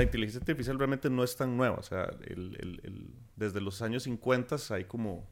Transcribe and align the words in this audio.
La 0.00 0.04
inteligencia 0.04 0.40
artificial 0.40 0.78
realmente 0.78 1.10
no 1.10 1.22
es 1.22 1.36
tan 1.36 1.58
nueva. 1.58 1.76
O 1.76 1.82
sea, 1.82 2.10
desde 3.36 3.60
los 3.60 3.82
años 3.82 4.04
50 4.04 4.56
hay 4.70 4.84
como... 4.84 5.28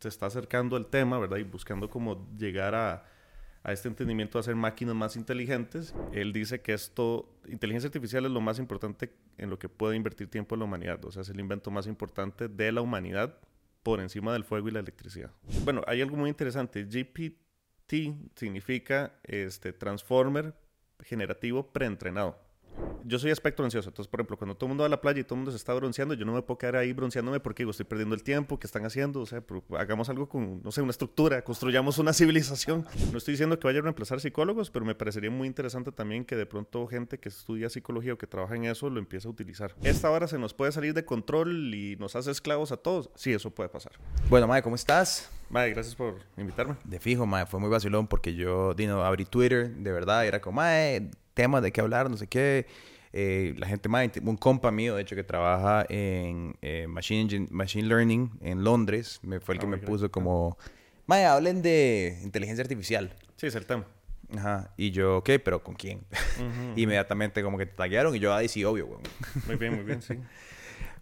se 0.00 0.08
está 0.08 0.26
acercando 0.26 0.74
al 0.74 0.86
tema, 0.86 1.16
¿verdad? 1.20 1.36
Y 1.36 1.44
buscando 1.44 1.88
como 1.88 2.28
llegar 2.36 2.74
a, 2.74 3.04
a 3.62 3.72
este 3.72 3.86
entendimiento 3.86 4.38
de 4.38 4.40
hacer 4.40 4.56
máquinas 4.56 4.96
más 4.96 5.14
inteligentes. 5.14 5.94
Él 6.12 6.32
dice 6.32 6.60
que 6.60 6.72
esto, 6.72 7.38
inteligencia 7.46 7.86
artificial 7.86 8.24
es 8.24 8.32
lo 8.32 8.40
más 8.40 8.58
importante 8.58 9.12
en 9.38 9.48
lo 9.48 9.60
que 9.60 9.68
puede 9.68 9.94
invertir 9.94 10.28
tiempo 10.28 10.56
la 10.56 10.64
humanidad. 10.64 11.04
O 11.04 11.12
sea, 11.12 11.22
es 11.22 11.28
el 11.28 11.38
invento 11.38 11.70
más 11.70 11.86
importante 11.86 12.48
de 12.48 12.72
la 12.72 12.80
humanidad 12.80 13.38
por 13.84 14.00
encima 14.00 14.32
del 14.32 14.42
fuego 14.42 14.66
y 14.66 14.72
la 14.72 14.80
electricidad. 14.80 15.30
Bueno, 15.62 15.82
hay 15.86 16.02
algo 16.02 16.16
muy 16.16 16.30
interesante. 16.30 16.82
GPT 16.82 18.34
significa 18.34 19.20
este, 19.22 19.72
Transformer 19.72 20.52
Generativo 20.98 21.72
Preentrenado 21.72 22.45
yo 23.04 23.18
soy 23.18 23.30
aspecto 23.30 23.62
ansioso. 23.64 23.88
Entonces, 23.88 24.10
por 24.10 24.20
ejemplo, 24.20 24.36
cuando 24.36 24.56
todo 24.56 24.66
el 24.66 24.70
mundo 24.70 24.82
va 24.82 24.86
a 24.86 24.90
la 24.90 25.00
playa 25.00 25.20
y 25.20 25.24
todo 25.24 25.34
el 25.34 25.38
mundo 25.38 25.50
se 25.52 25.56
está 25.56 25.72
bronceando, 25.74 26.14
yo 26.14 26.24
no 26.24 26.32
me 26.32 26.42
puedo 26.42 26.58
quedar 26.58 26.76
ahí 26.76 26.92
bronceándome 26.92 27.40
porque 27.40 27.62
digo, 27.62 27.70
estoy 27.70 27.86
perdiendo 27.86 28.14
el 28.14 28.22
tiempo, 28.22 28.58
¿qué 28.58 28.66
están 28.66 28.84
haciendo? 28.84 29.20
O 29.20 29.26
sea, 29.26 29.42
hagamos 29.78 30.08
algo 30.08 30.28
con, 30.28 30.62
no 30.62 30.72
sé, 30.72 30.82
una 30.82 30.90
estructura, 30.90 31.42
construyamos 31.42 31.98
una 31.98 32.12
civilización. 32.14 32.86
No 33.12 33.18
estoy 33.18 33.32
diciendo 33.32 33.58
que 33.58 33.66
vaya 33.66 33.78
a 33.78 33.82
reemplazar 33.82 34.20
psicólogos, 34.20 34.70
pero 34.70 34.84
me 34.84 34.94
parecería 34.94 35.30
muy 35.30 35.46
interesante 35.46 35.92
también 35.92 36.24
que 36.24 36.36
de 36.36 36.46
pronto 36.46 36.86
gente 36.86 37.18
que 37.18 37.28
estudia 37.28 37.70
psicología 37.70 38.14
o 38.14 38.18
que 38.18 38.26
trabaja 38.26 38.56
en 38.56 38.64
eso 38.64 38.90
lo 38.90 38.98
empiece 38.98 39.28
a 39.28 39.30
utilizar. 39.30 39.74
Esta 39.82 40.10
hora 40.10 40.26
se 40.26 40.38
nos 40.38 40.54
puede 40.54 40.72
salir 40.72 40.94
de 40.94 41.04
control 41.04 41.74
y 41.74 41.96
nos 41.96 42.16
hace 42.16 42.30
esclavos 42.30 42.72
a 42.72 42.76
todos. 42.76 43.10
Sí, 43.14 43.32
eso 43.32 43.50
puede 43.50 43.68
pasar. 43.68 43.92
Bueno, 44.28 44.46
Mae, 44.46 44.62
¿cómo 44.62 44.74
estás? 44.74 45.30
Mae, 45.48 45.70
gracias 45.70 45.94
por 45.94 46.16
invitarme. 46.36 46.74
De 46.84 46.98
fijo, 46.98 47.24
Mae, 47.24 47.46
fue 47.46 47.60
muy 47.60 47.68
vacilón 47.68 48.08
porque 48.08 48.34
yo, 48.34 48.74
Dino, 48.74 49.04
abrí 49.04 49.24
Twitter, 49.24 49.70
de 49.70 49.92
verdad, 49.92 50.26
era 50.26 50.40
como, 50.40 50.56
Mae, 50.56 51.10
temas 51.36 51.62
de 51.62 51.70
qué 51.70 51.80
hablar, 51.80 52.10
no 52.10 52.16
sé 52.16 52.26
qué 52.26 52.66
eh, 53.18 53.54
la 53.56 53.66
gente 53.66 53.88
más, 53.88 54.10
un 54.22 54.36
compa 54.36 54.70
mío, 54.70 54.94
de 54.94 55.00
hecho, 55.00 55.16
que 55.16 55.24
trabaja 55.24 55.86
en 55.88 56.54
eh, 56.60 56.86
machine, 56.86 57.46
machine 57.50 57.88
Learning 57.88 58.30
en 58.42 58.62
Londres, 58.62 59.20
me 59.22 59.40
fue 59.40 59.54
el 59.54 59.58
que 59.58 59.64
ah, 59.64 59.70
me 59.70 59.78
puso 59.78 60.10
como, 60.10 60.58
Maya, 61.06 61.32
hablen 61.32 61.62
de 61.62 62.20
inteligencia 62.22 62.62
artificial. 62.62 63.14
Sí, 63.36 63.46
es 63.46 63.54
el 63.54 63.64
tema. 63.64 63.86
Ajá. 64.36 64.74
Y 64.76 64.90
yo, 64.90 65.16
ok, 65.16 65.30
pero 65.42 65.62
¿con 65.62 65.76
quién? 65.76 66.04
Inmediatamente 66.76 67.42
como 67.42 67.56
que 67.56 67.64
te 67.64 67.72
taguearon 67.74 68.14
y 68.14 68.18
yo, 68.18 68.34
ah, 68.34 68.46
sí, 68.48 68.62
obvio, 68.64 68.86
güey. 68.86 69.00
Muy 69.46 69.56
bien, 69.56 69.76
muy 69.76 69.84
bien, 69.84 70.02
sí. 70.02 70.14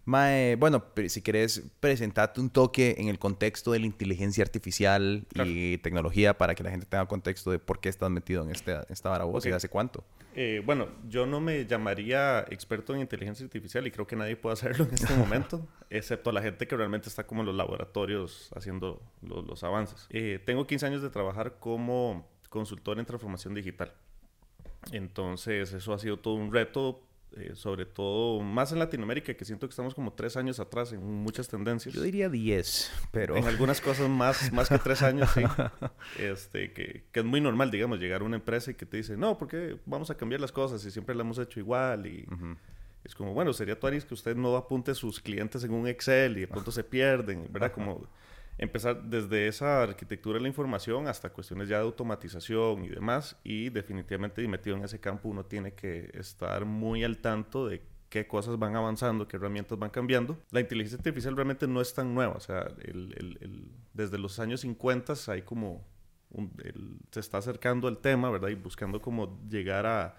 Mae, 0.05 0.55
bueno, 0.55 0.85
si 1.07 1.21
querés 1.23 1.63
presentarte 1.79 2.39
un 2.39 2.51
toque 2.51 2.95
en 2.99 3.07
el 3.07 3.17
contexto 3.17 3.71
de 3.71 3.79
la 3.79 3.87
inteligencia 3.87 4.43
artificial 4.43 5.25
y 5.33 5.79
tecnología 5.79 6.37
para 6.37 6.53
que 6.53 6.61
la 6.61 6.69
gente 6.69 6.85
tenga 6.85 7.07
contexto 7.07 7.49
de 7.49 7.57
por 7.57 7.79
qué 7.79 7.89
estás 7.89 8.11
metido 8.11 8.43
en 8.43 8.51
este, 8.51 8.77
esta 8.89 9.09
vara 9.09 9.25
y 9.43 9.49
hace 9.49 9.67
cuánto. 9.67 10.03
Eh, 10.35 10.61
bueno, 10.63 10.89
yo 11.09 11.25
no 11.25 11.39
me 11.39 11.65
llamaría 11.65 12.41
experto 12.49 12.93
en 12.93 13.01
inteligencia 13.01 13.43
artificial 13.45 13.87
y 13.87 13.91
creo 13.91 14.05
que 14.05 14.15
nadie 14.15 14.35
puede 14.35 14.53
hacerlo 14.53 14.85
en 14.85 14.93
este 14.93 15.13
momento, 15.17 15.67
excepto 15.89 16.31
la 16.31 16.43
gente 16.43 16.67
que 16.67 16.77
realmente 16.77 17.09
está 17.09 17.25
como 17.25 17.41
en 17.41 17.47
los 17.47 17.55
laboratorios 17.55 18.51
haciendo 18.55 19.01
los, 19.23 19.63
avances. 19.63 20.05
Eh, 20.11 20.39
tengo 20.45 20.67
15 20.67 20.85
años 20.85 21.01
de 21.01 21.09
trabajar 21.09 21.57
como 21.59 22.29
consultor 22.49 22.99
en 22.99 23.05
transformación 23.05 23.55
digital. 23.55 23.91
Entonces, 24.91 25.73
eso 25.73 25.93
ha 25.93 25.99
sido 25.99 26.17
todo 26.17 26.35
un 26.35 26.53
reto 26.53 27.01
eh, 27.33 27.51
sobre 27.55 27.85
todo 27.85 28.39
más 28.41 28.71
en 28.71 28.79
Latinoamérica, 28.79 29.33
que 29.33 29.45
siento 29.45 29.67
que 29.67 29.71
estamos 29.71 29.93
como 29.93 30.13
tres 30.13 30.37
años 30.37 30.59
atrás 30.59 30.93
en 30.93 31.03
muchas 31.03 31.47
tendencias. 31.47 31.93
Yo 31.93 32.01
diría 32.01 32.29
diez, 32.29 32.91
pero... 33.11 33.35
En 33.35 33.45
algunas 33.45 33.81
cosas 33.81 34.09
más, 34.09 34.51
más 34.53 34.69
que 34.69 34.77
tres 34.77 35.01
años, 35.01 35.29
sí. 35.31 35.41
Este, 36.19 36.71
que, 36.71 37.03
que, 37.11 37.19
es 37.19 37.25
muy 37.25 37.41
normal, 37.41 37.71
digamos, 37.71 37.99
llegar 37.99 38.21
a 38.21 38.23
una 38.23 38.37
empresa 38.37 38.71
y 38.71 38.75
que 38.75 38.85
te 38.85 38.97
dice, 38.97 39.17
no, 39.17 39.37
porque 39.37 39.77
vamos 39.85 40.09
a 40.09 40.15
cambiar 40.15 40.39
las 40.41 40.51
cosas 40.51 40.83
y 40.85 40.91
siempre 40.91 41.15
la 41.15 41.21
hemos 41.21 41.37
hecho 41.39 41.59
igual 41.59 42.07
y... 42.07 42.25
Es 43.03 43.13
como, 43.13 43.35
bueno, 43.35 43.53
sería 43.53 43.79
tu 43.79 43.87
que 43.87 44.13
usted 44.15 44.35
no 44.35 44.57
apunte 44.57 44.95
sus 44.95 45.19
clientes 45.19 45.63
en 45.63 45.71
un 45.73 45.87
Excel 45.87 46.37
y 46.37 46.41
de 46.41 46.47
pronto 46.47 46.71
se 46.71 46.83
pierden, 46.83 47.47
¿verdad? 47.51 47.71
Como 47.71 48.07
empezar 48.57 49.03
desde 49.03 49.47
esa 49.47 49.83
arquitectura 49.83 50.37
de 50.37 50.43
la 50.43 50.47
información 50.47 51.07
hasta 51.07 51.31
cuestiones 51.31 51.67
ya 51.67 51.77
de 51.77 51.83
automatización 51.83 52.85
y 52.85 52.89
demás. 52.89 53.37
Y 53.43 53.69
definitivamente 53.69 54.47
metido 54.47 54.75
en 54.77 54.83
ese 54.83 54.99
campo 54.99 55.29
uno 55.29 55.45
tiene 55.45 55.73
que 55.73 56.11
estar 56.13 56.65
muy 56.65 57.03
al 57.03 57.17
tanto 57.17 57.67
de 57.67 57.81
qué 58.09 58.27
cosas 58.27 58.57
van 58.57 58.75
avanzando, 58.75 59.27
qué 59.27 59.37
herramientas 59.37 59.77
van 59.77 59.89
cambiando. 59.89 60.37
La 60.51 60.61
inteligencia 60.61 60.97
artificial 60.97 61.35
realmente 61.35 61.67
no 61.67 61.81
es 61.81 61.93
tan 61.93 62.13
nueva. 62.13 62.33
O 62.33 62.39
sea, 62.39 62.67
desde 63.93 64.17
los 64.17 64.39
años 64.39 64.61
50 64.61 65.13
hay 65.27 65.41
como... 65.41 65.85
se 67.11 67.19
está 67.19 67.39
acercando 67.39 67.87
el 67.89 67.97
tema, 67.97 68.29
¿verdad? 68.29 68.49
Y 68.49 68.55
buscando 68.55 69.01
como 69.01 69.39
llegar 69.49 69.85
a 69.85 70.15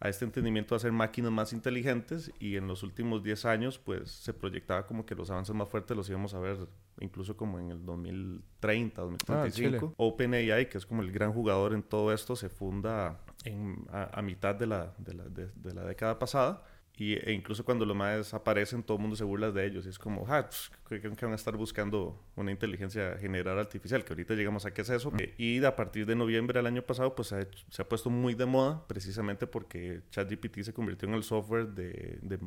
a 0.00 0.08
este 0.08 0.24
entendimiento 0.24 0.74
de 0.74 0.76
hacer 0.78 0.92
máquinas 0.92 1.30
más 1.30 1.52
inteligentes 1.52 2.32
y 2.40 2.56
en 2.56 2.66
los 2.66 2.82
últimos 2.82 3.22
10 3.22 3.44
años 3.44 3.78
pues 3.78 4.10
se 4.10 4.32
proyectaba 4.32 4.86
como 4.86 5.04
que 5.04 5.14
los 5.14 5.30
avances 5.30 5.54
más 5.54 5.68
fuertes 5.68 5.94
los 5.94 6.08
íbamos 6.08 6.32
a 6.32 6.40
ver 6.40 6.56
incluso 7.00 7.36
como 7.36 7.58
en 7.58 7.70
el 7.70 7.84
2030, 7.84 9.02
2035. 9.02 9.88
Ah, 9.90 9.94
OpenAI, 9.98 10.68
que 10.68 10.78
es 10.78 10.86
como 10.86 11.02
el 11.02 11.12
gran 11.12 11.32
jugador 11.32 11.74
en 11.74 11.82
todo 11.82 12.12
esto, 12.12 12.34
se 12.34 12.48
funda 12.48 13.20
en, 13.44 13.86
a, 13.90 14.20
mitad 14.22 14.54
de 14.54 14.66
la, 14.66 14.94
de 14.98 15.14
la, 15.14 15.24
de 15.24 15.74
la 15.74 15.84
década 15.84 16.18
pasada 16.18 16.62
y, 17.00 17.14
e 17.14 17.32
incluso 17.32 17.64
cuando 17.64 17.86
los 17.86 17.96
más 17.96 18.34
aparecen, 18.34 18.82
todo 18.82 18.98
el 18.98 19.00
mundo 19.00 19.16
se 19.16 19.24
burla 19.24 19.50
de 19.50 19.64
ellos. 19.64 19.86
Y 19.86 19.88
es 19.88 19.98
como, 19.98 20.26
ah, 20.28 20.46
pues, 20.46 20.70
creen 20.84 21.16
que 21.16 21.24
van 21.24 21.32
a 21.32 21.36
estar 21.36 21.56
buscando 21.56 22.22
una 22.36 22.50
inteligencia 22.50 23.16
general 23.16 23.58
artificial, 23.58 24.04
que 24.04 24.12
ahorita 24.12 24.34
llegamos 24.34 24.66
a 24.66 24.74
qué 24.74 24.82
es 24.82 24.90
eso. 24.90 25.10
Y 25.38 25.64
a 25.64 25.74
partir 25.74 26.04
de 26.04 26.14
noviembre 26.14 26.58
del 26.58 26.66
año 26.66 26.82
pasado, 26.82 27.14
pues 27.14 27.28
se 27.28 27.82
ha, 27.82 27.88
puesto 27.88 28.10
muy 28.10 28.34
de 28.34 28.44
moda, 28.44 28.86
precisamente 28.86 29.46
porque 29.46 30.02
ChatGPT 30.10 30.60
se 30.60 30.74
convirtió 30.74 31.08
en 31.08 31.14
el 31.14 31.22
software 31.22 31.68
de, 31.68 32.18
de 32.20 32.38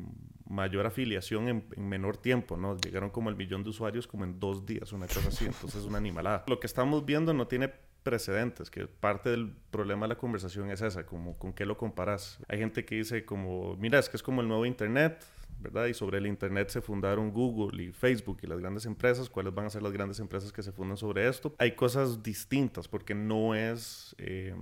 mayor 0.48 0.86
afiliación 0.86 1.48
en, 1.48 1.64
en, 1.74 1.88
menor 1.88 2.16
tiempo, 2.16 2.56
¿no? 2.56 2.76
Llegaron 2.76 3.10
como 3.10 3.30
el 3.30 3.34
millón 3.34 3.64
de 3.64 3.70
usuarios 3.70 4.06
como 4.06 4.22
en 4.22 4.38
dos 4.38 4.64
días, 4.64 4.92
una 4.92 5.08
cosa 5.08 5.30
así. 5.30 5.46
Entonces 5.46 5.80
es 5.80 5.86
una 5.86 5.98
animalada. 5.98 6.44
Lo 6.46 6.60
que 6.60 6.68
estamos 6.68 7.04
viendo 7.04 7.34
no 7.34 7.48
tiene 7.48 7.72
precedentes, 8.04 8.70
que 8.70 8.86
parte 8.86 9.30
del 9.30 9.52
problema 9.70 10.04
de 10.06 10.10
la 10.10 10.18
conversación 10.18 10.70
es 10.70 10.82
esa, 10.82 11.04
como 11.04 11.36
con 11.38 11.52
qué 11.52 11.66
lo 11.66 11.76
comparas. 11.76 12.38
Hay 12.48 12.58
gente 12.58 12.84
que 12.84 12.96
dice 12.96 13.24
como, 13.24 13.76
mira, 13.76 13.98
es 13.98 14.08
que 14.08 14.16
es 14.16 14.22
como 14.22 14.42
el 14.42 14.46
nuevo 14.46 14.66
Internet, 14.66 15.24
¿verdad? 15.58 15.86
Y 15.86 15.94
sobre 15.94 16.18
el 16.18 16.26
Internet 16.26 16.68
se 16.68 16.82
fundaron 16.82 17.32
Google 17.32 17.82
y 17.82 17.92
Facebook 17.92 18.38
y 18.42 18.46
las 18.46 18.60
grandes 18.60 18.84
empresas. 18.86 19.30
¿Cuáles 19.30 19.54
van 19.54 19.66
a 19.66 19.70
ser 19.70 19.82
las 19.82 19.92
grandes 19.92 20.20
empresas 20.20 20.52
que 20.52 20.62
se 20.62 20.70
fundan 20.70 20.98
sobre 20.98 21.26
esto? 21.26 21.54
Hay 21.58 21.72
cosas 21.72 22.22
distintas 22.22 22.86
porque 22.86 23.14
no 23.14 23.54
es, 23.54 24.14
eh, 24.18 24.54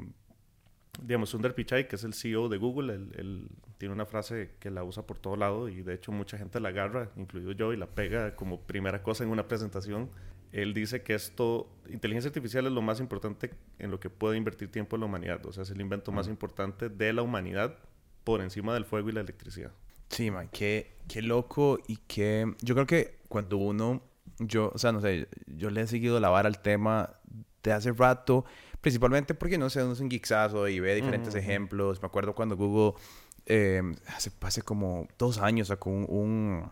digamos, 1.03 1.31
Sundar 1.31 1.55
Pichai, 1.55 1.89
que 1.89 1.97
es 1.97 2.05
el 2.05 2.15
CEO 2.15 2.49
de 2.49 2.59
Google, 2.59 2.95
él, 2.95 3.49
tiene 3.79 3.93
una 3.93 4.07
frase 4.07 4.53
que 4.61 4.71
la 4.71 4.85
usa 4.85 5.05
por 5.05 5.19
todo 5.19 5.35
lado 5.35 5.69
y 5.69 5.83
de 5.83 5.95
hecho 5.95 6.13
mucha 6.13 6.39
gente 6.39 6.61
la 6.61 6.69
agarra, 6.69 7.11
incluido 7.17 7.51
yo, 7.51 7.73
y 7.73 7.77
la 7.77 7.89
pega 7.89 8.37
como 8.37 8.61
primera 8.61 9.03
cosa 9.03 9.25
en 9.25 9.31
una 9.31 9.49
presentación 9.49 10.09
él 10.53 10.75
dice 10.75 11.03
que 11.03 11.15
esto, 11.15 11.67
inteligencia 11.89 12.29
artificial 12.29 12.67
es 12.67 12.73
lo 12.73 12.83
más 12.83 13.01
importante 13.01 13.51
en 13.79 13.91
lo 13.91 13.99
que 13.99 14.11
puede 14.11 14.37
invertir 14.37 14.71
tiempo 14.71 14.99
la 14.99 15.07
humanidad. 15.07 15.45
O 15.47 15.53
sea, 15.53 15.63
es 15.63 15.71
el 15.71 15.81
invento 15.81 16.13
más 16.13 16.29
importante 16.29 16.91
de 16.91 17.13
la 17.15 17.23
humanidad 17.23 17.79
por 18.23 18.43
encima 18.43 18.75
del 18.75 18.85
fuego 18.85 19.09
y 19.09 19.13
la 19.13 19.23
electricidad. 19.23 19.73
Sí, 20.11 20.31
man, 20.31 20.51
qué, 20.53 20.99
qué 21.09 21.23
loco 21.23 21.79
y 21.89 21.97
qué... 22.07 22.55
Yo 22.61 22.75
creo 22.75 22.87
que 22.87 23.19
cuando 23.29 23.57
uno, 23.57 24.03
yo, 24.39 24.71
o 24.75 24.79
sea, 24.79 24.93
no 24.93 25.01
sé, 25.01 25.27
yo 25.47 25.71
le 25.71 25.81
he 25.81 25.87
seguido 25.87 26.21
la 26.21 26.29
vara 26.29 26.49
al 26.49 26.61
tema 26.61 27.15
de 27.63 27.73
hace 27.73 27.91
rato, 27.93 28.45
principalmente 28.83 29.33
porque, 29.33 29.57
no 29.57 29.71
sé, 29.71 29.83
uno 29.83 29.95
es 29.95 30.01
un 30.01 30.11
geeksazo 30.11 30.69
y 30.69 30.81
ve 30.81 30.95
diferentes 30.95 31.35
ejemplos. 31.35 32.03
Me 32.03 32.07
acuerdo 32.07 32.35
cuando 32.35 32.59
Google, 32.59 33.01
eh, 33.47 33.81
hace, 34.09 34.31
hace 34.43 34.61
como 34.61 35.09
dos 35.19 35.39
años, 35.39 35.69
sacó 35.69 35.89
un, 35.89 36.71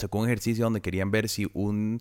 sacó 0.00 0.18
un 0.18 0.24
ejercicio 0.24 0.64
donde 0.64 0.80
querían 0.80 1.12
ver 1.12 1.28
si 1.28 1.48
un 1.54 2.00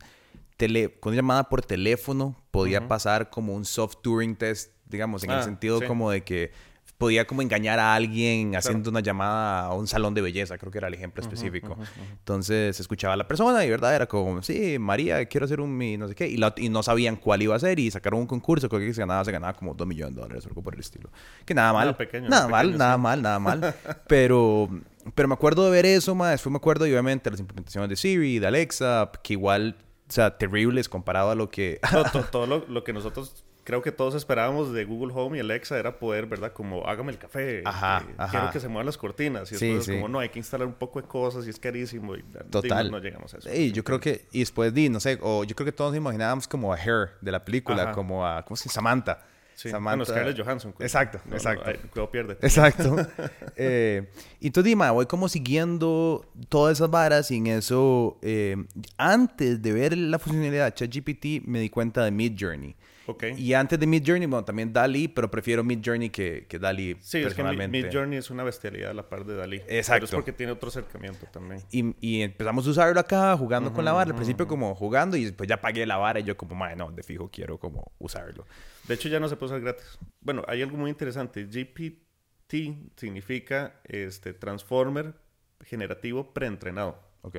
tele, 0.58 0.94
con 1.00 1.12
una 1.12 1.18
llamada 1.18 1.50
por 1.50 1.64
teléfono 1.64 2.36
podía 2.52 2.88
pasar 2.88 3.30
como 3.30 3.54
un 3.54 3.66
soft 3.66 3.98
Turing 4.02 4.36
test, 4.36 4.72
digamos, 4.86 5.24
en 5.24 5.32
el 5.32 5.40
ah, 5.40 5.44
sentido 5.44 5.86
como 5.86 6.12
de 6.12 6.24
que 6.24 6.52
podía 6.98 7.28
como 7.28 7.42
engañar 7.42 7.80
a 7.80 7.94
alguien 7.94 8.56
haciendo 8.56 8.90
una 8.90 9.02
llamada 9.02 9.66
a 9.66 9.74
un 9.74 9.88
salón 9.88 10.14
de 10.14 10.22
belleza, 10.22 10.58
creo 10.58 10.72
que 10.72 10.78
era 10.78 10.88
el 10.88 10.94
ejemplo 10.94 11.22
específico. 11.22 11.78
Entonces 12.12 12.80
escuchaba 12.80 13.16
a 13.16 13.18
la 13.18 13.28
persona 13.28 13.66
y 13.66 13.70
verdad 13.70 13.94
era 13.96 14.08
como, 14.08 14.42
sí, 14.42 14.80
María, 14.80 15.26
quiero 15.26 15.46
hacer 15.46 15.60
un 15.60 15.78
no 16.00 16.08
sé 16.08 16.16
qué, 16.16 16.30
y, 16.30 16.70
no 16.70 16.84
sabían 16.84 17.18
cuál 17.18 17.42
iba 17.42 17.56
a 17.56 17.60
ser 17.60 17.80
y 17.80 17.92
sacaron 17.92 18.22
un 18.22 18.28
concurso, 18.28 18.70
creo 18.70 18.82
que 18.82 18.94
se 18.94 19.02
ganaba, 19.02 19.26
se 19.26 19.32
ganaba 19.32 19.54
como 19.54 19.74
dos 19.74 19.86
millones 19.86 20.16
de 20.16 20.22
dólares 20.22 20.46
o 20.46 20.50
algo 20.50 20.62
por 20.62 20.74
el 20.74 20.80
estilo. 20.80 21.10
Que 21.44 21.54
nada 21.54 21.74
mal, 21.74 21.98
nada, 22.30 22.48
mal 22.48 22.78
nada 22.78 22.98
mal, 22.98 23.22
nada 23.22 23.40
mal, 23.40 23.76
pero 24.08 24.70
pero 25.14 25.28
me 25.28 25.34
acuerdo 25.34 25.66
de 25.66 25.72
ver 25.72 25.86
eso, 25.86 26.16
más 26.16 26.32
después 26.32 26.52
me 26.52 26.58
acuerdo 26.58 26.88
y 26.88 26.92
obviamente 26.92 27.30
las 27.30 27.40
implementaciones 27.40 27.90
de 27.90 27.96
Siri, 27.96 28.40
de 28.40 28.48
Alexa, 28.48 29.12
que 29.22 29.34
igual 29.34 29.76
o 30.08 30.12
sea, 30.12 30.38
terribles 30.38 30.90
comparado 30.90 31.32
a 31.32 31.36
lo 31.36 31.50
que... 31.50 31.80
todo, 32.32 32.64
lo, 32.68 32.84
que 32.84 32.94
nosotros 32.94 33.44
creo 33.64 33.82
que 33.82 33.92
todos 33.92 34.14
esperábamos 34.16 34.72
de 34.72 34.86
Google 34.86 35.14
Home 35.16 35.38
y 35.38 35.42
Alexa 35.42 35.78
era 35.78 35.98
poder, 35.98 36.28
¿verdad? 36.28 36.54
Como, 36.54 36.86
hágame 36.88 37.12
el 37.12 37.18
café. 37.18 37.64
Ajá, 37.66 38.06
eh, 38.08 38.16
Quiero 38.30 38.52
que 38.52 38.60
se 38.60 38.68
muevan 38.68 38.86
las 38.86 38.98
cortinas. 38.98 39.52
Y 39.52 39.56
después 39.56 39.90
como, 39.90 40.08
no, 40.08 40.20
hay 40.20 40.30
que 40.30 40.40
instalar 40.40 40.68
un 40.68 40.76
poco 40.76 41.02
de 41.02 41.08
cosas 41.08 41.48
y 41.48 41.50
es 41.50 41.60
carísimo. 41.60 42.16
Y, 42.16 42.24
Total. 42.50 42.92
no 42.92 43.00
llegamos 43.00 43.34
a 43.34 43.38
eso. 43.38 43.50
Y 43.52 43.72
yo 43.72 43.84
creo 43.84 44.00
que, 44.00 44.26
y 44.32 44.40
después 44.40 44.74
di, 44.74 44.90
no 44.90 45.00
sé, 45.00 45.18
o 45.22 45.44
yo 45.44 45.56
creo 45.56 45.66
que 45.66 45.72
todos 45.72 45.96
imaginábamos 45.96 46.48
como 46.48 46.72
a 46.72 46.78
Her 46.78 47.14
de 47.22 47.32
la 47.32 47.44
película, 47.44 47.92
como 47.92 48.26
a, 48.26 48.46
¿cómo 48.46 48.56
se 48.56 48.70
llama? 48.70 48.74
Samantha. 48.74 49.26
Sí. 49.56 49.70
Samantha... 49.70 50.06
Scarlett 50.06 50.38
Johansson. 50.38 50.76
Exacto, 50.80 51.20
exacto. 51.32 51.72
No, 51.96 52.12
pierde. 52.12 52.38
Exacto. 52.42 52.96
eh, 53.56 54.12
tú 54.54 54.62
dime, 54.62 54.90
voy 54.92 55.06
como 55.06 55.30
siguiendo 55.30 56.26
todas 56.50 56.78
esas 56.78 56.90
varas 56.90 57.32
y 57.32 57.38
en 57.38 57.48
eso, 57.48 58.20
eh, 58.22 58.58
antes 58.98 59.62
de 59.62 59.74
ver 59.74 59.98
la 59.98 60.20
funcionalidad 60.20 60.66
de 60.66 60.74
ChatGPT, 60.74 61.48
me 61.48 61.60
di 61.60 61.70
cuenta 61.70 62.04
de 62.04 62.12
Mid 62.12 62.34
Journey. 62.38 62.76
Okay. 63.08 63.34
Y 63.40 63.54
antes 63.54 63.80
de 63.80 63.86
Mid 63.86 64.04
Journey, 64.06 64.26
bueno, 64.26 64.44
también 64.44 64.74
Dali, 64.74 65.08
pero 65.08 65.30
prefiero 65.30 65.64
Mid 65.64 65.80
Journey 65.86 66.10
que, 66.10 66.48
que 66.50 66.58
Dali 66.58 66.98
sí, 67.02 67.22
personalmente. 67.22 67.78
es 67.78 67.84
que 67.84 67.88
Mid 67.88 67.96
Journey 67.96 68.18
es 68.18 68.30
una 68.32 68.44
bestialidad 68.44 68.92
a 68.92 68.94
la 68.94 69.08
par 69.08 69.26
de 69.26 69.36
Dali. 69.36 69.58
Exacto. 69.68 69.94
Pero 69.94 70.06
es 70.06 70.12
porque 70.12 70.34
tiene 70.34 70.52
otro 70.52 70.70
acercamiento 70.70 71.28
también. 71.32 71.62
Y, 71.72 71.96
y 72.02 72.22
empezamos 72.24 72.66
a 72.66 72.70
usarlo 72.72 73.00
acá, 73.00 73.38
jugando 73.38 73.72
con 73.72 73.86
la 73.86 73.94
vara. 73.94 74.10
Al 74.10 74.16
principio 74.16 74.48
como 74.48 74.74
jugando 74.76 75.18
y 75.18 75.26
después 75.26 75.48
ya 75.48 75.62
pagué 75.62 75.86
la 75.86 75.98
vara 75.98 76.20
y 76.20 76.24
yo 76.24 76.36
como, 76.36 76.56
madre, 76.56 76.76
no, 76.76 76.92
de 76.92 77.04
fijo 77.04 77.30
quiero 77.32 77.60
como 77.60 77.92
usarlo. 78.00 78.46
De 78.88 78.94
hecho 78.94 79.10
ya 79.10 79.20
no 79.20 79.28
se 79.28 79.36
puede 79.36 79.54
usar 79.54 79.62
gratis. 79.62 79.98
Bueno, 80.22 80.44
hay 80.48 80.62
algo 80.62 80.78
muy 80.78 80.90
interesante. 80.90 81.46
GPT 81.46 82.96
significa 82.96 83.82
este, 83.86 84.34
Transformer 84.34 85.16
generativo 85.62 86.34
preentrenado. 86.34 87.00
Ok. 87.22 87.38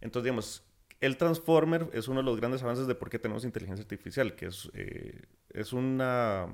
Entonces, 0.00 0.24
digamos, 0.24 0.62
el 1.00 1.16
Transformer 1.16 1.88
es 1.92 2.08
uno 2.08 2.20
de 2.20 2.24
los 2.24 2.36
grandes 2.36 2.62
avances 2.62 2.86
de 2.86 2.94
por 2.94 3.10
qué 3.10 3.18
tenemos 3.18 3.44
inteligencia 3.44 3.82
artificial, 3.82 4.36
que 4.36 4.46
es, 4.46 4.70
eh, 4.74 5.22
es 5.50 5.72
una 5.72 6.46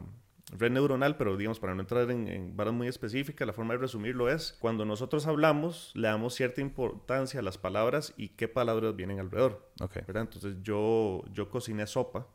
red 0.53 0.71
neuronal, 0.71 1.17
pero 1.17 1.37
digamos, 1.37 1.59
para 1.59 1.75
no 1.75 1.81
entrar 1.81 2.11
en, 2.11 2.29
en 2.29 2.57
varas 2.57 2.73
muy 2.73 2.89
específicas, 2.89 3.47
la 3.47 3.53
forma 3.53 3.75
de 3.75 3.81
resumirlo 3.81 4.31
es, 4.31 4.57
cuando 4.61 4.85
nosotros 4.85 5.27
hablamos, 5.27 5.93
le 5.95 6.09
damos 6.09 6.35
cierta 6.35 6.61
importancia 6.61 7.41
a 7.41 7.43
las 7.43 7.59
palabras 7.59 8.15
y 8.17 8.29
qué 8.31 8.49
palabras 8.49 8.95
vienen 8.97 9.19
alrededor. 9.19 9.71
Okay. 9.81 10.03
¿verdad? 10.07 10.23
Entonces, 10.23 10.57
yo, 10.63 11.25
yo 11.33 11.51
cociné 11.51 11.87
sopa. 11.87 12.29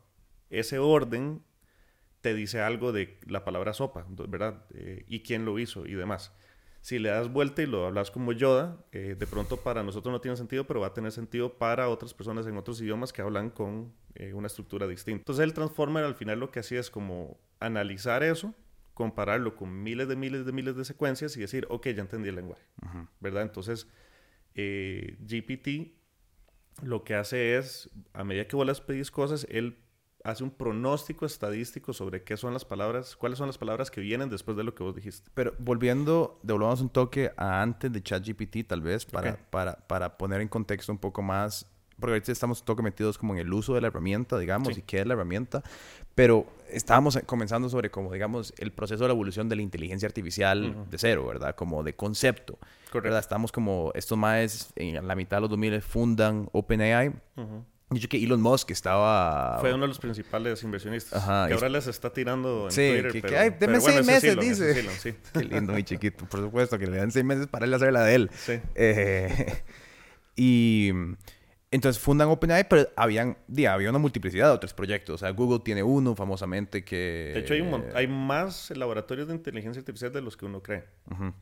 Ese 0.50 0.78
orden 0.78 1.42
te 2.22 2.34
dice 2.34 2.60
algo 2.60 2.92
de 2.92 3.18
la 3.26 3.44
palabra 3.44 3.74
sopa, 3.74 4.06
¿verdad? 4.08 4.64
Eh, 4.74 5.04
y 5.08 5.20
quién 5.20 5.44
lo 5.44 5.58
hizo 5.58 5.86
y 5.86 5.94
demás 5.94 6.32
si 6.82 6.98
le 6.98 7.10
das 7.10 7.32
vuelta 7.32 7.62
y 7.62 7.66
lo 7.66 7.86
hablas 7.86 8.10
como 8.10 8.32
Yoda, 8.32 8.84
eh, 8.90 9.14
de 9.16 9.26
pronto 9.28 9.56
para 9.56 9.84
nosotros 9.84 10.12
no 10.12 10.20
tiene 10.20 10.36
sentido, 10.36 10.66
pero 10.66 10.80
va 10.80 10.88
a 10.88 10.92
tener 10.92 11.12
sentido 11.12 11.56
para 11.56 11.88
otras 11.88 12.12
personas 12.12 12.44
en 12.48 12.56
otros 12.56 12.80
idiomas 12.80 13.12
que 13.12 13.22
hablan 13.22 13.50
con 13.50 13.94
eh, 14.16 14.34
una 14.34 14.48
estructura 14.48 14.88
distinta. 14.88 15.20
Entonces 15.20 15.44
el 15.44 15.54
Transformer 15.54 16.02
al 16.02 16.16
final 16.16 16.40
lo 16.40 16.50
que 16.50 16.58
hacía 16.58 16.80
es 16.80 16.90
como 16.90 17.38
analizar 17.60 18.24
eso, 18.24 18.52
compararlo 18.94 19.54
con 19.54 19.84
miles 19.84 20.08
de 20.08 20.16
miles 20.16 20.44
de 20.44 20.50
miles 20.50 20.74
de 20.76 20.84
secuencias 20.84 21.36
y 21.36 21.40
decir, 21.40 21.68
ok, 21.70 21.86
ya 21.90 22.02
entendí 22.02 22.28
el 22.30 22.34
lenguaje, 22.34 22.66
¿verdad? 23.20 23.42
Entonces 23.42 23.86
GPT 24.54 25.92
lo 26.82 27.04
que 27.04 27.14
hace 27.14 27.56
es, 27.58 27.90
a 28.12 28.24
medida 28.24 28.48
que 28.48 28.56
vos 28.56 28.66
les 28.66 28.80
pedís 28.80 29.12
cosas, 29.12 29.46
él 29.50 29.78
hace 30.24 30.44
un 30.44 30.50
pronóstico 30.50 31.26
estadístico 31.26 31.92
sobre 31.92 32.22
qué 32.22 32.36
son 32.36 32.52
las 32.52 32.64
palabras, 32.64 33.16
cuáles 33.16 33.38
son 33.38 33.48
las 33.48 33.58
palabras 33.58 33.90
que 33.90 34.00
vienen 34.00 34.28
después 34.28 34.56
de 34.56 34.64
lo 34.64 34.74
que 34.74 34.82
vos 34.82 34.94
dijiste. 34.94 35.30
Pero 35.34 35.54
volviendo, 35.58 36.38
devolvamos 36.42 36.80
un 36.80 36.90
toque 36.90 37.32
a 37.36 37.62
antes 37.62 37.92
de 37.92 38.02
ChatGPT, 38.02 38.66
tal 38.66 38.80
vez, 38.80 39.04
para, 39.04 39.36
para, 39.50 39.74
para 39.86 40.16
poner 40.16 40.40
en 40.40 40.48
contexto 40.48 40.92
un 40.92 40.98
poco 40.98 41.22
más, 41.22 41.66
porque 41.98 42.14
ahorita 42.14 42.32
estamos 42.32 42.60
un 42.60 42.66
toque 42.66 42.82
metidos 42.82 43.18
como 43.18 43.34
en 43.34 43.40
el 43.40 43.52
uso 43.52 43.74
de 43.74 43.80
la 43.80 43.88
herramienta, 43.88 44.38
digamos, 44.38 44.76
y 44.76 44.82
qué 44.82 45.00
es 45.00 45.06
la 45.06 45.14
herramienta, 45.14 45.62
pero 46.14 46.46
estábamos 46.68 47.18
comenzando 47.26 47.68
sobre 47.68 47.90
como, 47.90 48.12
digamos, 48.12 48.52
el 48.58 48.72
proceso 48.72 49.04
de 49.04 49.08
la 49.08 49.14
evolución 49.14 49.48
de 49.48 49.56
la 49.56 49.62
inteligencia 49.62 50.06
artificial 50.06 50.86
de 50.90 50.98
cero, 50.98 51.26
¿verdad? 51.26 51.54
Como 51.54 51.82
de 51.82 51.94
concepto. 51.94 52.58
Correcto. 52.90 53.02
¿verdad? 53.02 53.20
Estamos 53.20 53.52
como, 53.52 53.92
estos 53.94 54.18
más 54.18 54.72
en 54.76 55.06
la 55.06 55.14
mitad 55.14 55.38
de 55.38 55.42
los 55.42 55.50
2000 55.50 55.80
fundan 55.80 56.48
OpenAI. 56.52 57.12
Dicho 57.94 58.08
que 58.08 58.22
Elon 58.22 58.40
Musk 58.40 58.70
estaba... 58.70 59.58
Fue 59.60 59.72
uno 59.72 59.82
de 59.82 59.88
los 59.88 59.98
principales 59.98 60.62
inversionistas. 60.62 61.22
Ajá, 61.22 61.48
que 61.48 61.54
ahora 61.54 61.68
les 61.68 61.86
está 61.86 62.12
tirando 62.12 62.66
en 62.66 62.70
sí, 62.70 62.88
Twitter. 62.90 63.12
que, 63.12 63.20
pero, 63.20 63.32
que 63.32 63.38
ay, 63.38 63.56
deme 63.58 63.80
seis 63.80 63.94
bueno, 63.96 64.06
meses, 64.06 64.32
Elon, 64.32 64.44
dice. 64.44 64.80
Elon, 64.80 64.94
sí. 64.94 65.14
Qué 65.32 65.44
lindo, 65.44 65.72
mi 65.72 65.82
chiquito. 65.84 66.24
Por 66.26 66.40
supuesto, 66.40 66.78
que 66.78 66.86
le 66.86 66.96
dan 66.96 67.10
seis 67.10 67.24
meses 67.24 67.46
para 67.46 67.66
él 67.66 67.74
hacer 67.74 67.92
la 67.92 68.04
de 68.04 68.14
él. 68.14 68.30
Sí. 68.34 68.60
Eh, 68.74 69.62
y 70.36 70.90
entonces 71.72 72.00
fundan 72.02 72.28
OpenAI, 72.28 72.68
pero 72.68 72.86
habían, 72.96 73.38
había 73.68 73.88
una 73.88 73.98
multiplicidad 73.98 74.48
de 74.48 74.52
otros 74.52 74.74
proyectos. 74.74 75.14
O 75.14 75.18
sea, 75.18 75.30
Google 75.30 75.60
tiene 75.64 75.82
uno 75.82 76.14
famosamente 76.14 76.84
que... 76.84 77.30
De 77.32 77.40
hecho, 77.40 77.54
hay, 77.54 77.62
un 77.62 77.84
hay 77.94 78.06
más 78.06 78.70
laboratorios 78.76 79.26
de 79.28 79.34
inteligencia 79.34 79.80
artificial 79.80 80.12
de 80.12 80.20
los 80.20 80.36
que 80.36 80.44
uno 80.44 80.62
cree. 80.62 80.84
Ujú. 81.10 81.32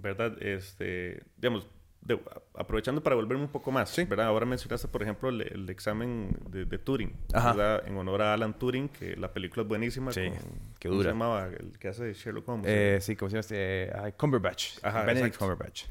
¿Verdad? 0.00 0.42
Este, 0.42 1.22
digamos, 1.36 1.68
de- 2.04 2.20
aprovechando 2.54 3.02
para 3.02 3.16
volverme 3.16 3.44
un 3.44 3.50
poco 3.50 3.70
más, 3.72 3.90
Sí. 3.90 4.04
¿verdad? 4.04 4.26
Ahora 4.26 4.44
mencionaste, 4.46 4.88
por 4.88 5.02
ejemplo, 5.02 5.30
el, 5.30 5.40
el 5.42 5.68
examen 5.70 6.36
de, 6.50 6.64
de 6.66 6.78
Turing. 6.78 7.12
¿verdad? 7.32 7.82
En 7.86 7.96
honor 7.96 8.22
a 8.22 8.34
Alan 8.34 8.58
Turing, 8.58 8.88
que 8.90 9.16
la 9.16 9.32
película 9.32 9.62
es 9.62 9.68
buenísima. 9.68 10.12
Sí, 10.12 10.28
con- 10.28 10.38
qué 10.78 10.88
¿cómo 10.88 10.98
dura. 10.98 11.10
se 11.10 11.14
llamaba? 11.14 11.46
El 11.46 11.78
que 11.78 11.88
hace 11.88 12.12
Sherlock 12.12 12.48
Holmes. 12.48 12.66
Eh, 12.68 12.98
sí, 13.00 13.16
como 13.16 13.30
se 13.30 13.34
llama 13.36 13.40
este... 13.40 13.90
ay, 13.94 14.12
Cumberbatch. 14.12 14.78
Ajá, 14.82 15.02
Benedict. 15.04 15.36
Cumberbatch. 15.38 15.84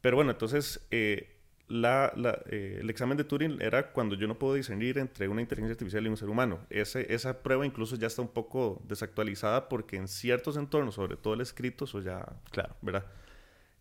Pero 0.00 0.14
bueno, 0.16 0.30
entonces, 0.30 0.86
eh, 0.92 1.32
la, 1.68 2.12
la, 2.14 2.38
eh, 2.48 2.78
el 2.80 2.88
examen 2.88 3.16
de 3.16 3.24
Turing 3.24 3.60
era 3.60 3.90
cuando 3.90 4.14
yo 4.14 4.28
no 4.28 4.38
puedo 4.38 4.54
discernir 4.54 4.98
entre 4.98 5.26
una 5.26 5.40
inteligencia 5.40 5.72
artificial 5.72 6.06
y 6.06 6.08
un 6.08 6.16
ser 6.16 6.28
humano. 6.28 6.60
Ese, 6.70 7.12
esa 7.12 7.42
prueba 7.42 7.66
incluso 7.66 7.96
ya 7.96 8.06
está 8.06 8.22
un 8.22 8.28
poco 8.28 8.80
desactualizada 8.86 9.68
porque 9.68 9.96
en 9.96 10.06
ciertos 10.06 10.56
entornos, 10.56 10.94
sobre 10.94 11.16
todo 11.16 11.34
el 11.34 11.40
escrito, 11.40 11.86
eso 11.86 12.00
ya, 12.00 12.24
Claro. 12.52 12.76
¿verdad? 12.82 13.06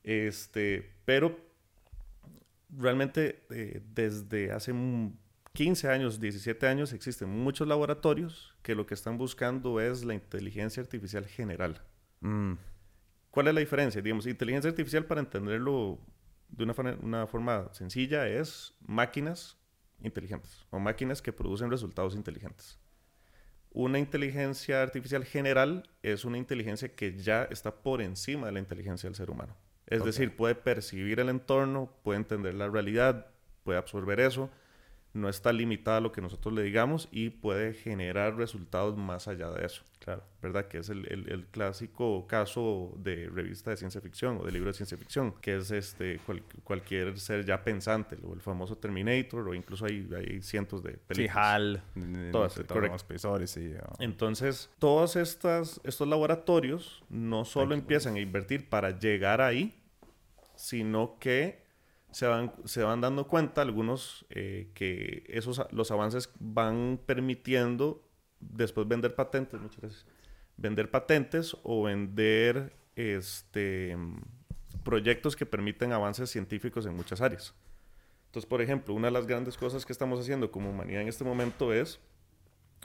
Este, 0.03 0.91
pero 1.05 1.37
realmente 2.69 3.45
eh, 3.49 3.81
desde 3.93 4.51
hace 4.51 4.73
mm, 4.73 5.17
15 5.53 5.89
años, 5.89 6.19
17 6.19 6.67
años, 6.67 6.93
existen 6.93 7.29
muchos 7.29 7.67
laboratorios 7.67 8.55
que 8.61 8.75
lo 8.75 8.85
que 8.85 8.93
están 8.93 9.17
buscando 9.17 9.79
es 9.79 10.03
la 10.03 10.13
inteligencia 10.13 10.81
artificial 10.81 11.25
general. 11.25 11.81
Mm, 12.19 12.53
¿Cuál 13.31 13.47
es 13.47 13.53
la 13.53 13.59
diferencia? 13.59 14.01
Digamos, 14.01 14.27
inteligencia 14.27 14.69
artificial, 14.69 15.05
para 15.05 15.21
entenderlo 15.21 15.99
de 16.49 16.63
una, 16.63 16.73
una 17.01 17.27
forma 17.27 17.73
sencilla, 17.73 18.27
es 18.27 18.73
máquinas 18.81 19.57
inteligentes 20.01 20.65
o 20.69 20.79
máquinas 20.79 21.21
que 21.21 21.33
producen 21.33 21.71
resultados 21.71 22.15
inteligentes. 22.15 22.79
Una 23.71 23.99
inteligencia 23.99 24.81
artificial 24.81 25.25
general 25.25 25.83
es 26.01 26.23
una 26.23 26.37
inteligencia 26.37 26.95
que 26.95 27.17
ya 27.17 27.43
está 27.43 27.83
por 27.83 28.01
encima 28.01 28.47
de 28.47 28.53
la 28.53 28.59
inteligencia 28.59 29.09
del 29.09 29.15
ser 29.15 29.29
humano. 29.29 29.57
Es 29.87 30.03
decir, 30.03 30.35
puede 30.35 30.55
percibir 30.55 31.19
el 31.19 31.29
entorno, 31.29 31.91
puede 32.03 32.17
entender 32.17 32.53
la 32.55 32.67
realidad, 32.67 33.27
puede 33.63 33.77
absorber 33.77 34.19
eso, 34.19 34.49
no 35.15 35.29
está 35.29 35.53
limitada 35.53 35.97
a 35.97 36.01
lo 36.01 36.11
que 36.11 36.21
nosotros 36.21 36.53
le 36.53 36.61
digamos 36.61 37.07
y 37.09 37.29
puede 37.29 37.73
generar 37.73 38.35
resultados 38.35 38.97
más 38.97 39.27
allá 39.27 39.49
de 39.49 39.65
eso. 39.65 39.81
claro. 39.99 40.21
¿verdad? 40.41 40.67
Que 40.67 40.77
es 40.77 40.89
el, 40.89 41.11
el- 41.11 41.31
el 41.31 41.45
clásico 41.47 42.27
caso 42.27 42.93
de 42.97 43.27
revista 43.33 43.71
de 43.71 43.77
ciencia 43.77 43.99
ficción 44.01 44.37
o 44.39 44.43
de 44.45 44.51
libro 44.51 44.67
de 44.69 44.73
ciencia 44.75 44.95
ficción, 44.95 45.33
que 45.41 45.55
es 45.55 45.71
este 45.71 46.19
cual- 46.19 46.43
cualquier 46.63 47.17
ser 47.19 47.43
ya 47.45 47.63
pensante, 47.63 48.15
o 48.23 48.33
el 48.33 48.41
famoso 48.41 48.77
Terminator, 48.77 49.47
o 49.49 49.55
incluso 49.55 49.85
hay, 49.85 50.07
hay 50.15 50.41
cientos 50.43 50.83
de 50.83 50.91
Sí, 50.91 50.99
películas. 51.07 51.35
HAL. 51.37 51.83
Todas, 52.31 52.53
todos 52.53 52.67
correcto. 52.67 53.47
sí. 53.47 53.73
ah. 53.81 53.93
Entonces, 53.99 54.69
todos 54.77 55.15
estas, 55.15 55.81
estos 55.83 56.07
laboratorios 56.07 57.03
no 57.09 57.43
solo 57.45 57.73
empiezan 57.73 58.15
a 58.15 58.19
invertir 58.19 58.69
para 58.69 58.99
llegar 58.99 59.41
ahí, 59.41 59.73
sino 60.55 61.17
que 61.19 61.64
se 62.15 62.27
van, 62.27 62.53
se 62.63 62.81
van 62.81 63.01
dando 63.01 63.27
cuenta 63.27 63.61
algunos 63.61 64.25
eh, 64.29 64.69
que 64.73 65.25
esos, 65.27 65.61
los 65.71 65.91
avances 65.91 66.29
van 66.39 66.97
permitiendo 67.05 68.07
después 68.39 68.87
vender 68.87 69.15
patentes, 69.15 69.59
muchas 69.59 69.81
veces, 69.81 70.05
vender 70.55 70.89
patentes 70.89 71.57
o 71.63 71.83
vender 71.83 72.71
este, 72.95 73.97
proyectos 74.85 75.35
que 75.35 75.45
permiten 75.45 75.91
avances 75.91 76.29
científicos 76.29 76.85
en 76.85 76.95
muchas 76.95 77.19
áreas. 77.19 77.53
Entonces, 78.27 78.47
por 78.47 78.61
ejemplo, 78.61 78.93
una 78.93 79.07
de 79.07 79.11
las 79.11 79.27
grandes 79.27 79.57
cosas 79.57 79.85
que 79.85 79.91
estamos 79.91 80.17
haciendo 80.17 80.49
como 80.51 80.69
humanidad 80.69 81.01
en 81.01 81.09
este 81.09 81.25
momento 81.25 81.73
es 81.73 81.99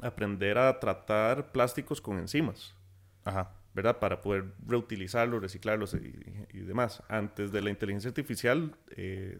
aprender 0.02 0.58
a 0.58 0.80
tratar 0.80 1.52
plásticos 1.52 2.00
con 2.00 2.18
enzimas, 2.18 2.74
Ajá. 3.22 3.59
¿Verdad? 3.74 3.98
Para 3.98 4.20
poder 4.20 4.52
reutilizarlos, 4.66 5.40
reciclarlos 5.40 5.94
y, 5.94 6.12
y 6.52 6.60
demás. 6.60 7.02
Antes 7.08 7.52
de 7.52 7.62
la 7.62 7.70
inteligencia 7.70 8.08
artificial, 8.08 8.74
eh, 8.96 9.38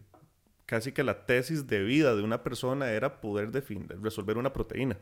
casi 0.65 0.91
que 0.93 1.03
la 1.03 1.25
tesis 1.25 1.67
de 1.67 1.83
vida 1.83 2.15
de 2.15 2.23
una 2.23 2.43
persona 2.43 2.91
era 2.91 3.19
poder 3.21 3.51
resolver 4.01 4.37
una 4.37 4.53
proteína. 4.53 4.97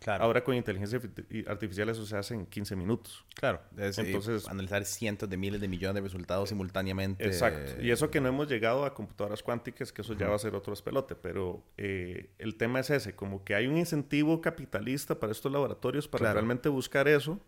Claro. 0.00 0.24
Ahora 0.24 0.42
con 0.42 0.56
inteligencia 0.56 1.00
arti- 1.00 1.46
artificial 1.48 1.88
eso 1.88 2.04
se 2.04 2.16
hace 2.16 2.34
en 2.34 2.44
15 2.46 2.74
minutos. 2.74 3.24
Claro, 3.36 3.60
es, 3.76 3.96
eh, 3.98 4.02
Entonces- 4.04 4.48
analizar 4.48 4.84
cientos 4.84 5.30
de 5.30 5.36
miles 5.36 5.60
de 5.60 5.68
millones 5.68 5.94
de 5.94 6.00
resultados 6.00 6.48
simultáneamente. 6.48 7.24
Exacto. 7.24 7.80
Y 7.80 7.92
eso 7.92 8.10
que 8.10 8.20
no 8.20 8.28
hemos 8.28 8.48
llegado 8.48 8.84
a 8.84 8.94
computadoras 8.94 9.44
cuánticas, 9.44 9.92
que 9.92 10.02
eso 10.02 10.14
ya 10.14 10.26
va 10.28 10.34
a 10.34 10.38
ser 10.40 10.56
otro 10.56 10.72
espelote, 10.72 11.14
pero 11.14 11.62
eh, 11.76 12.30
el 12.38 12.56
tema 12.56 12.80
es 12.80 12.90
ese, 12.90 13.14
como 13.14 13.44
que 13.44 13.54
hay 13.54 13.68
un 13.68 13.76
incentivo 13.76 14.40
capitalista 14.40 15.20
para 15.20 15.30
estos 15.30 15.52
laboratorios 15.52 16.08
para 16.08 16.22
Claro. 16.22 16.34
realmente 16.34 16.68
buscar 16.68 17.06
eso. 17.06 17.38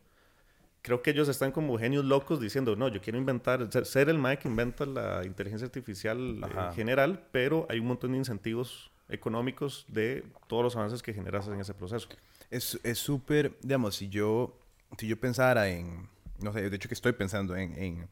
Creo 0.85 1.01
que 1.01 1.13
ellos 1.13 1.29
están 1.31 1.51
como 1.51 1.79
genios 1.79 2.05
locos 2.05 2.41
diciendo, 2.41 2.77
no, 2.77 2.89
yo 2.89 3.01
quiero 3.01 3.19
inventar, 3.19 3.73
ser, 3.73 3.87
ser 3.87 4.11
el 4.11 4.19
MAE 4.19 4.39
que 4.39 4.49
inventa 4.49 4.85
la 4.85 5.25
inteligencia 5.25 5.65
artificial 5.65 6.19
eh, 6.19 6.41
Ajá. 6.45 6.73
general, 6.75 7.27
pero 7.33 7.67
hay 7.71 7.79
un 7.79 7.87
montón 7.87 8.13
de 8.13 8.19
incentivos 8.19 8.91
económicos 9.09 9.87
de 9.89 10.27
todos 10.47 10.63
los 10.63 10.77
avances 10.77 11.03
que 11.03 11.15
generas 11.15 11.49
en 11.49 11.59
ese 11.59 11.73
proceso. 11.73 12.07
Es 12.51 12.79
es 12.83 12.99
súper, 12.99 13.57
digamos, 13.63 13.97
si 13.97 14.11
yo 14.11 14.59
si 14.99 15.07
yo 15.07 15.19
pensara 15.19 15.69
en, 15.71 16.07
no 16.43 16.53
sé, 16.53 16.69
de 16.69 16.77
hecho 16.77 16.89
que 16.89 16.95
estoy 16.95 17.13
pensando 17.13 17.57
en, 17.57 17.75
en 17.79 18.09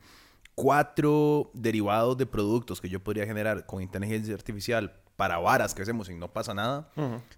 cuatro 0.54 1.50
derivados 1.52 2.16
de 2.16 2.24
productos 2.24 2.80
que 2.80 2.88
yo 2.88 3.00
podría 3.00 3.26
generar 3.26 3.66
con 3.66 3.82
inteligencia 3.82 4.34
artificial 4.34 4.94
para 5.16 5.36
varas 5.36 5.74
que 5.74 5.82
hacemos 5.82 6.08
y 6.08 6.14
no 6.14 6.32
pasa 6.32 6.54
nada, 6.54 6.88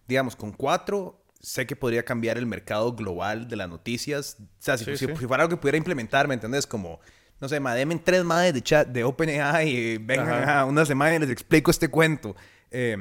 digamos, 0.07 0.37
con 0.37 0.53
cuatro 0.53 1.24
sé 1.45 1.67
que 1.67 1.77
podría 1.77 2.05
cambiar 2.05 2.39
el 2.39 2.47
mercado 2.47 2.95
global 2.95 3.49
de 3.49 3.57
las 3.57 3.69
noticias. 3.69 4.39
O 4.41 4.45
sea, 4.59 4.79
si, 4.79 4.97
si, 4.97 5.07
fuera 5.07 5.45
algo 5.45 5.57
que 5.57 5.61
pudiera 5.61 5.77
implementar, 5.77 6.27
¿me 6.27 6.35
entendés? 6.35 6.67
Como, 6.67 7.01
no 7.41 7.49
sé, 7.49 7.61
denme 7.61 7.97
tres 7.97 8.25
madres 8.25 8.55
de 8.55 8.63
chat 8.63 8.89
de 8.89 9.05
OpenAI 9.05 9.69
y 9.69 9.99
vengan 9.99 10.49
a 10.49 10.65
una 10.65 10.87
semana 10.87 11.17
y 11.17 11.19
les 11.19 11.31
explico 11.31 11.71
este 11.71 11.89
cuento. 11.89 12.35
Eh, 12.71 12.97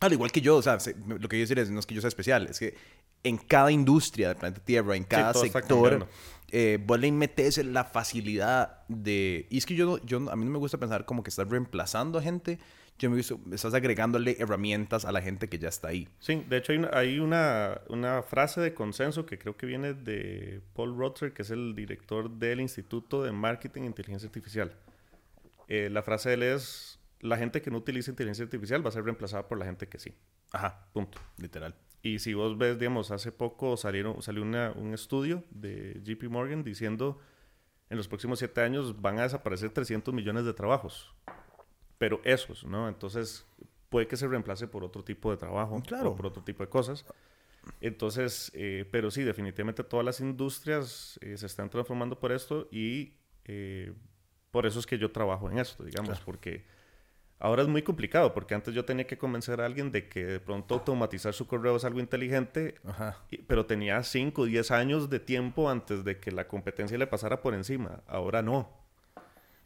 al 0.00 0.12
igual 0.12 0.30
que 0.30 0.42
yo, 0.42 0.56
o 0.56 0.62
sea, 0.62 0.76
lo 1.06 1.28
que 1.28 1.38
yo 1.38 1.42
decir 1.42 1.58
es, 1.58 1.70
no 1.70 1.80
es 1.80 1.86
que 1.86 1.94
yo 1.94 2.02
sea 2.02 2.08
especial, 2.08 2.46
es 2.48 2.58
que 2.58 2.74
en 3.22 3.38
cada 3.38 3.72
industria 3.72 4.28
del 4.28 4.36
planeta 4.36 4.60
Tierra, 4.62 4.96
en 4.96 5.04
cada 5.04 5.32
sector, 5.32 6.06
eh, 6.50 6.78
vos 6.84 7.00
le 7.00 7.10
metes 7.10 7.56
la 7.64 7.84
facilidad 7.84 8.84
de... 8.88 9.46
Y 9.48 9.56
es 9.56 9.64
que 9.64 9.74
yo, 9.74 9.98
yo, 10.04 10.30
a 10.30 10.36
mí 10.36 10.44
no 10.44 10.50
me 10.50 10.58
gusta 10.58 10.76
pensar 10.76 11.06
como 11.06 11.22
que 11.22 11.30
estás 11.30 11.48
reemplazando 11.48 12.18
a 12.18 12.22
gente, 12.22 12.58
yo 12.98 13.10
me 13.10 13.16
gusta, 13.16 13.34
estás 13.52 13.74
agregándole 13.74 14.36
herramientas 14.38 15.04
a 15.04 15.12
la 15.12 15.20
gente 15.20 15.48
que 15.48 15.58
ya 15.58 15.68
está 15.68 15.88
ahí. 15.88 16.08
Sí, 16.20 16.44
de 16.48 16.58
hecho 16.58 16.72
hay, 16.72 16.78
una, 16.78 16.90
hay 16.92 17.18
una, 17.18 17.80
una, 17.88 18.22
frase 18.22 18.60
de 18.60 18.72
consenso 18.72 19.26
que 19.26 19.38
creo 19.38 19.56
que 19.56 19.66
viene 19.66 19.94
de 19.94 20.60
Paul 20.74 20.96
Rother, 20.96 21.32
que 21.32 21.42
es 21.42 21.50
el 21.50 21.74
director 21.74 22.30
del 22.30 22.60
Instituto 22.60 23.22
de 23.22 23.32
Marketing 23.32 23.82
e 23.82 23.86
Inteligencia 23.86 24.26
Artificial. 24.26 24.72
Eh, 25.68 25.88
la 25.90 26.02
frase 26.02 26.30
de 26.30 26.34
él 26.36 26.42
es, 26.44 27.00
la 27.20 27.36
gente 27.36 27.62
que 27.62 27.70
no 27.70 27.78
utiliza 27.78 28.10
inteligencia 28.10 28.44
artificial 28.44 28.84
va 28.84 28.90
a 28.90 28.92
ser 28.92 29.04
reemplazada 29.04 29.48
por 29.48 29.58
la 29.58 29.64
gente 29.64 29.88
que 29.88 29.98
sí. 29.98 30.14
Ajá, 30.52 30.86
punto, 30.92 31.18
literal. 31.38 31.74
Y 32.02 32.18
si 32.18 32.34
vos 32.34 32.56
ves, 32.58 32.78
digamos, 32.78 33.10
hace 33.10 33.32
poco 33.32 33.76
salieron, 33.76 34.20
salió 34.22 34.42
una, 34.42 34.72
un 34.72 34.92
estudio 34.92 35.42
de 35.50 36.00
JP 36.04 36.24
Morgan 36.30 36.62
diciendo 36.62 37.18
en 37.88 37.96
los 37.96 38.08
próximos 38.08 38.38
siete 38.38 38.60
años 38.60 39.00
van 39.00 39.18
a 39.18 39.22
desaparecer 39.22 39.70
300 39.70 40.12
millones 40.12 40.44
de 40.44 40.52
trabajos. 40.52 41.14
Pero 41.98 42.20
esos, 42.24 42.64
¿no? 42.64 42.88
Entonces 42.88 43.46
puede 43.88 44.06
que 44.06 44.16
se 44.16 44.26
reemplace 44.26 44.66
por 44.66 44.84
otro 44.84 45.04
tipo 45.04 45.30
de 45.30 45.36
trabajo 45.36 45.80
claro. 45.86 46.10
o 46.10 46.16
por 46.16 46.26
otro 46.26 46.42
tipo 46.42 46.62
de 46.62 46.68
cosas. 46.68 47.04
Entonces, 47.80 48.50
eh, 48.54 48.86
pero 48.90 49.10
sí, 49.10 49.22
definitivamente 49.22 49.84
todas 49.84 50.04
las 50.04 50.20
industrias 50.20 51.18
eh, 51.22 51.36
se 51.36 51.46
están 51.46 51.70
transformando 51.70 52.18
por 52.18 52.32
esto 52.32 52.68
y 52.70 53.14
eh, 53.44 53.92
por 54.50 54.66
eso 54.66 54.78
es 54.78 54.86
que 54.86 54.98
yo 54.98 55.10
trabajo 55.12 55.50
en 55.50 55.58
esto, 55.58 55.84
digamos, 55.84 56.20
porque 56.20 56.64
Ahora 57.44 57.62
es 57.62 57.68
muy 57.68 57.82
complicado 57.82 58.32
porque 58.32 58.54
antes 58.54 58.72
yo 58.74 58.84
tenía 58.84 59.06
que 59.06 59.18
convencer 59.18 59.60
a 59.60 59.66
alguien 59.66 59.90
de 59.92 60.08
que 60.08 60.24
de 60.24 60.40
pronto 60.40 60.76
automatizar 60.76 61.34
su 61.34 61.46
correo 61.46 61.76
es 61.76 61.84
algo 61.84 62.00
inteligente, 62.00 62.76
pero 63.46 63.66
tenía 63.66 64.02
5 64.02 64.42
o 64.42 64.44
10 64.46 64.70
años 64.70 65.10
de 65.10 65.20
tiempo 65.20 65.68
antes 65.68 66.04
de 66.04 66.18
que 66.20 66.30
la 66.30 66.48
competencia 66.48 66.96
le 66.96 67.06
pasara 67.06 67.42
por 67.42 67.52
encima. 67.52 68.02
Ahora 68.06 68.40
no. 68.40 68.83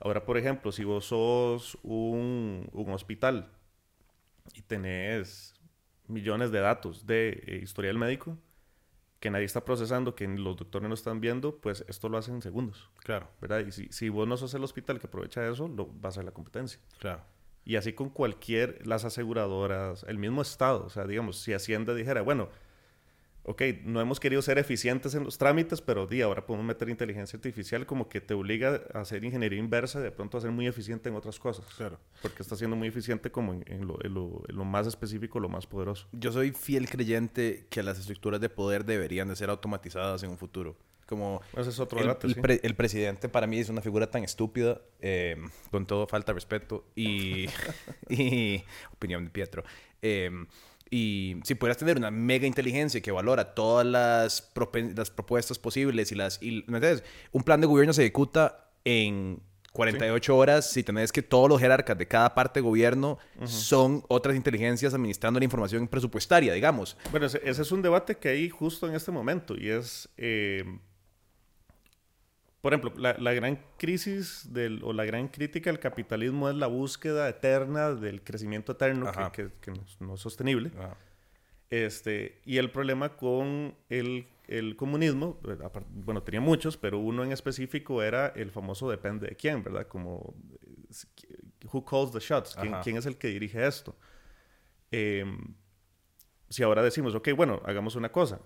Ahora, 0.01 0.25
por 0.25 0.39
ejemplo, 0.39 0.73
si 0.73 0.85
vos 0.85 1.07
sos 1.07 1.79
un, 1.83 2.69
un 2.73 2.91
hospital 2.93 3.51
y 4.55 4.63
tenés 4.63 5.55
millones 6.07 6.51
de 6.51 6.61
datos 6.61 7.07
de 7.07 7.43
eh, 7.47 7.61
historial 7.63 7.99
médico 7.99 8.39
que 9.21 9.31
nadie 9.31 9.45
está 9.45 9.65
procesando, 9.65 10.15
que 10.15 10.29
los 10.29 10.57
doctores 10.57 10.89
no 10.89 10.95
están 10.95 11.21
viendo, 11.21 11.57
pues 11.57 11.85
esto 11.89 12.09
lo 12.09 12.19
hacen 12.19 12.37
en 12.37 12.43
segundos. 12.43 12.89
Claro. 12.99 13.29
¿Verdad? 13.41 13.67
Y 13.67 13.73
si, 13.73 13.89
si 13.91 14.09
vos 14.09 14.29
no 14.29 14.37
sos 14.37 14.55
el 14.55 14.63
hospital 14.63 15.01
que 15.01 15.09
aprovecha 15.09 15.49
eso, 15.49 15.67
lo, 15.67 15.89
va 16.01 16.11
a 16.11 16.23
la 16.23 16.31
competencia. 16.31 16.81
Claro. 17.01 17.23
Y 17.65 17.77
así 17.77 17.93
con 17.93 18.11
cualquier, 18.11 18.87
las 18.87 19.05
aseguradoras, 19.05 20.05
el 20.05 20.19
mismo 20.19 20.41
Estado. 20.41 20.85
O 20.85 20.89
sea, 20.89 21.05
digamos, 21.05 21.39
si 21.41 21.53
Hacienda 21.53 21.95
dijera, 21.95 22.23
bueno, 22.23 22.49
ok, 23.49 23.63
no 23.85 24.01
hemos 24.03 24.21
querido 24.21 24.43
ser 24.43 24.59
eficientes 24.59 25.15
en 25.15 25.25
los 25.25 25.39
trámites, 25.39 25.81
pero 25.81 26.07
di, 26.07 26.21
ahora 26.21 26.45
podemos 26.45 26.67
meter 26.67 26.91
inteligencia 26.91 27.39
artificial 27.39 27.87
como 27.87 28.09
que 28.09 28.21
te 28.21 28.35
obliga 28.35 28.83
a 28.93 29.01
hacer 29.01 29.25
ingeniería 29.25 29.59
inversa 29.59 30.01
y 30.01 30.03
de 30.03 30.11
pronto 30.11 30.37
a 30.37 30.43
ser 30.43 30.51
muy 30.51 30.67
eficiente 30.67 31.09
en 31.09 31.15
otras 31.15 31.39
cosas. 31.39 31.65
Claro. 31.75 31.99
Porque 32.21 32.43
está 32.43 32.57
siendo 32.57 32.77
muy 32.77 32.89
eficiente 32.89 33.31
como 33.31 33.55
en, 33.55 33.87
lo, 33.87 33.99
lo, 34.03 34.65
más 34.65 34.87
específico, 34.87 35.41
lo 35.41 35.49
más 35.49 35.67
poderoso. 35.67 36.09
Yo 36.13 36.31
soy 36.31 36.53
fiel 36.53 36.91
creyente 36.91 37.67
que 37.71 37.83
las 37.83 37.99
estructuras 37.99 38.39
de 38.39 38.51
poder 38.51 38.85
deberían 38.85 39.29
de 39.29 39.37
ser 39.37 39.49
automatizadas 39.49 40.23
en 40.23 40.31
un 40.31 40.37
futuro. 40.37 40.77
Como 41.07 41.41
Ese 41.57 41.71
es 41.71 41.81
otro 41.81 42.01
el, 42.01 42.07
debate, 42.07 42.61
el, 42.63 42.75
presidente 42.75 43.31
para 43.31 43.47
mí 43.47 43.59
es 43.59 43.71
una 43.71 43.81
figura 43.81 44.11
tan 44.11 44.25
estúpida, 44.25 44.83
eh, 45.01 45.37
con 45.71 45.87
todo 45.87 46.07
falta 46.07 46.33
de 46.33 46.35
respeto 46.35 46.85
y, 46.95 47.47
y 48.11 48.63
opinión 48.93 49.25
de 49.25 49.31
Pietro. 49.31 49.65
Eh, 50.03 50.31
y 50.91 51.37
si 51.45 51.55
pudieras 51.55 51.77
tener 51.77 51.97
una 51.97 52.11
mega 52.11 52.47
inteligencia 52.47 53.01
que 53.01 53.11
valora 53.11 53.55
todas 53.55 53.87
las, 53.87 54.51
las 54.95 55.11
propuestas 55.11 55.59
posibles 55.59 56.13
y 56.13 56.15
las... 56.15 56.43
Y, 56.43 56.65
Un 57.33 57.43
plan 57.43 57.61
de 57.61 57.67
gobierno 57.67 57.93
se 57.93 58.03
ejecuta 58.03 58.71
en 58.85 59.41
48 59.73 60.37
horas 60.37 60.71
si 60.71 60.83
tenés 60.83 61.13
que 61.13 61.23
todos 61.23 61.49
los 61.49 61.61
jerarcas 61.61 61.97
de 61.97 62.09
cada 62.09 62.35
parte 62.35 62.61
de 62.61 62.65
gobierno 62.65 63.19
son 63.45 64.03
otras 64.09 64.35
inteligencias 64.35 64.95
administrando 64.95 65.39
la 65.39 65.45
información 65.45 65.87
presupuestaria, 65.89 66.53
digamos. 66.53 66.97
Bueno, 67.11 67.27
ese, 67.27 67.41
es 67.45 67.73
un 67.73 67.83
debate 67.83 68.17
que 68.17 68.31
hay 68.31 68.49
justo 68.49 68.89
en 68.89 68.95
este 68.95 69.11
momento 69.11 69.55
y 69.57 69.69
es... 69.69 70.09
Eh, 70.17 70.65
por 72.61 72.73
ejemplo, 72.73 72.93
la, 73.01 73.17
la, 73.19 73.33
gran 73.35 73.61
crisis 73.77 74.53
del, 74.53 74.83
o 74.83 74.93
la 74.93 75.05
gran 75.05 75.29
crítica 75.29 75.71
al 75.71 75.79
capitalismo 75.79 76.49
es 76.49 76.57
la 76.57 76.67
búsqueda 76.67 77.29
eterna 77.29 77.95
del 77.95 78.23
crecimiento 78.23 78.73
eterno 78.73 79.11
que, 79.33 79.51
que, 79.61 79.73
no, 80.01 80.15
es 80.15 80.21
sostenible. 80.21 80.73
Este, 81.71 82.41
y 82.45 82.57
el 82.57 82.71
problema 82.71 83.17
con 83.17 83.77
el, 83.91 84.27
el, 84.49 84.75
comunismo, 84.75 85.39
eh, 85.47 85.57
bueno, 85.91 86.23
tenía 86.23 86.41
muchos, 86.41 86.77
pero 86.77 86.99
uno 86.99 87.23
en 87.23 87.31
específico 87.31 88.03
era 88.03 88.29
el 88.29 88.51
famoso 88.51 88.91
depende 88.91 89.29
de 89.29 89.37
quién, 89.37 89.63
¿verdad? 89.63 89.87
Como, 89.87 90.35
who 91.71 91.85
calls 91.85 92.11
the 92.11 92.19
shots? 92.19 92.57
¿Quién, 92.57 92.75
¿quién 92.83 92.97
es 92.97 93.07
el 93.07 93.19
que 93.19 93.29
dirige 93.29 93.65
esto? 93.65 93.95
Em, 94.91 95.55
si 96.49 96.63
ahora 96.63 96.83
decimos, 96.83 97.15
ok, 97.15 97.29
bueno, 97.37 97.61
hagamos 97.67 97.95
una 97.95 98.11
cosa, 98.11 98.41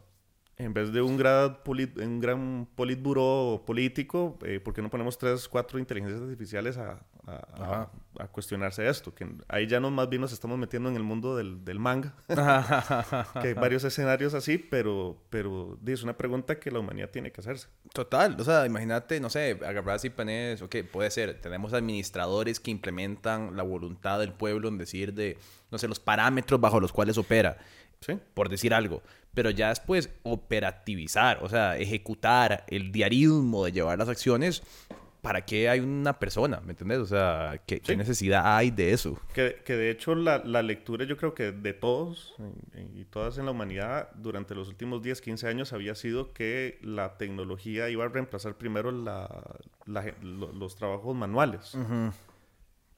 en 0.59 0.75
vez 0.75 0.93
de 0.93 1.01
un 1.01 1.17
gran, 1.17 1.57
un 1.67 2.21
gran 2.21 2.69
politburo 2.75 3.63
político, 3.67 4.39
eh, 4.45 4.61
¿por 4.61 4.75
qué 4.75 4.83
no 4.83 4.91
ponemos 4.91 5.17
tres, 5.17 5.49
cuatro 5.49 5.79
inteligencias 5.79 6.23
artificiales 6.23 6.77
a, 6.77 7.01
a, 7.27 7.89
a, 8.19 8.29
cuestionarse 8.29 8.87
esto? 8.87 9.15
Que 9.15 9.27
ahí 9.49 9.67
ya 9.67 9.81
no 9.81 9.91
más 9.91 10.09
bien 10.11 10.21
nos 10.21 10.33
estamos 10.33 10.59
metiendo 10.59 10.91
en 10.91 10.97
el 10.97 11.03
mundo 11.03 11.37
del, 11.37 11.65
del 11.65 11.79
manga, 11.79 12.15
que 13.41 13.49
hay 13.49 13.55
varios 13.55 13.83
escenarios 13.85 14.35
así, 14.35 14.59
pero, 14.59 15.17
pero 15.31 15.79
es 15.85 16.03
una 16.03 16.17
pregunta 16.17 16.59
que 16.61 16.71
la 16.71 16.81
humanidad 16.81 17.09
tiene 17.11 17.33
que 17.33 17.41
hacerse. 17.41 17.69
Total, 17.93 18.37
o 18.39 18.45
sea, 18.45 18.67
imagínate, 18.67 19.21
no 19.21 19.31
sé, 19.31 19.59
agarras 19.67 20.05
y 20.05 20.11
pones, 20.11 20.61
ok, 20.61 20.77
puede 20.91 21.11
ser, 21.11 21.41
tenemos 21.41 21.73
administradores 21.73 22.61
que 22.61 22.71
implementan 22.71 23.57
la 23.57 23.63
voluntad 23.63 24.21
del 24.21 24.33
pueblo 24.33 24.69
en 24.69 24.77
decir 24.77 25.15
de, 25.15 25.39
no 25.71 25.79
sé, 25.79 25.89
los 25.89 25.99
parámetros 25.99 26.61
bajo 26.61 26.79
los 26.79 26.93
cuales 26.93 27.17
opera. 27.17 27.57
¿Sí? 28.05 28.19
por 28.35 28.49
decir 28.49 28.75
algo 28.75 29.01
pero 29.35 29.51
ya 29.51 29.69
después 29.69 30.11
operativizar, 30.23 31.39
o 31.43 31.49
sea, 31.49 31.77
ejecutar 31.79 32.65
el 32.69 32.93
diarismo 32.93 33.65
de 33.65 33.73
llevar 33.73 33.99
las 33.99 34.09
acciones, 34.09 34.63
¿para 35.23 35.45
qué 35.45 35.69
hay 35.69 35.81
una 35.81 36.19
persona? 36.19 36.61
¿Me 36.61 36.73
entiendes? 36.73 36.99
O 36.99 37.07
sea, 37.07 37.61
¿qué, 37.65 37.81
necesidad 37.97 38.57
hay 38.57 38.71
de 38.71 38.93
eso? 38.93 39.19
Que, 39.33 39.63
que 39.65 39.77
de 39.77 39.91
hecho 39.91 40.15
la, 40.15 40.39
la, 40.39 40.63
lectura 40.63 41.07
yo 41.07 41.17
creo 41.17 41.33
que 41.33 41.53
de 41.53 41.73
todos 41.73 42.35
y 42.95 43.05
todas 43.05 43.39
en 43.39 43.47
la 43.47 43.53
humanidad 43.53 44.11
durante 44.17 44.55
los 44.55 44.69
últimos 44.69 45.03
10, 45.03 45.21
15 45.23 45.49
años 45.49 45.73
había 45.73 45.95
sido 45.95 46.33
que 46.33 46.79
la 46.83 47.17
tecnología 47.17 47.89
iba 47.89 48.05
a 48.05 48.09
reemplazar 48.09 48.57
primero 48.59 48.91
la, 48.91 49.29
los 49.87 50.77
trabajos 50.77 51.17
manuales. 51.17 51.77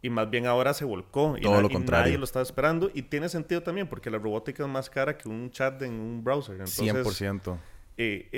Y 0.05 0.11
más 0.11 0.29
bien 0.29 0.45
ahora 0.45 0.75
se 0.75 0.85
volcó. 0.85 1.35
Y, 1.39 1.41
Todo 1.41 1.63
lo 1.63 1.71
contrario. 1.71 2.05
nadie 2.05 2.19
lo 2.19 2.25
estaba 2.25 2.43
esperando. 2.43 2.91
Y 2.93 3.05
tiene 3.05 3.31
sentido 3.31 3.63
también, 3.63 3.89
porque 3.89 4.11
la 4.11 4.19
robótica 4.19 4.63
es 4.63 4.69
más 4.69 4.91
cara 4.91 5.17
que 5.17 5.31
un 5.31 5.51
chat 5.51 5.81
en 5.81 5.95
un 5.95 6.23
browser. 6.23 6.57
Entonces, 6.57 6.85
100%. 6.85 7.57
Eh, 7.97 8.29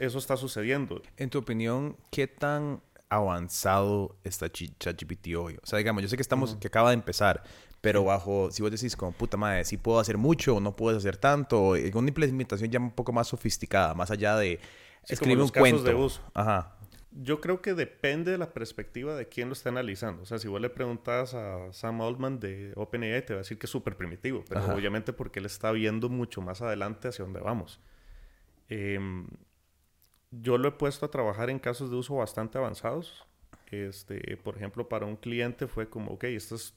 eso 0.00 0.18
está 0.18 0.36
sucediendo. 0.36 1.00
En 1.16 1.30
tu 1.30 1.38
opinión, 1.38 1.96
¿qué 2.10 2.26
tan 2.26 2.82
avanzado 3.08 4.16
está 4.24 4.50
ChatGPT 4.50 5.36
hoy? 5.38 5.58
O 5.62 5.66
sea, 5.66 5.78
digamos, 5.78 6.02
yo 6.02 6.08
sé 6.08 6.16
que 6.16 6.22
estamos, 6.22 6.56
que 6.56 6.66
acaba 6.66 6.88
de 6.88 6.94
empezar, 6.94 7.44
pero 7.80 8.02
bajo, 8.02 8.50
si 8.50 8.60
vos 8.60 8.72
decís 8.72 8.96
como, 8.96 9.12
puta 9.12 9.36
madre, 9.36 9.64
si 9.64 9.76
puedo 9.76 10.00
hacer 10.00 10.18
mucho 10.18 10.56
o 10.56 10.60
no 10.60 10.74
puedes 10.74 10.98
hacer 10.98 11.18
tanto, 11.18 11.62
o 11.62 11.70
una 11.76 12.08
implementación 12.08 12.68
ya 12.68 12.80
un 12.80 12.90
poco 12.90 13.12
más 13.12 13.28
sofisticada, 13.28 13.94
más 13.94 14.10
allá 14.10 14.34
de 14.34 14.58
escribir 15.06 15.38
un 15.38 15.50
cuento. 15.50 15.84
De 15.84 15.94
uso. 15.94 16.20
Ajá. 16.34 16.74
Yo 17.14 17.40
creo 17.40 17.60
que 17.60 17.74
depende 17.74 18.30
de 18.30 18.38
la 18.38 18.54
perspectiva 18.54 19.14
de 19.14 19.28
quién 19.28 19.48
lo 19.48 19.52
está 19.52 19.68
analizando. 19.68 20.22
O 20.22 20.26
sea, 20.26 20.38
si 20.38 20.48
vos 20.48 20.60
le 20.60 20.70
preguntas 20.70 21.34
a 21.34 21.70
Sam 21.72 22.00
Altman 22.00 22.40
de 22.40 22.72
OpenAI, 22.74 23.26
te 23.26 23.34
va 23.34 23.40
a 23.40 23.42
decir 23.42 23.58
que 23.58 23.66
es 23.66 23.70
súper 23.70 23.96
primitivo, 23.96 24.44
pero 24.48 24.74
obviamente 24.74 25.12
porque 25.12 25.38
él 25.38 25.46
está 25.46 25.72
viendo 25.72 26.08
mucho 26.08 26.40
más 26.40 26.62
adelante 26.62 27.08
hacia 27.08 27.24
dónde 27.24 27.40
vamos. 27.40 27.80
Em, 28.68 29.26
yo 30.30 30.56
lo 30.56 30.68
he 30.68 30.72
puesto 30.72 31.04
a 31.04 31.10
trabajar 31.10 31.50
en 31.50 31.58
casos 31.58 31.90
de 31.90 31.96
uso 31.96 32.14
bastante 32.14 32.56
avanzados. 32.56 33.26
Este, 33.70 34.36
por 34.38 34.56
ejemplo, 34.56 34.88
para 34.88 35.04
un 35.04 35.16
cliente 35.16 35.66
fue 35.66 35.90
como, 35.90 36.12
ok, 36.12 36.24
esto 36.24 36.54
es 36.54 36.74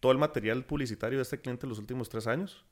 todo 0.00 0.10
el 0.10 0.18
material 0.18 0.64
publicitario 0.64 1.18
de 1.18 1.22
este 1.22 1.40
cliente 1.40 1.66
en 1.66 1.70
los 1.70 1.78
últimos 1.78 2.08
tres 2.08 2.26
años. 2.26 2.64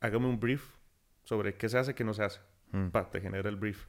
Hágame 0.00 0.26
un 0.26 0.40
brief 0.40 0.74
sobre 1.22 1.56
qué 1.56 1.68
se 1.68 1.78
hace, 1.78 1.94
qué 1.94 2.02
no 2.02 2.14
se 2.14 2.24
hace. 2.24 2.40
Mm. 2.72 2.88
te 3.10 3.20
genera 3.20 3.48
el 3.48 3.56
brief 3.56 3.86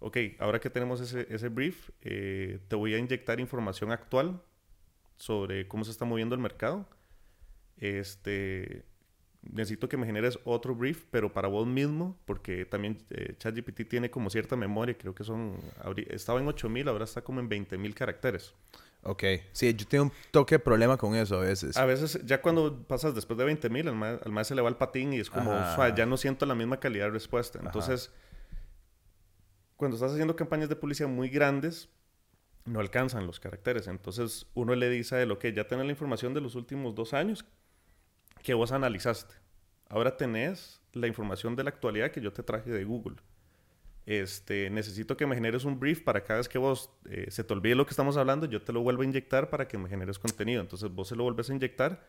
ok, 0.00 0.16
ahora 0.38 0.60
que 0.60 0.70
tenemos 0.70 1.00
ese, 1.00 1.26
ese 1.30 1.48
brief, 1.48 1.90
eh, 2.02 2.58
te 2.68 2.76
voy 2.76 2.94
a 2.94 2.98
inyectar 2.98 3.38
información 3.38 3.92
actual 3.92 4.42
sobre 5.16 5.68
cómo 5.68 5.84
se 5.84 5.90
está 5.90 6.04
moviendo 6.04 6.34
el 6.34 6.40
mercado. 6.40 6.88
Este, 7.76 8.84
necesito 9.42 9.88
que 9.88 9.96
me 9.96 10.06
generes 10.06 10.38
otro 10.44 10.74
brief, 10.74 11.04
pero 11.10 11.32
para 11.32 11.48
vos 11.48 11.66
mismo, 11.66 12.18
porque 12.24 12.64
también 12.64 12.98
eh, 13.10 13.34
ChatGPT 13.38 13.88
tiene 13.88 14.10
como 14.10 14.30
cierta 14.30 14.56
memoria, 14.56 14.96
creo 14.96 15.14
que 15.14 15.24
son, 15.24 15.56
estaba 16.08 16.40
en 16.40 16.48
8000, 16.48 16.88
ahora 16.88 17.04
está 17.04 17.22
como 17.22 17.40
en 17.40 17.48
20000 17.48 17.94
caracteres. 17.94 18.54
Ok, 19.02 19.24
sí, 19.52 19.74
yo 19.74 19.86
tengo 19.86 20.04
un 20.04 20.12
toque 20.30 20.56
de 20.56 20.58
problema 20.58 20.98
con 20.98 21.14
eso 21.14 21.38
a 21.38 21.40
veces. 21.40 21.76
A 21.78 21.86
veces, 21.86 22.20
ya 22.24 22.42
cuando 22.42 22.82
pasas 22.84 23.14
después 23.14 23.38
de 23.38 23.46
20.000, 23.46 23.88
al 23.88 23.94
más, 23.94 24.20
al 24.22 24.32
más 24.32 24.46
se 24.46 24.54
le 24.54 24.60
va 24.60 24.68
el 24.68 24.76
patín 24.76 25.14
y 25.14 25.20
es 25.20 25.30
como, 25.30 25.52
ya 25.96 26.04
no 26.04 26.18
siento 26.18 26.44
la 26.44 26.54
misma 26.54 26.80
calidad 26.80 27.06
de 27.06 27.12
respuesta. 27.12 27.60
Entonces, 27.62 28.12
cuando 29.80 29.96
estás 29.96 30.12
haciendo 30.12 30.36
campañas 30.36 30.68
de 30.68 30.76
publicidad 30.76 31.08
muy 31.08 31.28
grandes, 31.28 31.88
no 32.66 32.78
alcanzan 32.78 33.26
los 33.26 33.40
caracteres. 33.40 33.88
Entonces, 33.88 34.46
uno 34.54 34.76
le 34.76 34.88
dice 34.88 35.16
a 35.16 35.22
él, 35.22 35.32
ok, 35.32 35.46
ya 35.46 35.66
tenés 35.66 35.86
la 35.86 35.90
información 35.90 36.34
de 36.34 36.40
los 36.40 36.54
últimos 36.54 36.94
dos 36.94 37.14
años 37.14 37.44
que 38.44 38.54
vos 38.54 38.70
analizaste. 38.70 39.34
Ahora 39.88 40.16
tenés 40.16 40.80
la 40.92 41.08
información 41.08 41.56
de 41.56 41.64
la 41.64 41.70
actualidad 41.70 42.12
que 42.12 42.20
yo 42.20 42.32
te 42.32 42.44
traje 42.44 42.70
de 42.70 42.84
Google 42.84 43.16
este, 44.06 44.70
necesito 44.70 45.16
que 45.16 45.24
me 45.24 45.36
generes 45.36 45.64
un 45.64 45.78
brief 45.78 46.02
para 46.02 46.24
cada 46.24 46.38
vez 46.38 46.48
que 46.48 46.58
vos 46.58 46.90
eh, 47.08 47.26
se 47.30 47.44
te 47.44 47.52
olvide 47.52 47.74
lo 47.74 47.86
que 47.86 47.90
estamos 47.90 48.16
hablando, 48.16 48.46
yo 48.46 48.60
te 48.60 48.72
lo 48.72 48.80
vuelvo 48.80 49.02
a 49.02 49.04
inyectar 49.04 49.50
para 49.50 49.68
que 49.68 49.78
me 49.78 49.88
generes 49.88 50.18
contenido. 50.18 50.60
Entonces 50.60 50.90
vos 50.90 51.08
se 51.08 51.14
lo 51.14 51.22
vuelves 51.22 51.48
a 51.50 51.54
inyectar, 51.54 52.04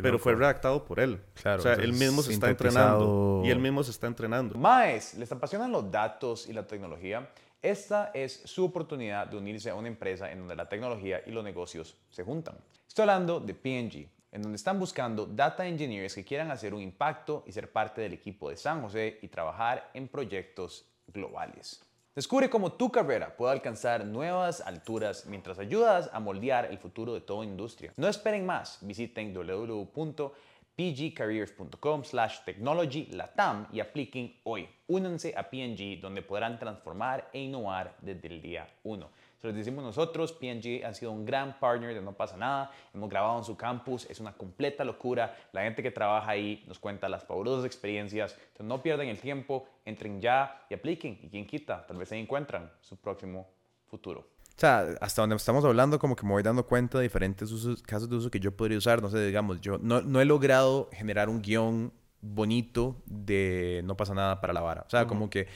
pero 0.00 0.18
fue 0.18 0.34
redactado 0.34 0.84
por 0.84 1.00
él. 1.00 1.20
Claro, 1.34 1.60
o 1.60 1.62
sea, 1.62 1.74
él 1.74 1.92
mismo 1.92 2.22
se 2.22 2.32
está 2.32 2.50
entrenando 2.50 3.42
y 3.44 3.50
él 3.50 3.58
mismo 3.58 3.82
se 3.82 3.90
está 3.90 4.06
entrenando. 4.06 4.56
Más, 4.56 5.14
¿les 5.14 5.30
apasionan 5.30 5.70
los 5.70 5.90
datos 5.90 6.48
y 6.48 6.52
la 6.52 6.66
tecnología? 6.66 7.28
Esta 7.62 8.10
es 8.14 8.40
su 8.44 8.64
oportunidad 8.64 9.26
de 9.26 9.36
unirse 9.36 9.68
a 9.68 9.74
una 9.74 9.88
empresa 9.88 10.30
en 10.32 10.38
donde 10.38 10.56
la 10.56 10.68
tecnología 10.68 11.22
y 11.26 11.30
los 11.30 11.44
negocios 11.44 11.96
se 12.10 12.24
juntan. 12.24 12.56
Estoy 12.88 13.02
hablando 13.02 13.38
de 13.38 13.54
PNG, 13.54 14.08
en 14.32 14.42
donde 14.42 14.56
están 14.56 14.78
buscando 14.78 15.26
data 15.26 15.66
engineers 15.66 16.14
que 16.14 16.24
quieran 16.24 16.50
hacer 16.50 16.72
un 16.72 16.80
impacto 16.80 17.44
y 17.46 17.52
ser 17.52 17.70
parte 17.70 18.00
del 18.00 18.14
equipo 18.14 18.48
de 18.48 18.56
San 18.56 18.80
José 18.80 19.18
y 19.20 19.28
trabajar 19.28 19.90
en 19.92 20.08
proyectos 20.08 20.86
globales. 21.06 21.82
Descubre 22.12 22.50
cómo 22.50 22.72
tu 22.72 22.90
carrera 22.90 23.36
puede 23.36 23.52
alcanzar 23.52 24.04
nuevas 24.04 24.60
alturas 24.60 25.26
mientras 25.26 25.60
ayudas 25.60 26.10
a 26.12 26.18
moldear 26.18 26.64
el 26.64 26.76
futuro 26.76 27.14
de 27.14 27.20
toda 27.20 27.44
industria. 27.44 27.92
No 27.96 28.08
esperen 28.08 28.44
más, 28.44 28.78
visiten 28.80 29.32
www.pgcareers.com 29.32 32.02
slash 32.02 32.40
technology 32.44 33.06
latam 33.12 33.68
y 33.72 33.78
apliquen 33.78 34.34
hoy. 34.42 34.68
Únanse 34.88 35.34
a 35.36 35.48
PNG 35.48 36.00
donde 36.00 36.22
podrán 36.22 36.58
transformar 36.58 37.30
e 37.32 37.42
innovar 37.42 37.94
desde 38.02 38.26
el 38.26 38.42
día 38.42 38.66
1. 38.82 39.08
Se 39.40 39.46
los 39.46 39.56
decimos 39.56 39.82
nosotros, 39.82 40.32
PNG 40.32 40.84
ha 40.84 40.92
sido 40.92 41.12
un 41.12 41.24
gran 41.24 41.58
partner 41.58 41.94
de 41.94 42.02
No 42.02 42.12
pasa 42.12 42.36
nada, 42.36 42.70
hemos 42.92 43.08
grabado 43.08 43.38
en 43.38 43.44
su 43.44 43.56
campus, 43.56 44.06
es 44.10 44.20
una 44.20 44.34
completa 44.34 44.84
locura, 44.84 45.34
la 45.52 45.62
gente 45.62 45.82
que 45.82 45.90
trabaja 45.90 46.30
ahí 46.30 46.62
nos 46.68 46.78
cuenta 46.78 47.08
las 47.08 47.24
fabulosas 47.24 47.64
experiencias, 47.64 48.32
entonces 48.32 48.66
no 48.66 48.82
pierdan 48.82 49.08
el 49.08 49.18
tiempo, 49.18 49.66
entren 49.86 50.20
ya 50.20 50.66
y 50.68 50.74
apliquen, 50.74 51.18
y 51.22 51.30
quien 51.30 51.46
quita, 51.46 51.86
tal 51.86 51.96
vez 51.96 52.10
se 52.10 52.18
encuentran 52.18 52.70
su 52.80 52.98
próximo 52.98 53.48
futuro. 53.86 54.20
O 54.20 54.60
sea, 54.60 54.86
hasta 55.00 55.22
donde 55.22 55.36
estamos 55.36 55.64
hablando, 55.64 55.98
como 55.98 56.14
que 56.14 56.26
me 56.26 56.32
voy 56.32 56.42
dando 56.42 56.66
cuenta 56.66 56.98
de 56.98 57.04
diferentes 57.04 57.50
casos 57.86 58.10
de 58.10 58.16
uso 58.16 58.30
que 58.30 58.40
yo 58.40 58.54
podría 58.54 58.76
usar. 58.76 59.00
No 59.00 59.08
sé, 59.08 59.24
digamos, 59.26 59.58
yo 59.62 59.78
no, 59.78 60.02
no 60.02 60.20
he 60.20 60.26
logrado 60.26 60.90
generar 60.92 61.30
un 61.30 61.40
guion 61.40 61.94
bonito 62.20 63.00
de 63.06 63.80
no 63.84 63.96
pasa 63.96 64.12
nada 64.12 64.38
para 64.42 64.52
la 64.52 64.60
vara. 64.60 64.84
O 64.86 64.90
sea, 64.90 65.06
como 65.06 65.30
que 65.30 65.48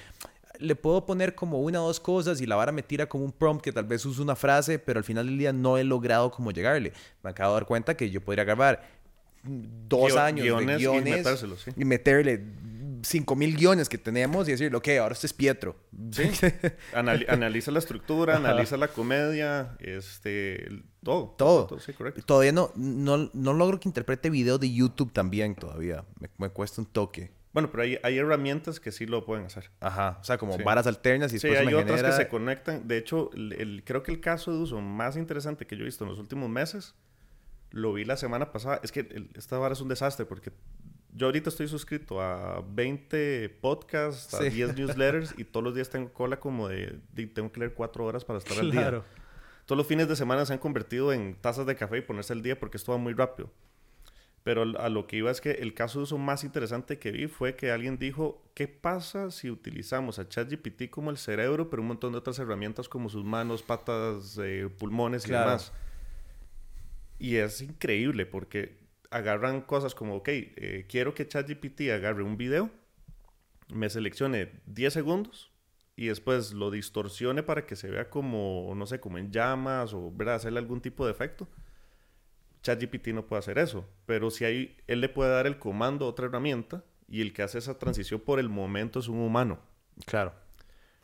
le 0.58 0.76
puedo 0.76 1.04
poner 1.06 1.34
como 1.34 1.60
una 1.60 1.82
o 1.82 1.86
dos 1.86 2.00
cosas 2.00 2.40
y 2.40 2.46
la 2.46 2.56
vara 2.56 2.72
me 2.72 2.82
tira 2.82 3.06
como 3.06 3.24
un 3.24 3.32
prompt 3.32 3.62
que 3.62 3.72
tal 3.72 3.84
vez 3.84 4.04
use 4.04 4.20
una 4.20 4.36
frase, 4.36 4.78
pero 4.78 4.98
al 4.98 5.04
final 5.04 5.26
del 5.26 5.38
día 5.38 5.52
no 5.52 5.78
he 5.78 5.84
logrado 5.84 6.30
como 6.30 6.50
llegarle. 6.50 6.92
Me 7.22 7.30
acabo 7.30 7.54
de 7.54 7.60
dar 7.60 7.66
cuenta 7.66 7.96
que 7.96 8.10
yo 8.10 8.20
podría 8.20 8.44
grabar 8.44 8.82
dos 9.44 10.16
años 10.16 10.44
de 10.44 10.76
guiones 10.76 11.44
y, 11.76 11.84
meterle 11.84 12.44
cinco 13.02 13.36
mil 13.36 13.54
guiones 13.54 13.88
que 13.88 13.98
tenemos 13.98 14.48
y 14.48 14.52
decirle, 14.52 14.76
ok, 14.76 14.88
ahora 15.00 15.12
este 15.12 15.26
es 15.26 15.32
Pietro. 15.32 15.76
Sí. 16.10 16.30
analiza 16.94 17.70
la 17.70 17.78
estructura, 17.78 18.36
analiza 18.36 18.76
la 18.76 18.88
comedia, 18.88 19.76
este, 19.80 20.68
todo. 21.02 21.34
Todo. 21.36 21.78
Todavía 22.24 22.52
no, 22.52 22.72
no, 22.76 23.30
no, 23.32 23.52
logro 23.52 23.78
que 23.78 23.88
interprete 23.88 24.30
video 24.30 24.58
de 24.58 24.72
YouTube 24.72 25.12
también 25.12 25.54
todavía. 25.54 26.04
me 26.38 26.48
cuesta 26.48 26.80
un 26.80 26.86
toque. 26.86 27.30
Bueno, 27.54 27.70
pero 27.70 27.84
hay, 27.84 27.98
hay, 28.02 28.18
herramientas 28.18 28.80
que 28.80 28.90
sí 28.90 29.06
lo 29.06 29.24
pueden 29.24 29.46
hacer. 29.46 29.70
Ajá, 29.78 30.18
o 30.20 30.24
sea, 30.24 30.38
como 30.38 30.58
varas 30.58 30.88
alternas 30.88 31.30
y 31.30 31.36
después 31.36 31.56
sí, 31.56 31.66
hay 31.66 31.72
otras 31.72 32.02
que 32.02 32.12
se 32.12 32.28
conectan. 32.28 32.88
De 32.88 32.98
hecho, 32.98 33.30
el, 33.32 33.82
creo 33.86 34.02
que 34.02 34.10
el 34.10 34.20
caso 34.20 34.50
de 34.50 34.58
uso 34.58 34.80
más 34.80 35.16
interesante 35.16 35.64
que 35.64 35.76
yo 35.76 35.82
he 35.82 35.84
visto 35.84 36.02
en 36.02 36.10
los 36.10 36.18
últimos 36.18 36.50
meses, 36.50 36.96
lo 37.70 37.92
vi 37.92 38.04
la 38.04 38.16
semana 38.16 38.50
pasada. 38.50 38.80
Es 38.82 38.90
que 38.90 39.28
esta 39.36 39.56
vara 39.56 39.72
es 39.72 39.80
un 39.80 39.88
desastre 39.88 40.26
porque 40.26 40.50
yo 41.14 41.26
ahorita 41.26 41.48
estoy 41.48 41.68
suscrito 41.68 42.20
a 42.20 42.60
20 42.68 43.48
podcasts, 43.60 44.34
a 44.34 44.42
10 44.42 44.74
newsletters 44.76 45.34
y 45.38 45.44
todos 45.44 45.62
los 45.62 45.76
días 45.76 45.88
tengo 45.88 46.12
cola 46.12 46.40
como 46.40 46.68
de, 46.68 46.98
tengo 47.34 47.52
que 47.52 47.60
leer 47.60 47.74
4 47.74 48.04
horas 48.04 48.24
para 48.24 48.40
estar 48.40 48.58
al 48.58 48.72
día. 48.72 49.04
Todos 49.64 49.76
los 49.78 49.86
fines 49.86 50.08
de 50.08 50.16
semana 50.16 50.44
se 50.44 50.52
han 50.52 50.58
convertido 50.58 51.12
en 51.12 51.36
tazas 51.40 51.66
de 51.66 51.76
café 51.76 51.98
y 51.98 52.00
ponerse 52.00 52.32
al 52.32 52.42
día 52.42 52.58
porque 52.58 52.78
esto 52.78 52.90
va 52.90 52.98
muy 52.98 53.12
rápido. 53.12 53.48
Pero 54.44 54.78
a 54.78 54.90
lo 54.90 55.06
que 55.06 55.16
iba 55.16 55.30
es 55.30 55.40
que 55.40 55.52
el 55.52 55.72
caso 55.72 55.98
de 55.98 56.02
uso 56.02 56.18
más 56.18 56.44
interesante 56.44 56.98
que 56.98 57.10
vi 57.10 57.28
fue 57.28 57.56
que 57.56 57.72
alguien 57.72 57.98
dijo, 57.98 58.44
¿qué 58.52 58.68
pasa 58.68 59.30
si 59.30 59.50
utilizamos 59.50 60.18
a 60.18 60.28
ChatGPT 60.28 60.90
como 60.90 61.10
el 61.10 61.16
cerebro, 61.16 61.70
pero 61.70 61.80
un 61.80 61.88
montón 61.88 62.12
de 62.12 62.18
otras 62.18 62.38
herramientas 62.38 62.86
como 62.86 63.08
sus 63.08 63.24
manos, 63.24 63.62
patas, 63.62 64.38
eh, 64.42 64.68
pulmones 64.78 65.26
y 65.26 65.30
demás? 65.30 65.72
Y 67.18 67.36
es 67.36 67.62
increíble 67.62 68.26
porque 68.26 68.76
agarran 69.10 69.62
cosas 69.62 69.94
como, 69.94 70.16
ok, 70.16 70.28
eh, 70.28 70.84
quiero 70.90 71.14
que 71.14 71.26
ChatGPT 71.26 71.88
agarre 71.90 72.22
un 72.22 72.36
video, 72.36 72.70
me 73.72 73.88
seleccione 73.88 74.60
10 74.66 74.92
segundos 74.92 75.52
y 75.96 76.08
después 76.08 76.52
lo 76.52 76.70
distorsione 76.70 77.42
para 77.42 77.64
que 77.64 77.76
se 77.76 77.88
vea 77.88 78.10
como, 78.10 78.74
no 78.76 78.84
sé, 78.84 79.00
como 79.00 79.16
en 79.16 79.32
llamas 79.32 79.94
o 79.94 80.12
¿verdad? 80.12 80.34
hacerle 80.34 80.58
algún 80.58 80.82
tipo 80.82 81.06
de 81.06 81.12
efecto 81.12 81.48
ChatGPT 82.64 83.08
no 83.08 83.26
puede 83.26 83.40
hacer 83.40 83.58
eso, 83.58 83.86
pero 84.06 84.30
si 84.30 84.44
hay, 84.46 84.76
él 84.86 85.02
le 85.02 85.10
puede 85.10 85.30
dar 85.30 85.46
el 85.46 85.58
comando 85.58 86.06
a 86.06 86.08
otra 86.08 86.26
herramienta 86.26 86.82
y 87.06 87.20
el 87.20 87.34
que 87.34 87.42
hace 87.42 87.58
esa 87.58 87.78
transición 87.78 88.20
por 88.20 88.40
el 88.40 88.48
momento 88.48 88.98
es 88.98 89.08
un 89.08 89.20
humano. 89.20 89.58
Claro. 90.06 90.32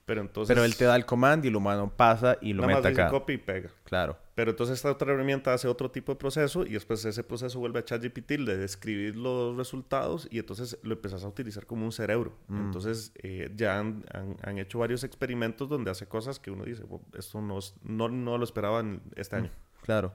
Pero 0.07 0.23
entonces... 0.23 0.55
Pero 0.55 0.65
él 0.65 0.75
te 0.75 0.87
da 0.87 0.97
el 0.97 1.05
comando 1.05 1.47
y 1.47 1.51
el 1.51 1.57
humano 1.57 1.93
pasa 1.95 2.39
y 2.41 2.55
lo 2.55 2.67
mete 2.67 2.89
acá. 2.89 3.11
copia 3.11 3.35
y 3.35 3.39
pega. 3.39 3.71
Claro. 3.85 4.17
Pero 4.35 4.53
entonces 4.53 4.77
esta 4.77 4.91
otra 4.91 5.13
herramienta 5.13 5.53
hace 5.53 5.69
otro 5.69 5.91
tipo 5.91 6.13
de 6.13 6.17
proceso 6.17 6.65
y 6.65 6.71
después 6.71 7.05
ese 7.05 7.23
proceso 7.23 7.61
vuelve 7.61 7.79
a 7.79 7.85
ChatGPT 7.85 8.33
de 8.41 8.57
describir 8.57 9.17
los 9.17 9.55
resultados 9.55 10.27
y 10.31 10.39
entonces 10.39 10.79
lo 10.83 10.95
empezás 10.95 11.25
a 11.25 11.29
utilizar 11.29 11.67
como 11.67 11.85
un 11.85 11.93
cerebro. 11.93 12.39
Mm. 12.49 12.57
Entonces 12.57 13.13
eh, 13.23 13.53
ya 13.55 13.79
han, 13.79 14.07
han, 14.43 14.59
hecho 14.59 14.79
varios 14.79 15.05
experimentos 15.05 15.69
donde 15.69 15.91
hace 15.91 16.09
cosas 16.09 16.41
que 16.41 16.51
uno 16.51 16.65
dice, 16.65 16.85
esto 17.19 17.43
no, 17.43 17.59
no, 17.83 18.09
no 18.09 18.39
lo 18.39 18.45
esperaban 18.45 19.03
este 19.15 19.37
año. 19.37 19.51
Claro. 19.83 20.15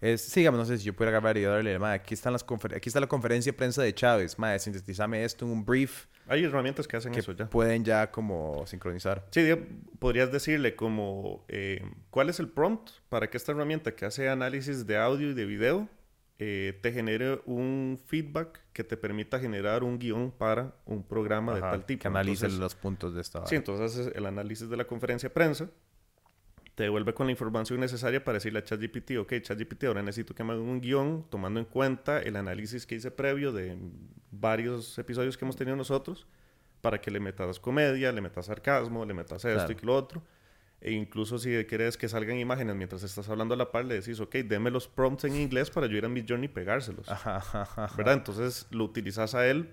Es, 0.00 0.22
sí, 0.22 0.44
no 0.44 0.64
sé 0.64 0.78
si 0.78 0.84
yo 0.84 0.94
pudiera 0.94 1.12
grabar 1.12 1.36
y 1.36 1.42
darle, 1.42 1.76
aquí, 1.86 2.14
están 2.14 2.32
las 2.32 2.44
aquí 2.44 2.88
está 2.88 3.00
la 3.00 3.06
conferencia 3.06 3.52
de 3.52 3.56
prensa 3.56 3.82
de 3.82 3.94
Chávez, 3.94 4.38
madre, 4.38 4.58
sintetizame 4.58 5.24
esto 5.24 5.44
en 5.44 5.52
un 5.52 5.64
brief. 5.64 6.06
Hay 6.28 6.44
herramientas 6.44 6.88
que 6.88 6.96
hacen 6.96 7.14
eso 7.14 7.32
ya. 7.32 7.48
Pueden 7.48 7.84
ya 7.84 8.10
como 8.10 8.66
sincronizar. 8.66 9.26
Sí, 9.30 9.48
podrías 9.98 10.32
decirle 10.32 10.74
como, 10.74 11.44
eh, 11.48 11.88
¿cuál 12.10 12.28
es 12.28 12.40
el 12.40 12.48
prompt 12.48 12.90
para 13.08 13.30
que 13.30 13.36
esta 13.36 13.52
herramienta 13.52 13.94
que 13.94 14.04
hace 14.04 14.28
análisis 14.28 14.86
de 14.86 14.96
audio 14.96 15.30
y 15.30 15.34
de 15.34 15.44
video 15.44 15.88
eh, 16.38 16.78
te 16.82 16.92
genere 16.92 17.40
un 17.46 17.98
feedback 18.04 18.60
que 18.74 18.84
te 18.84 18.98
permita 18.98 19.38
generar 19.38 19.82
un 19.82 19.98
guion 19.98 20.30
para 20.30 20.74
un 20.84 21.02
programa 21.02 21.54
de 21.54 21.60
tal 21.62 21.86
tipo. 21.86 22.02
Que 22.02 22.08
analice 22.08 22.48
los 22.50 22.74
puntos 22.74 23.14
de 23.14 23.22
esta. 23.22 23.46
Sí, 23.46 23.54
entonces 23.54 24.12
el 24.14 24.26
análisis 24.26 24.68
de 24.68 24.76
la 24.76 24.86
conferencia 24.86 25.30
de 25.30 25.34
prensa 25.34 25.70
te 26.76 26.82
devuelve 26.82 27.14
con 27.14 27.26
la 27.26 27.32
información 27.32 27.80
necesaria 27.80 28.22
para 28.22 28.34
decirle 28.36 28.58
a 28.58 28.62
ChatGPT, 28.62 29.12
ok, 29.18 29.40
ChatGPT, 29.40 29.84
ahora 29.84 30.02
necesito 30.02 30.34
que 30.34 30.44
me 30.44 30.52
haga 30.52 30.60
un 30.60 30.82
guion 30.82 31.26
tomando 31.30 31.58
en 31.58 31.64
cuenta 31.64 32.20
el 32.20 32.36
análisis 32.36 32.86
que 32.86 32.96
hice 32.96 33.10
previo 33.10 33.50
de 33.50 33.78
varios 34.30 34.98
episodios 34.98 35.38
que 35.38 35.46
hemos 35.46 35.56
tenido 35.56 35.74
nosotros, 35.74 36.26
para 36.82 37.00
que 37.00 37.10
le 37.10 37.18
metas 37.18 37.58
comedia, 37.58 38.12
le 38.12 38.20
metas 38.20 38.46
sarcasmo, 38.46 39.06
le 39.06 39.14
metas 39.14 39.46
esto 39.46 39.72
y 39.72 39.86
lo 39.86 39.94
otro. 39.94 40.22
E 40.82 40.92
incluso 40.92 41.38
si 41.38 41.64
quieres 41.64 41.96
que 41.96 42.10
salgan 42.10 42.36
imágenes 42.36 42.76
mientras 42.76 43.02
estás 43.02 43.26
hablando 43.30 43.54
a 43.54 43.56
la 43.56 43.72
par, 43.72 43.86
le 43.86 43.94
decís, 43.94 44.20
ok, 44.20 44.34
deme 44.44 44.70
los 44.70 44.86
prompts 44.86 45.24
en 45.24 45.34
inglés 45.34 45.70
para 45.70 45.86
yo 45.86 45.96
ir 45.96 46.04
a 46.04 46.10
mi 46.10 46.26
journey 46.28 46.44
y 46.44 46.52
pegárselos. 46.52 47.06
¿Verdad? 47.96 48.12
Entonces 48.12 48.66
lo 48.70 48.84
utilizas 48.84 49.34
a 49.34 49.46
él 49.48 49.70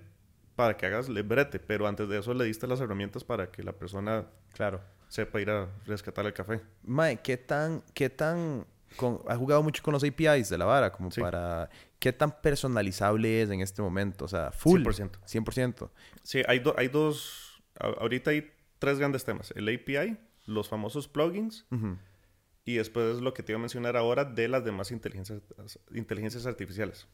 para 0.56 0.78
que 0.78 0.86
hagas 0.86 1.12
brete, 1.12 1.58
pero 1.58 1.86
antes 1.86 2.08
de 2.08 2.18
eso 2.18 2.32
le 2.32 2.46
diste 2.46 2.66
las 2.66 2.80
herramientas 2.80 3.24
para 3.24 3.50
que 3.50 3.62
la 3.62 3.74
persona 3.74 4.24
claro 4.54 4.80
sepa 5.14 5.40
ir 5.40 5.48
a 5.48 5.68
rescatar 5.86 6.26
el 6.26 6.32
café. 6.32 6.60
Mae, 6.82 7.20
¿qué 7.22 7.36
tan, 7.36 7.84
qué 7.94 8.10
tan, 8.10 8.66
con, 8.96 9.20
has 9.28 9.38
jugado 9.38 9.62
mucho 9.62 9.80
con 9.80 9.92
los 9.92 10.02
APIs 10.02 10.48
de 10.48 10.58
la 10.58 10.64
vara, 10.64 10.90
como 10.90 11.08
para, 11.10 11.70
¿qué 12.00 12.12
tan 12.12 12.32
personalizable 12.42 13.42
es 13.42 13.50
en 13.50 13.60
este 13.60 13.80
momento? 13.80 14.24
O 14.24 14.28
sea, 14.28 14.50
full. 14.50 14.82
100%. 14.82 15.20
100%. 15.24 15.88
Sí, 16.24 16.42
hay, 16.48 16.60
hay 16.76 16.88
dos, 16.88 17.62
ahorita 17.78 18.32
hay 18.32 18.50
tres 18.80 18.98
grandes 18.98 19.24
temas. 19.24 19.52
El 19.54 19.68
API, 19.68 20.18
los 20.46 20.68
famosos 20.68 21.06
plugins, 21.06 21.64
y 22.64 22.74
después 22.74 23.20
lo 23.20 23.34
que 23.34 23.44
te 23.44 23.52
iba 23.52 23.58
a 23.58 23.60
mencionar 23.60 23.96
ahora 23.96 24.24
de 24.24 24.48
las 24.48 24.64
demás 24.64 24.90
inteligencias, 24.90 25.40
inteligencias 25.92 26.44
artificiales. 26.44 27.06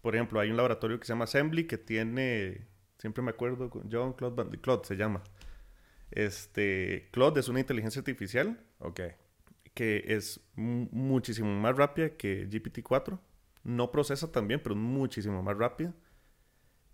Por 0.00 0.14
ejemplo, 0.14 0.38
hay 0.38 0.50
un 0.50 0.56
laboratorio 0.56 1.00
que 1.00 1.06
se 1.06 1.12
llama 1.12 1.24
Assembly 1.24 1.66
que 1.66 1.78
tiene, 1.78 2.68
siempre 2.98 3.20
me 3.20 3.30
acuerdo, 3.30 3.68
John 3.90 4.12
Claude, 4.12 4.60
Claude 4.60 4.84
se 4.84 4.94
llama. 4.94 5.24
Este, 6.12 7.08
Claude 7.10 7.40
es 7.40 7.48
una 7.48 7.60
inteligencia 7.60 8.00
artificial. 8.00 8.64
Ok. 8.78 9.00
Que 9.74 10.04
es 10.06 10.40
muchísimo 10.54 11.48
más 11.58 11.76
rápida 11.76 12.10
que 12.10 12.48
GPT-4. 12.48 13.18
No 13.64 13.90
procesa 13.90 14.30
tan 14.30 14.48
bien, 14.48 14.60
pero 14.62 14.74
muchísimo 14.74 15.42
más 15.42 15.56
rápida. 15.56 15.94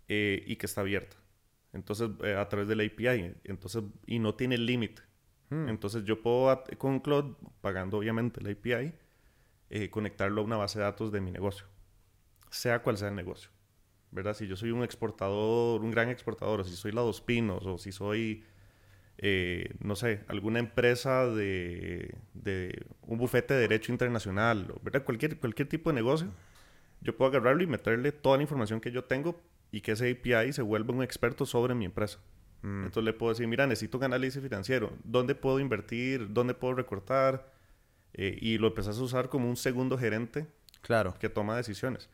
Eh, 0.07 0.43
y 0.47 0.55
que 0.55 0.65
está 0.65 0.81
abierta. 0.81 1.17
Entonces, 1.73 2.09
eh, 2.23 2.35
a 2.35 2.47
través 2.49 2.67
de 2.67 2.75
la 2.75 2.83
API. 2.83 3.35
Entonces, 3.43 3.83
y 4.05 4.19
no 4.19 4.35
tiene 4.35 4.57
límite. 4.57 5.01
Hmm. 5.49 5.67
Entonces, 5.69 6.03
yo 6.03 6.21
puedo, 6.21 6.63
con 6.77 6.99
Claude, 6.99 7.35
pagando 7.61 7.97
obviamente 7.97 8.41
la 8.41 8.51
API, 8.51 8.93
eh, 9.69 9.89
conectarlo 9.89 10.41
a 10.41 10.43
una 10.43 10.57
base 10.57 10.79
de 10.79 10.85
datos 10.85 11.11
de 11.11 11.21
mi 11.21 11.31
negocio. 11.31 11.67
Sea 12.49 12.81
cual 12.81 12.97
sea 12.97 13.09
el 13.09 13.15
negocio. 13.15 13.51
¿Verdad? 14.11 14.33
Si 14.33 14.47
yo 14.47 14.55
soy 14.55 14.71
un 14.71 14.83
exportador, 14.83 15.81
un 15.81 15.91
gran 15.91 16.09
exportador, 16.09 16.61
o 16.61 16.63
si 16.63 16.75
soy 16.75 16.91
la 16.91 17.01
Dos 17.01 17.21
Pinos, 17.21 17.65
o 17.65 17.77
si 17.77 17.91
soy 17.91 18.43
eh, 19.21 19.73
no 19.79 19.97
sé, 19.97 20.21
alguna 20.27 20.59
empresa 20.59 21.27
de, 21.27 22.15
un 23.01 23.17
bufete 23.17 23.53
de 23.53 23.59
derecho 23.61 23.91
internacional, 23.91 24.73
¿verdad? 24.81 25.03
Cualquier, 25.03 25.37
cualquier 25.37 25.67
tipo 25.67 25.89
de 25.89 25.95
negocio, 25.95 26.29
yo 27.01 27.17
puedo 27.17 27.29
agarrarlo 27.29 27.61
y 27.61 27.67
meterle 27.67 28.13
toda 28.13 28.37
la 28.37 28.43
información 28.43 28.79
que 28.79 28.91
yo 28.91 29.03
tengo 29.03 29.41
y 29.71 29.81
que 29.81 29.91
ese 29.91 30.09
API 30.09 30.53
se 30.53 30.61
vuelva 30.61 30.93
un 30.93 31.03
experto 31.03 31.45
sobre 31.45 31.75
mi 31.75 31.83
empresa. 31.83 32.19
Mm. 32.61 32.85
Entonces 32.85 33.03
le 33.03 33.11
puedo 33.11 33.33
decir, 33.33 33.45
mira, 33.47 33.67
necesito 33.67 33.97
un 33.97 34.05
análisis 34.05 34.41
financiero, 34.41 34.93
¿dónde 35.03 35.35
puedo 35.35 35.59
invertir? 35.59 36.31
¿Dónde 36.31 36.53
puedo 36.53 36.75
recortar? 36.75 37.51
Eh, 38.13 38.37
y 38.39 38.57
lo 38.57 38.67
empezás 38.67 38.97
a 38.99 39.03
usar 39.03 39.27
como 39.27 39.49
un 39.49 39.57
segundo 39.57 39.97
gerente 39.97 40.47
claro. 40.81 41.13
que 41.19 41.27
toma 41.27 41.57
decisiones. 41.57 42.09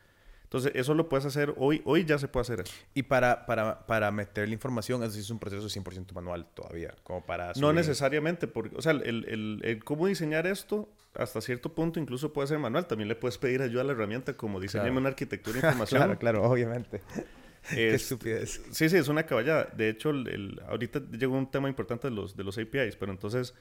Entonces, 0.55 0.71
eso 0.79 0.93
lo 0.93 1.09
puedes 1.09 1.25
hacer 1.25 1.53
hoy. 1.57 1.81
Hoy 1.83 2.05
ya 2.05 2.17
se 2.17 2.29
puede 2.29 2.43
hacer 2.43 2.61
eso. 2.61 2.73
Y 2.93 3.03
para, 3.03 3.45
para, 3.45 3.85
para 3.85 4.09
meter 4.11 4.47
la 4.47 4.53
información, 4.53 5.03
eso 5.03 5.19
es 5.19 5.29
un 5.29 5.37
proceso 5.37 5.67
100% 5.67 6.13
manual 6.13 6.47
todavía, 6.53 6.95
como 7.03 7.25
para... 7.25 7.51
No 7.57 7.73
necesariamente, 7.73 8.47
porque, 8.47 8.73
o 8.77 8.81
sea, 8.81 8.93
el, 8.93 9.03
el, 9.03 9.59
el, 9.61 9.83
cómo 9.83 10.07
diseñar 10.07 10.47
esto, 10.47 10.87
hasta 11.13 11.41
cierto 11.41 11.75
punto 11.75 11.99
incluso 11.99 12.31
puede 12.31 12.47
ser 12.47 12.59
manual. 12.59 12.87
También 12.87 13.09
le 13.09 13.15
puedes 13.17 13.37
pedir 13.37 13.61
ayuda 13.61 13.81
a 13.81 13.83
la 13.83 13.91
herramienta, 13.91 14.37
como 14.37 14.61
diseñarme 14.61 14.97
una 14.97 15.09
arquitectura 15.09 15.55
de 15.59 15.67
información. 15.67 15.99
claro, 15.99 16.19
claro, 16.19 16.43
obviamente. 16.43 17.01
Qué 17.69 17.93
estupidez. 17.93 18.61
Sí, 18.71 18.87
sí, 18.87 18.95
es 18.95 19.09
una 19.09 19.25
caballada. 19.25 19.67
De 19.75 19.89
hecho, 19.89 20.11
el, 20.11 20.61
ahorita 20.69 21.01
llegó 21.11 21.37
un 21.37 21.51
tema 21.51 21.67
importante 21.67 22.07
de 22.07 22.15
los, 22.15 22.37
de 22.37 22.45
los 22.45 22.57
APIs, 22.57 22.95
pero 22.95 23.11
entonces 23.11 23.53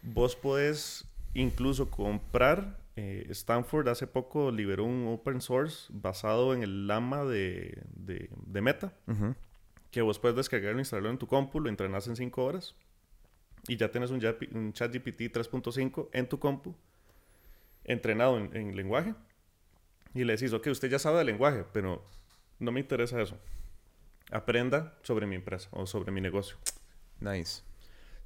vos 0.00 0.36
podés 0.36 1.04
incluso 1.34 1.90
comprar 1.90 2.79
eh, 3.00 3.26
Stanford 3.30 3.88
hace 3.88 4.06
poco 4.06 4.50
liberó 4.50 4.84
un 4.84 5.08
open 5.08 5.40
source 5.40 5.86
basado 5.88 6.52
en 6.52 6.62
el 6.62 6.86
Lama 6.86 7.24
de, 7.24 7.82
de, 7.94 8.60
Meta, 8.60 8.92
que 9.90 10.02
vos 10.02 10.18
puedes 10.18 10.36
descargarlo, 10.36 10.78
instalarlo 10.80 11.08
en 11.08 11.16
tu 11.16 11.26
compu, 11.26 11.60
lo 11.60 11.70
entrenas 11.70 12.06
en 12.08 12.16
5 12.16 12.44
horas 12.44 12.74
y 13.66 13.78
ya 13.78 13.90
tienes 13.90 14.10
un, 14.10 14.20
un 14.52 14.74
ChatGPT 14.74 15.32
3.5 15.32 16.10
en 16.12 16.28
tu 16.28 16.38
compu, 16.38 16.76
entrenado 17.84 18.36
en, 18.36 18.54
en, 18.54 18.76
lenguaje. 18.76 19.14
Y 20.12 20.24
le 20.24 20.34
decís, 20.34 20.52
ok, 20.52 20.66
usted 20.66 20.90
ya 20.90 20.98
sabe 20.98 21.18
de 21.18 21.24
lenguaje, 21.24 21.64
pero 21.72 22.04
no 22.58 22.70
me 22.70 22.80
interesa 22.80 23.20
eso. 23.22 23.38
Aprenda 24.30 24.98
sobre 25.02 25.26
mi 25.26 25.36
empresa 25.36 25.70
o 25.72 25.86
sobre 25.86 26.12
mi 26.12 26.20
negocio. 26.20 26.58
Nice 27.18 27.69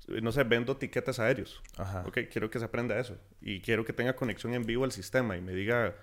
no 0.08 0.32
sé, 0.32 0.44
vendo 0.44 0.76
tiquetes 0.76 1.18
aéreos. 1.18 1.62
Ajá. 1.76 2.04
Ok, 2.06 2.18
quiero 2.30 2.50
que 2.50 2.58
se 2.58 2.64
aprenda 2.64 2.98
eso. 2.98 3.16
Y 3.40 3.60
quiero 3.60 3.84
que 3.84 3.92
tenga 3.92 4.14
conexión 4.16 4.54
en 4.54 4.64
vivo 4.64 4.84
al 4.84 4.92
sistema 4.92 5.36
y 5.36 5.40
me 5.40 5.52
diga 5.52 5.94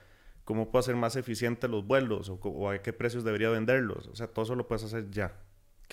cómo 0.44 0.70
puedo 0.70 0.80
hacer 0.80 0.96
más 0.96 1.16
eficiente 1.16 1.68
los 1.68 1.86
vuelos 1.86 2.30
o, 2.30 2.70
a 2.70 2.80
qué 2.80 2.94
precios 2.94 3.24
debería 3.24 3.50
venderlos. 3.50 4.08
O 4.08 4.16
sea, 4.16 4.28
todo 4.28 4.44
eso 4.46 4.56
lo 4.56 4.68
puedes 4.68 4.84
hacer 4.84 5.10
ya. 5.12 5.34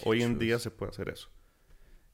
Hoy 0.05 0.23
en 0.23 0.39
día 0.39 0.59
se 0.59 0.71
puede 0.71 0.91
hacer 0.91 1.09
eso. 1.09 1.29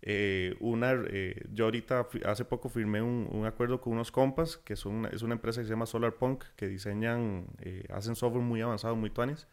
Eh, 0.06 0.54
una, 0.60 0.92
eh, 1.06 1.46
yo 1.52 1.64
ahorita, 1.64 2.08
hace 2.26 2.44
poco 2.44 2.68
firmé 2.68 3.00
un, 3.00 3.46
acuerdo 3.46 3.80
con 3.80 3.94
unos 3.94 4.12
compas, 4.12 4.58
que 4.58 4.76
son 4.76 5.06
es 5.06 5.22
una 5.22 5.34
empresa 5.34 5.60
que 5.60 5.66
se 5.66 5.70
llama 5.70 5.86
SolarPunk, 5.86 6.44
que 6.56 6.68
diseñan, 6.68 7.46
eh, 7.60 7.84
hacen 7.90 8.14
software 8.14 8.44
muy 8.44 8.60
avanzado, 8.60 8.96
muy 8.96 9.08
tuanis. 9.10 9.46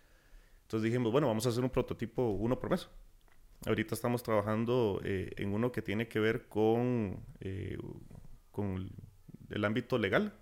Entonces 0.63 0.83
dijimos, 0.83 1.11
bueno, 1.11 1.27
vamos 1.27 1.45
a 1.45 1.49
hacer 1.49 1.63
un 1.63 1.69
prototipo 1.69 2.31
uno 2.31 2.59
por 2.59 2.69
mes. 2.69 2.89
Ahorita 3.65 3.93
estamos 3.93 4.23
trabajando 4.23 5.01
eh, 5.03 5.31
en 5.37 5.53
uno 5.53 5.71
que 5.71 5.81
tiene 5.81 6.07
que 6.07 6.19
ver 6.19 6.47
con, 6.47 7.23
eh, 7.39 7.77
con 8.51 8.89
el 9.49 9.65
ámbito 9.65 9.97
legal. 9.97 10.33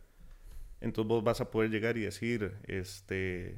Entonces 0.79 1.09
vos 1.09 1.23
vas 1.23 1.41
a 1.41 1.51
poder 1.51 1.69
llegar 1.69 1.97
y 1.97 2.01
decir, 2.01 2.55
este, 2.63 3.57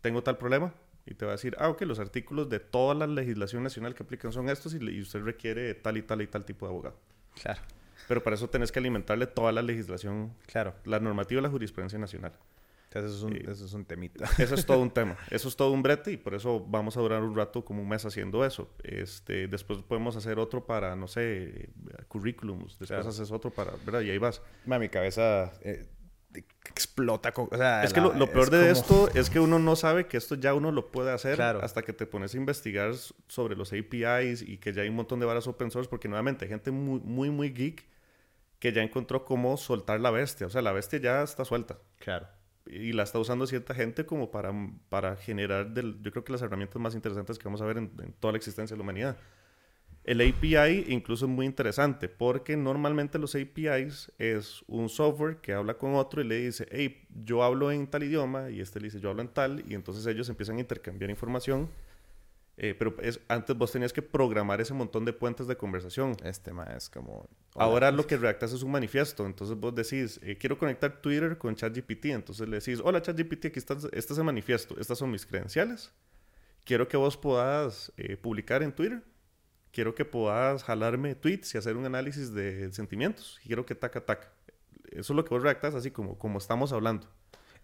tengo 0.00 0.22
tal 0.22 0.38
problema. 0.38 0.72
Y 1.04 1.14
te 1.14 1.24
va 1.24 1.32
a 1.32 1.36
decir, 1.36 1.56
ah, 1.58 1.68
ok, 1.68 1.82
los 1.82 1.98
artículos 1.98 2.50
de 2.50 2.60
toda 2.60 2.94
la 2.94 3.06
legislación 3.06 3.62
nacional 3.62 3.94
que 3.94 4.02
aplican 4.02 4.30
son 4.30 4.50
estos 4.50 4.74
y, 4.74 5.00
usted 5.00 5.20
requiere 5.20 5.74
tal 5.74 5.96
y 5.96 6.02
tal 6.02 6.20
y 6.20 6.26
tal 6.26 6.44
tipo 6.44 6.66
de 6.66 6.72
abogado. 6.72 6.98
Claro. 7.40 7.60
Pero 8.06 8.22
para 8.22 8.36
eso 8.36 8.48
tenés 8.48 8.72
que 8.72 8.78
alimentarle 8.78 9.26
toda 9.26 9.52
la 9.52 9.62
legislación, 9.62 10.34
claro. 10.46 10.74
la 10.84 11.00
normativa 11.00 11.40
y 11.40 11.42
la 11.42 11.48
jurisprudencia 11.48 11.98
nacional. 11.98 12.32
Eso 12.90 13.06
es, 13.06 13.22
un, 13.22 13.36
eso 13.36 13.66
es 13.66 13.72
un 13.74 13.84
temita. 13.84 14.24
Eso 14.38 14.54
es 14.54 14.64
todo 14.64 14.80
un 14.80 14.90
tema. 14.90 15.16
Eso 15.30 15.48
es 15.48 15.56
todo 15.56 15.72
un 15.72 15.82
brete 15.82 16.12
y 16.12 16.16
por 16.16 16.34
eso 16.34 16.64
vamos 16.66 16.96
a 16.96 17.00
durar 17.00 17.22
un 17.22 17.36
rato 17.36 17.64
como 17.64 17.82
un 17.82 17.88
mes 17.88 18.04
haciendo 18.06 18.44
eso. 18.44 18.70
Este, 18.82 19.46
después 19.46 19.80
podemos 19.80 20.16
hacer 20.16 20.38
otro 20.38 20.64
para, 20.64 20.96
no 20.96 21.06
sé, 21.06 21.70
currículums. 22.08 22.78
Después 22.78 23.06
haces 23.06 23.30
otro 23.30 23.50
para, 23.50 23.72
¿verdad? 23.84 24.00
Y 24.00 24.10
ahí 24.10 24.18
vas. 24.18 24.40
mi 24.64 24.88
cabeza 24.88 25.52
eh, 25.60 25.86
explota. 26.34 27.32
o 27.36 27.56
sea, 27.56 27.84
es 27.84 27.92
que 27.92 28.00
lo, 28.00 28.30
peor 28.30 28.50
de 28.50 28.70
esto 28.70 29.08
es 29.14 29.28
que 29.28 29.40
uno 29.40 29.58
no 29.58 29.76
sabe 29.76 30.06
que 30.06 30.16
esto 30.16 30.34
ya 30.34 30.54
uno 30.54 30.72
lo 30.72 30.90
puede 30.90 31.12
hacer 31.12 31.40
hasta 31.42 31.82
que 31.82 31.92
te 31.92 32.06
pones 32.06 32.34
a 32.34 32.38
investigar 32.38 32.94
sobre 33.28 33.54
los 33.54 33.72
APIs 33.72 34.42
y 34.42 34.58
que 34.58 34.72
ya 34.72 34.82
hay 34.82 34.88
un 34.88 34.96
montón 34.96 35.20
de 35.20 35.26
varas 35.26 35.46
open 35.46 35.70
source 35.70 35.90
porque 35.90 36.08
nuevamente 36.08 36.46
hay 36.46 36.50
gente 36.50 36.70
muy, 36.70 37.00
muy, 37.00 37.30
muy 37.30 37.50
geek 37.50 37.86
que 38.58 38.72
ya 38.72 38.82
encontró 38.82 39.24
cómo 39.24 39.56
soltar 39.56 40.00
la 40.00 40.10
bestia. 40.10 40.46
O 40.46 40.50
sea, 40.50 40.62
la 40.62 40.72
bestia 40.72 40.98
ya 40.98 41.22
está 41.22 41.44
suelta. 41.44 41.78
Claro 41.98 42.37
y 42.70 42.92
la 42.92 43.02
está 43.02 43.18
usando 43.18 43.46
cierta 43.46 43.74
gente 43.74 44.06
como 44.06 44.30
para, 44.30 44.52
para 44.88 45.16
generar, 45.16 45.72
del, 45.72 46.00
yo 46.02 46.10
creo 46.10 46.24
que 46.24 46.32
las 46.32 46.42
herramientas 46.42 46.80
más 46.80 46.94
interesantes 46.94 47.38
que 47.38 47.44
vamos 47.44 47.62
a 47.62 47.66
ver 47.66 47.78
en, 47.78 47.90
toda 48.20 48.32
la 48.32 48.38
existencia 48.38 48.74
de 48.74 48.78
la 48.78 48.82
humanidad. 48.82 49.16
El 50.04 50.20
API 50.22 50.86
incluso 50.88 51.26
es 51.26 51.30
muy 51.30 51.44
interesante 51.44 52.08
porque 52.08 52.56
normalmente 52.56 53.18
los 53.18 53.34
APIs 53.34 54.10
es 54.18 54.64
un 54.66 54.88
software 54.88 55.36
que 55.36 55.52
habla 55.52 55.74
con 55.74 55.94
otro 55.94 56.22
y 56.22 56.24
le 56.24 56.36
dice, 56.36 56.66
hey, 56.70 57.06
yo 57.24 57.42
hablo 57.42 57.70
en 57.70 57.86
tal 57.86 58.04
idioma 58.04 58.48
y 58.50 58.60
este 58.60 58.80
le 58.80 58.86
dice, 58.86 59.00
yo 59.00 59.10
hablo 59.10 59.20
en 59.20 59.28
tal 59.28 59.64
y 59.68 59.74
entonces 59.74 60.06
ellos 60.06 60.28
empiezan 60.28 60.56
a 60.56 60.60
intercambiar 60.60 61.10
información 61.10 61.68
eh, 62.60 62.74
pero 62.76 62.96
es, 63.00 63.20
antes 63.28 63.56
vos 63.56 63.70
tenías 63.70 63.92
que 63.92 64.02
programar 64.02 64.60
ese 64.60 64.74
montón 64.74 65.04
de 65.04 65.12
puentes 65.12 65.46
de 65.46 65.56
conversación. 65.56 66.16
Este 66.24 66.52
más 66.52 66.68
es 66.70 66.90
como... 66.90 67.28
Ahora 67.54 67.92
lo 67.92 68.04
que 68.04 68.16
redactas 68.16 68.52
es 68.52 68.64
un 68.64 68.72
manifiesto. 68.72 69.24
Entonces 69.26 69.56
vos 69.56 69.72
decís, 69.76 70.18
eh, 70.24 70.36
quiero 70.36 70.58
conectar 70.58 71.00
Twitter 71.00 71.38
con 71.38 71.54
ChatGPT. 71.54 72.06
Entonces 72.06 72.48
le 72.48 72.58
decís, 72.58 72.80
hola 72.82 73.00
ChatGPT, 73.00 73.46
aquí 73.46 73.60
está, 73.60 73.74
este 73.92 74.12
es 74.12 74.18
el 74.18 74.24
manifiesto. 74.24 74.74
Estas 74.80 74.98
son 74.98 75.12
mis 75.12 75.24
credenciales. 75.24 75.92
Quiero 76.64 76.88
que 76.88 76.96
vos 76.96 77.16
puedas 77.16 77.92
eh, 77.96 78.16
publicar 78.16 78.64
en 78.64 78.72
Twitter. 78.72 79.04
Quiero 79.70 79.94
que 79.94 80.04
puedas 80.04 80.64
jalarme 80.64 81.14
tweets 81.14 81.54
y 81.54 81.58
hacer 81.58 81.76
un 81.76 81.86
análisis 81.86 82.34
de 82.34 82.72
sentimientos. 82.72 83.38
Quiero 83.46 83.64
que 83.64 83.76
taca, 83.76 84.04
taca. 84.04 84.32
Eso 84.90 85.12
es 85.12 85.16
lo 85.16 85.24
que 85.24 85.32
vos 85.32 85.44
redactas 85.44 85.76
así 85.76 85.92
como, 85.92 86.18
como 86.18 86.38
estamos 86.38 86.72
hablando. 86.72 87.06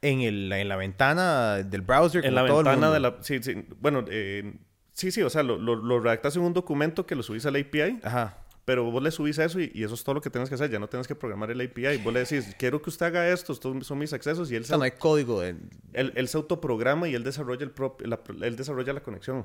En, 0.02 0.20
el, 0.20 0.52
en 0.52 0.68
la 0.68 0.76
ventana 0.76 1.64
del 1.64 1.80
browser. 1.80 2.24
En 2.24 2.36
la 2.36 2.44
ventana 2.44 2.92
de 2.92 3.00
la... 3.00 3.16
Sí, 3.22 3.42
sí. 3.42 3.66
Bueno, 3.80 4.04
eh, 4.08 4.54
Sí, 4.94 5.10
sí, 5.10 5.22
o 5.22 5.28
sea, 5.28 5.42
lo, 5.42 5.58
lo, 5.58 6.00
redactas 6.00 6.36
en 6.36 6.42
un 6.42 6.54
documento 6.54 7.04
que 7.04 7.16
lo 7.16 7.24
subís 7.24 7.44
a 7.46 7.50
la 7.50 7.58
API. 7.58 7.98
Ajá. 8.02 8.38
Pero 8.64 8.90
vos 8.90 9.02
le 9.02 9.10
subís 9.10 9.36
eso 9.38 9.60
y, 9.60 9.70
eso 9.74 9.92
es 9.92 10.04
todo 10.04 10.14
lo 10.14 10.20
que 10.20 10.30
tienes 10.30 10.48
que 10.48 10.54
hacer. 10.54 10.70
Ya 10.70 10.78
no 10.78 10.88
tienes 10.88 11.06
que 11.06 11.16
programar 11.16 11.50
el 11.50 11.60
API. 11.60 11.98
Vos 11.98 12.14
le 12.14 12.20
decís, 12.20 12.54
quiero 12.58 12.80
que 12.80 12.90
usted 12.90 13.06
haga 13.06 13.28
esto, 13.28 13.52
estos 13.52 13.86
son 13.86 13.98
mis 13.98 14.12
accesos. 14.12 14.50
Y 14.50 14.56
él, 14.56 14.64
o 14.70 14.78
no 14.78 14.84
hay 14.84 14.92
código. 14.92 15.42
Él, 15.42 15.58
él, 15.92 16.28
se 16.28 16.36
autoprograma 16.36 17.08
y 17.08 17.14
él 17.14 17.24
desarrolla, 17.24 17.64
el 17.64 17.72
la, 18.08 18.20
él 18.46 18.56
desarrolla 18.56 18.92
la 18.92 19.02
conexión. 19.02 19.44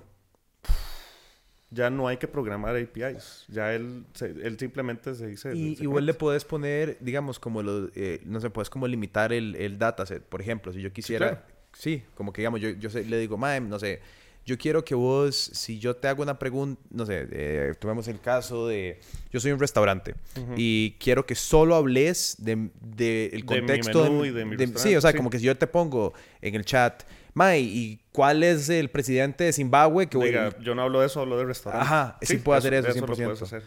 Ya 1.71 1.89
no 1.89 2.07
hay 2.07 2.17
que 2.17 2.27
programar 2.27 2.75
APIs. 2.75 3.45
Ya 3.49 3.73
él, 3.73 4.05
él 4.21 4.57
simplemente 4.57 5.13
se 5.15 5.27
dice... 5.27 5.55
Y 5.55 5.81
igual 5.81 6.05
le 6.05 6.13
puedes 6.13 6.45
poner, 6.45 6.97
digamos, 7.01 7.39
como 7.39 7.61
lo... 7.61 7.89
Eh, 7.95 8.21
no 8.23 8.39
sé, 8.39 8.49
puedes 8.49 8.69
como 8.69 8.87
limitar 8.87 9.33
el, 9.33 9.55
el 9.55 9.77
dataset. 9.77 10.23
Por 10.23 10.41
ejemplo, 10.41 10.71
si 10.71 10.81
yo 10.81 10.93
quisiera... 10.93 11.45
Sí, 11.73 12.03
como 12.15 12.33
que 12.33 12.41
digamos, 12.41 12.61
yo, 12.61 12.69
yo 12.69 12.89
le 12.89 13.19
digo, 13.19 13.37
no 13.37 13.79
sé 13.79 14.01
yo 14.49 14.57
quiero 14.57 14.83
que 14.83 14.95
vos, 14.95 15.35
si 15.35 15.77
yo 15.77 15.95
te 15.95 16.07
hago 16.07 16.23
una 16.23 16.39
pregunta, 16.39 16.81
no 16.89 17.05
sé, 17.05 17.27
eh, 17.31 17.73
tomemos 17.77 18.07
el 18.07 18.19
caso 18.19 18.67
de, 18.67 18.99
yo 19.31 19.39
soy 19.39 19.51
un 19.51 19.59
restaurante 19.59 20.15
y 20.55 20.97
quiero 20.99 21.23
que 21.23 21.35
solo 21.35 21.75
hables 21.75 22.35
de, 22.39 22.71
de 22.81 23.27
el 23.31 23.45
contexto 23.45 24.03
de, 24.03 24.09
mi 24.09 24.27
y 24.27 24.31
de 24.31 24.45
mi 24.45 24.57
Sí, 24.75 24.95
o 24.95 25.01
sea, 25.01 25.13
como 25.13 25.29
que 25.29 25.37
si 25.37 25.45
yo 25.45 25.55
te 25.55 25.67
pongo 25.67 26.13
en 26.41 26.55
el 26.55 26.65
chat, 26.65 27.03
May, 27.35 27.61
¿y 27.61 27.99
cuál 28.11 28.41
es 28.41 28.69
el 28.69 28.89
presidente 28.89 29.43
de 29.43 29.53
Zimbabue? 29.53 30.07
Que 30.07 30.17
Diga, 30.17 30.57
yo 30.59 30.73
no 30.73 30.81
hablo 30.81 31.01
de 31.01 31.05
eso, 31.05 31.19
hablo 31.19 31.37
de 31.37 31.45
restaurante. 31.45 31.85
Ajá, 31.85 32.17
sí, 32.23 32.37
puedo 32.37 32.57
hacer 32.57 32.73
eso, 32.73 32.87
eso 32.87 33.05
100%. 33.05 33.17
Lo 33.17 33.31
hacer. 33.33 33.63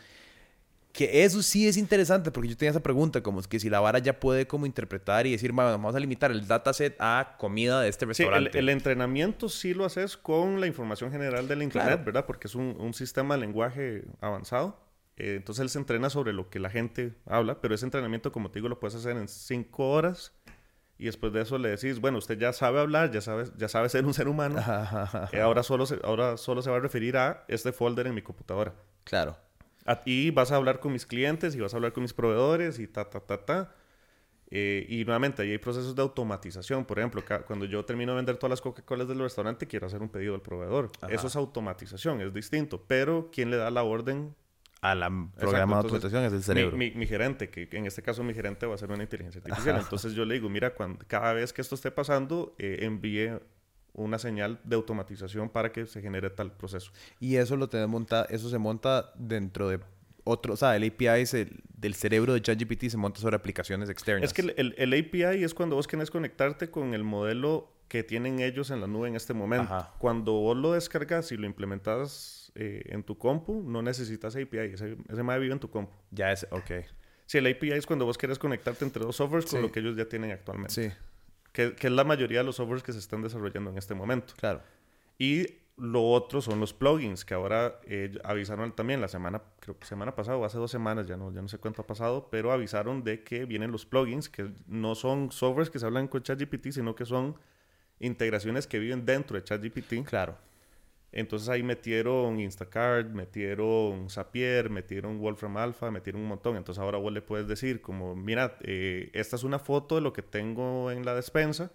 Que 0.93 1.25
eso 1.25 1.43
sí 1.43 1.67
es 1.67 1.79
interesante 1.79 2.31
porque 2.31 2.51
yo 2.51 2.57
tenía 2.57 2.71
esa 2.71 2.83
pregunta, 2.83 3.23
como 3.23 3.41
es 3.41 3.49
que 3.49 3.59
si 3.59 3.71
la 3.71 3.81
vara 3.81 3.99
ya 3.99 4.21
puede 4.21 4.47
como 4.47 4.67
interpretar 4.67 5.27
y 5.27 5.33
decir, 5.33 5.51
bueno, 5.53 5.71
vamos 5.71 5.95
a 5.95 6.01
limitar 6.01 6.31
el 6.31 6.47
dataset 6.47 6.97
a 7.01 7.37
comida 7.39 7.81
de 7.81 7.89
este 7.89 8.05
Sí, 8.05 8.09
restaurante. 8.25 8.51
el, 8.59 8.69
el 8.69 8.69
entrenamiento 8.69 9.49
sí 9.49 9.73
lo 9.73 9.87
haces 9.87 10.19
con 10.19 10.61
la 10.61 10.67
información 10.67 11.11
general 11.11 11.49
del 11.49 11.63
Internet, 11.63 11.89
Claro. 11.93 12.05
¿verdad? 12.05 12.27
Porque 12.27 12.47
es 12.47 12.55
un, 12.55 12.77
un 12.79 12.93
sistema 12.93 13.37
de 13.37 13.41
lenguaje 13.41 14.05
avanzado. 14.21 14.79
Eh, 15.17 15.37
entonces 15.37 15.63
él 15.63 15.71
se 15.71 15.79
entrena 15.79 16.11
sobre 16.11 16.33
lo 16.35 16.51
que 16.51 16.59
la 16.59 16.69
gente 16.69 17.15
habla, 17.25 17.61
pero 17.63 17.75
ese 17.75 17.87
entrenamiento, 17.87 18.31
como 18.31 18.51
te 18.51 18.59
digo, 18.59 18.69
lo 18.69 18.79
puedes 18.79 18.95
hacer 18.95 19.17
en 19.17 19.29
cinco 19.29 19.91
horas 19.93 20.33
y 20.99 21.07
después 21.07 21.33
de 21.33 21.41
eso 21.41 21.57
le 21.59 21.71
decís, 21.71 22.01
bueno, 22.01 22.19
usted 22.19 22.39
ya 22.39 22.53
sabe 22.53 22.81
hablar, 22.81 23.11
ya 23.11 23.21
sabe, 23.23 23.45
ya 23.57 23.69
sabe 23.69 23.89
ser 23.89 24.05
un 24.05 24.13
ser 24.15 24.29
humano, 24.29 24.59
Ajá, 24.59 24.83
ajá, 24.83 25.03
ajá. 25.05 25.29
eh, 25.33 25.41
ahora, 25.41 25.63
solo 25.63 25.87
se, 25.87 25.99
ahora 26.05 26.37
solo 26.37 26.61
se 26.63 26.71
va 26.71 26.77
a 26.77 26.81
referir 26.81 27.17
a 27.17 27.45
este 27.49 27.73
folder 27.73 28.07
en 28.07 28.15
mi 28.15 28.23
computadora. 28.23 28.75
Claro. 29.05 29.37
Y 30.05 30.31
vas 30.31 30.53
a 30.53 30.57
hablar 30.57 30.81
con 30.81 30.93
mis 30.93 31.07
clientes 31.07 31.55
y 31.55 31.61
vas 31.61 31.75
a 31.75 31.77
hablar 31.77 31.93
con 31.93 32.03
mis 32.03 32.13
proveedores 32.13 32.79
y 32.79 32.87
ta, 32.87 33.09
ta, 33.11 33.21
ta, 33.21 33.45
ta. 33.45 33.75
Eh, 34.55 34.85
y 34.89 35.05
nuevamente, 35.05 35.43
ahí 35.43 35.51
hay 35.51 35.59
procesos 35.59 35.97
de 35.97 36.03
automatización. 36.03 36.85
Por 36.85 36.99
ejemplo, 36.99 37.25
cuando 37.47 37.65
yo 37.65 37.85
termino 37.85 38.13
de 38.13 38.17
vender 38.17 38.37
todas 38.37 38.51
las 38.51 38.61
Coca-Colas 38.61 39.09
del 39.09 39.19
restaurante, 39.19 39.67
quiero 39.67 39.87
hacer 39.87 40.03
un 40.03 40.11
pedido 40.11 40.35
al 40.35 40.43
proveedor. 40.43 40.91
Ajá. 41.01 41.13
Eso 41.13 41.27
es 41.27 41.37
automatización, 41.37 42.21
es 42.21 42.33
distinto. 42.35 42.85
Pero, 42.87 43.31
¿quién 43.33 43.51
le 43.51 43.57
da 43.57 43.71
la 43.71 43.83
orden? 43.83 44.35
A 44.83 44.95
la 44.95 45.07
programa 45.37 45.77
de 45.77 45.83
automatización 45.83 46.25
es 46.25 46.33
el 46.33 46.43
cerebro. 46.43 46.77
Mi, 46.77 46.91
mi- 46.91 46.97
mi 46.97 47.07
gerente, 47.07 47.49
que 47.51 47.69
en 47.73 47.87
este 47.87 48.03
caso 48.03 48.23
mi 48.25 48.35
gerente 48.35 48.67
va 48.67 48.75
a 48.75 48.79
ser 48.79 48.91
una 48.91 49.03
inteligencia 49.03 49.41
artificial. 49.41 49.77
Entonces 49.81 50.13
yo 50.13 50.25
le 50.25 50.35
digo, 50.35 50.49
mira, 50.51 50.75
cuando, 50.75 50.99
cada 51.07 51.33
vez 51.33 51.53
que 51.53 51.61
esto 51.63 51.75
esté 51.77 51.91
pasando, 51.93 52.55
eh, 52.59 52.79
envíe 52.83 53.31
una 53.95 54.19
señal 54.19 54.59
de 54.65 54.77
automatización 54.77 55.49
para 55.51 55.71
que 55.73 55.87
se 55.87 56.01
genere 56.01 56.31
tal 56.31 56.53
proceso. 56.53 56.93
Y 57.21 57.37
eso 57.37 57.57
lo 57.57 57.69
tenés 57.69 57.89
monta, 57.89 58.27
eso 58.31 58.49
se 58.49 58.59
monta 58.59 59.13
dentro 59.17 59.69
de 59.69 59.81
otro, 60.25 60.55
o 60.55 60.57
sea, 60.57 60.77
el 60.77 60.85
API 60.85 61.21
es 61.23 61.35
el- 61.35 61.61
del 61.77 61.95
cerebro 61.95 62.33
de 62.33 62.41
ChatGPT 62.41 62.89
se 62.89 62.97
monta 62.97 63.21
sobre 63.21 63.35
aplicaciones 63.37 63.91
externas. 63.91 64.25
Es 64.25 64.33
que 64.33 64.43
el, 64.43 64.55
el- 64.57 64.75
el 64.79 64.93
API 65.07 65.43
es 65.43 65.53
cuando 65.53 65.75
vos 65.77 65.87
querés 65.89 66.11
conectarte 66.13 66.71
con 66.71 66.95
el 66.95 67.03
modelo 67.03 67.73
que 67.89 68.03
tienen 68.05 68.39
ellos 68.41 68.71
en 68.71 68.81
la 68.81 68.87
nube 68.87 69.09
en 69.09 69.17
este 69.17 69.35
momento. 69.35 69.65
Ajá. 69.75 69.93
Cuando 69.99 70.33
vos 70.33 70.57
lo 70.57 70.73
descargas 70.73 71.31
y 71.33 71.37
lo 71.37 71.45
implementas 71.47 72.53
eh, 72.55 72.83
en 72.87 73.03
tu 73.03 73.19
compu, 73.19 73.63
no 73.67 73.83
necesitas 73.83 74.37
API. 74.37 74.59
Ese, 74.75 74.97
ese 75.09 75.23
MAE 75.23 75.41
vive 75.41 75.53
en 75.55 75.59
tu 75.61 75.69
compu. 75.71 75.93
ya 76.11 76.31
es, 76.33 76.47
ok. 76.51 76.71
Sí, 77.27 77.39
el 77.39 77.47
API 77.49 77.73
es 77.73 77.87
cuando 77.87 78.05
vos 78.05 78.17
querés 78.17 78.39
conectarte 78.39 78.85
entre 78.85 79.03
dos 79.05 79.17
softwares 79.17 79.51
con 79.51 79.61
lo 79.63 79.73
que 79.73 79.81
ellos 79.81 79.97
ya 79.97 80.07
tienen 80.09 80.31
actualmente. 80.31 80.73
Sí, 80.73 80.95
Que, 81.53 81.75
que 81.75 81.87
es 81.87 81.93
la 81.93 82.05
mayoría 82.05 82.39
de 82.39 82.45
los 82.45 82.57
softwares 82.57 82.83
que 82.83 82.93
se 82.93 82.99
están 82.99 83.23
desarrollando 83.23 83.71
en 83.71 83.79
este 83.79 83.95
momento. 83.95 84.35
claro. 84.37 84.63
Y 85.19 85.47
lo 85.77 86.11
otro 86.11 86.41
son 86.41 86.61
los 86.61 86.73
plugins, 86.75 87.25
que 87.25 87.35
ahora 87.35 87.81
eh, 87.85 88.19
avisaron 88.25 88.73
también 88.73 89.01
la 89.01 89.09
semana, 89.09 89.43
creo 89.61 89.79
que 89.79 89.87
semana 89.87 90.15
pasada 90.15 90.37
o 90.37 90.45
hace 90.45 90.59
dos 90.59 90.71
semanas, 90.71 91.07
ya 91.07 91.17
no, 91.17 91.33
ya 91.33 91.41
no 91.41 91.49
sé 91.49 91.59
cuánto 91.59 91.83
ha 91.83 91.87
pasado, 91.87 92.29
pero 92.31 92.53
avisaron 92.53 93.03
de 93.05 93.23
que 93.25 93.47
vienen 93.47 93.73
los 93.73 93.87
plugins, 93.87 94.29
que 94.29 94.51
no 94.67 94.95
son 94.95 95.33
softwares 95.33 95.71
que 95.71 95.79
se 95.79 95.87
hablan 95.87 96.09
con 96.09 96.23
ChatGPT, 96.23 96.73
sino 96.73 96.95
que 96.95 97.07
son 97.07 97.37
integraciones 98.01 98.67
que 98.67 98.79
viven 98.79 99.05
dentro 99.07 99.37
de 99.37 99.45
ChatGPT. 99.45 100.05
Claro. 100.05 100.37
Entonces 101.15 101.49
ahí 101.51 101.63
metieron 101.63 102.41
Instacart, 102.41 103.11
metieron 103.11 104.09
Zapier, 104.09 104.71
metieron 104.71 105.19
Wolfram 105.19 105.59
Alpha, 105.59 105.91
metieron 105.91 106.23
un 106.23 106.29
montón. 106.29 106.57
Entonces 106.57 106.81
ahora 106.83 106.97
vos 106.99 107.13
le 107.13 107.21
puedes 107.21 107.47
decir 107.47 107.83
como, 107.83 108.17
mira, 108.17 108.57
eh, 108.63 109.11
esta 109.13 109.37
es 109.37 109.45
una 109.45 109.59
foto 109.59 109.97
de 109.97 110.01
lo 110.01 110.13
que 110.15 110.23
tengo 110.23 110.91
en 110.91 111.05
la 111.05 111.15
despensa, 111.15 111.71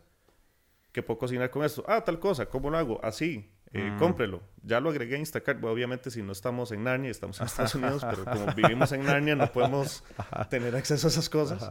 que 0.92 1.04
puedo 1.04 1.20
cocinar 1.20 1.52
con 1.52 1.64
esto. 1.64 1.84
Ah, 1.88 2.04
tal 2.04 2.20
cosa, 2.20 2.48
¿cómo 2.48 2.72
lo 2.72 2.78
hago? 2.80 3.00
Así, 3.06 3.52
eh, 3.74 3.92
Mm. 3.92 4.00
cómprelo. 4.00 4.42
Ya 4.64 4.80
lo 4.80 4.90
agregué 4.90 5.16
a 5.18 5.20
Instacart. 5.20 5.60
Bueno, 5.60 5.74
obviamente 5.74 6.10
si 6.10 6.24
no 6.24 6.32
estamos 6.32 6.72
en 6.72 6.84
Narnia, 6.86 7.12
estamos 7.12 7.40
en 7.40 7.46
Estados 7.46 7.76
Unidos, 7.76 8.04
pero 8.10 8.26
como 8.26 8.54
vivimos 8.56 8.92
en 8.92 9.04
Narnia 9.04 9.36
no 9.36 9.52
podemos 9.52 10.04
tener 10.50 10.76
acceso 10.76 11.06
a 11.06 11.10
esas 11.12 11.30
cosas. 11.30 11.70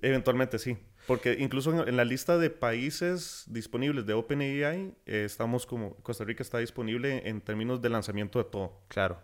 Eventualmente 0.00 0.58
sí, 0.58 0.76
porque 1.06 1.36
incluso 1.38 1.72
en, 1.72 1.88
en 1.88 1.96
la 1.96 2.04
lista 2.04 2.38
de 2.38 2.50
países 2.50 3.44
disponibles 3.48 4.06
de 4.06 4.14
OpenAI, 4.14 4.94
eh, 5.06 5.24
estamos 5.24 5.66
como, 5.66 5.94
Costa 5.96 6.24
Rica 6.24 6.42
está 6.42 6.58
disponible 6.58 7.28
en 7.28 7.40
términos 7.40 7.80
de 7.82 7.88
lanzamiento 7.88 8.38
de 8.38 8.44
todo. 8.44 8.72
Claro. 8.88 9.18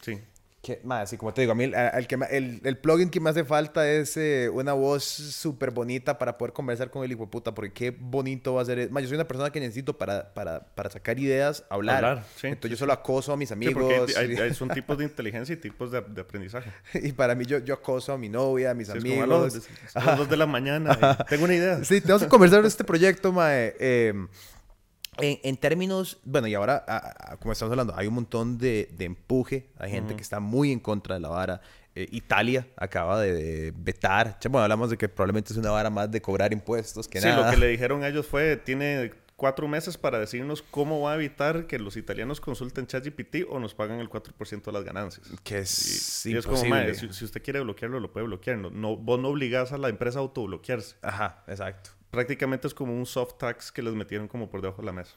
Sí. 0.00 0.20
Que, 0.64 0.80
más, 0.82 1.10
sí, 1.10 1.18
como 1.18 1.34
te 1.34 1.42
digo, 1.42 1.52
a 1.52 1.54
mí 1.54 1.64
el, 1.64 2.60
el 2.64 2.78
plugin 2.78 3.10
que 3.10 3.20
me 3.20 3.28
hace 3.28 3.44
falta 3.44 3.86
es 3.86 4.16
eh, 4.16 4.48
una 4.50 4.72
voz 4.72 5.04
súper 5.04 5.70
bonita 5.72 6.16
para 6.16 6.38
poder 6.38 6.54
conversar 6.54 6.90
con 6.90 7.04
el 7.04 7.12
hijo 7.12 7.30
puta, 7.30 7.54
porque 7.54 7.70
qué 7.72 7.90
bonito 7.96 8.54
va 8.54 8.62
a 8.62 8.64
ser. 8.64 8.90
Más, 8.90 9.02
yo 9.02 9.10
soy 9.10 9.16
una 9.16 9.28
persona 9.28 9.50
que 9.50 9.60
necesito 9.60 9.98
para, 9.98 10.32
para, 10.32 10.60
para 10.74 10.88
sacar 10.88 11.18
ideas, 11.18 11.64
hablar. 11.68 12.02
Hablar, 12.04 12.24
sí, 12.36 12.46
Entonces 12.46 12.70
yo 12.70 12.76
solo 12.78 12.94
acoso 12.94 13.32
a 13.32 13.36
mis 13.36 13.52
amigos. 13.52 14.14
hay- 14.16 14.36
hay- 14.36 14.54
son 14.54 14.68
tipos 14.74 14.96
de 14.96 15.04
inteligencia 15.04 15.52
y 15.52 15.56
tipos 15.56 15.92
de, 15.92 16.00
de 16.00 16.22
aprendizaje. 16.22 16.70
y 16.94 17.12
para 17.12 17.34
mí 17.34 17.44
yo, 17.44 17.58
yo 17.58 17.74
acoso 17.74 18.14
a 18.14 18.16
mi 18.18 18.30
novia, 18.30 18.70
a 18.70 18.74
mis 18.74 18.88
Sí, 18.88 18.96
amigos. 18.96 19.22
"Aló, 19.24 19.46
es- 19.46 19.68
son 19.92 20.06
las 20.06 20.16
dos 20.16 20.30
de 20.30 20.36
la 20.38 20.46
mañana. 20.46 20.98
y 21.20 21.24
tengo 21.28 21.44
una 21.44 21.54
idea. 21.54 21.80
Sí, 21.84 22.00
tenemos 22.00 22.22
que 22.22 22.28
conversar 22.28 22.62
de 22.62 22.68
este 22.68 22.84
proyecto, 22.84 23.32
mae. 23.32 23.76
Eh, 23.78 24.14
en, 25.18 25.38
en 25.42 25.56
términos, 25.56 26.18
bueno, 26.24 26.46
y 26.46 26.54
ahora, 26.54 26.84
a- 26.86 27.32
a- 27.32 27.36
como 27.36 27.52
estamos 27.52 27.70
hablando, 27.72 27.94
hay 27.96 28.06
un 28.06 28.14
montón 28.14 28.58
de, 28.58 28.88
de 28.96 29.04
empuje. 29.04 29.68
Hay 29.78 29.90
gente 29.90 30.14
que 30.16 30.22
está 30.22 30.40
muy 30.40 30.72
en 30.72 30.80
contra 30.80 31.14
de 31.14 31.20
la 31.20 31.28
vara. 31.28 31.60
Eh, 31.96 32.08
Italia 32.10 32.66
acaba 32.76 33.20
de, 33.20 33.32
de 33.32 33.72
vetar. 33.76 34.38
Bueno, 34.50 34.62
hablamos 34.64 34.90
de 34.90 34.96
que 34.98 35.08
probablemente 35.08 35.52
es 35.52 35.58
una 35.58 35.70
vara 35.70 35.90
más 35.90 36.10
de 36.10 36.20
cobrar 36.20 36.52
impuestos 36.52 37.06
que 37.06 37.20
sí, 37.20 37.26
nada. 37.28 37.44
lo 37.46 37.50
que 37.52 37.56
le 37.56 37.68
dijeron 37.68 38.02
a 38.02 38.08
ellos 38.08 38.26
fue, 38.26 38.56
tiene 38.56 39.12
cuatro 39.36 39.66
meses 39.68 39.96
para 39.98 40.18
decirnos 40.18 40.62
cómo 40.62 41.00
va 41.02 41.12
a 41.12 41.14
evitar 41.16 41.66
que 41.68 41.78
los 41.78 41.96
italianos 41.96 42.40
consulten 42.40 42.86
ChatGPT 42.88 43.44
o 43.48 43.58
nos 43.60 43.74
pagan 43.74 44.00
el 44.00 44.08
4% 44.08 44.62
de 44.64 44.72
las 44.72 44.82
ganancias. 44.84 45.28
Que 45.44 45.58
es 45.58 46.26
Y, 46.26 46.32
y 46.32 46.36
es 46.36 46.46
como. 46.46 46.64
"Mae, 46.64 46.94
si, 46.94 47.12
si 47.12 47.24
usted 47.24 47.42
quiere 47.42 47.60
bloquearlo, 47.60 48.00
lo 48.00 48.10
puede 48.12 48.26
bloquear. 48.26 48.58
No, 48.58 48.70
no, 48.70 48.96
vos 48.96 49.20
no 49.20 49.28
obligás 49.28 49.70
a 49.70 49.78
la 49.78 49.88
empresa 49.88 50.18
a 50.18 50.22
autobloquearse. 50.22 50.96
Ajá, 51.02 51.44
exacto. 51.46 51.90
Prácticamente 52.14 52.66
es 52.66 52.74
como 52.74 52.96
un 52.96 53.06
soft 53.06 53.38
tax 53.38 53.72
que 53.72 53.82
les 53.82 53.94
metieron 53.94 54.28
como 54.28 54.48
por 54.48 54.60
debajo 54.60 54.82
de 54.82 54.86
la 54.86 54.92
mesa. 54.92 55.16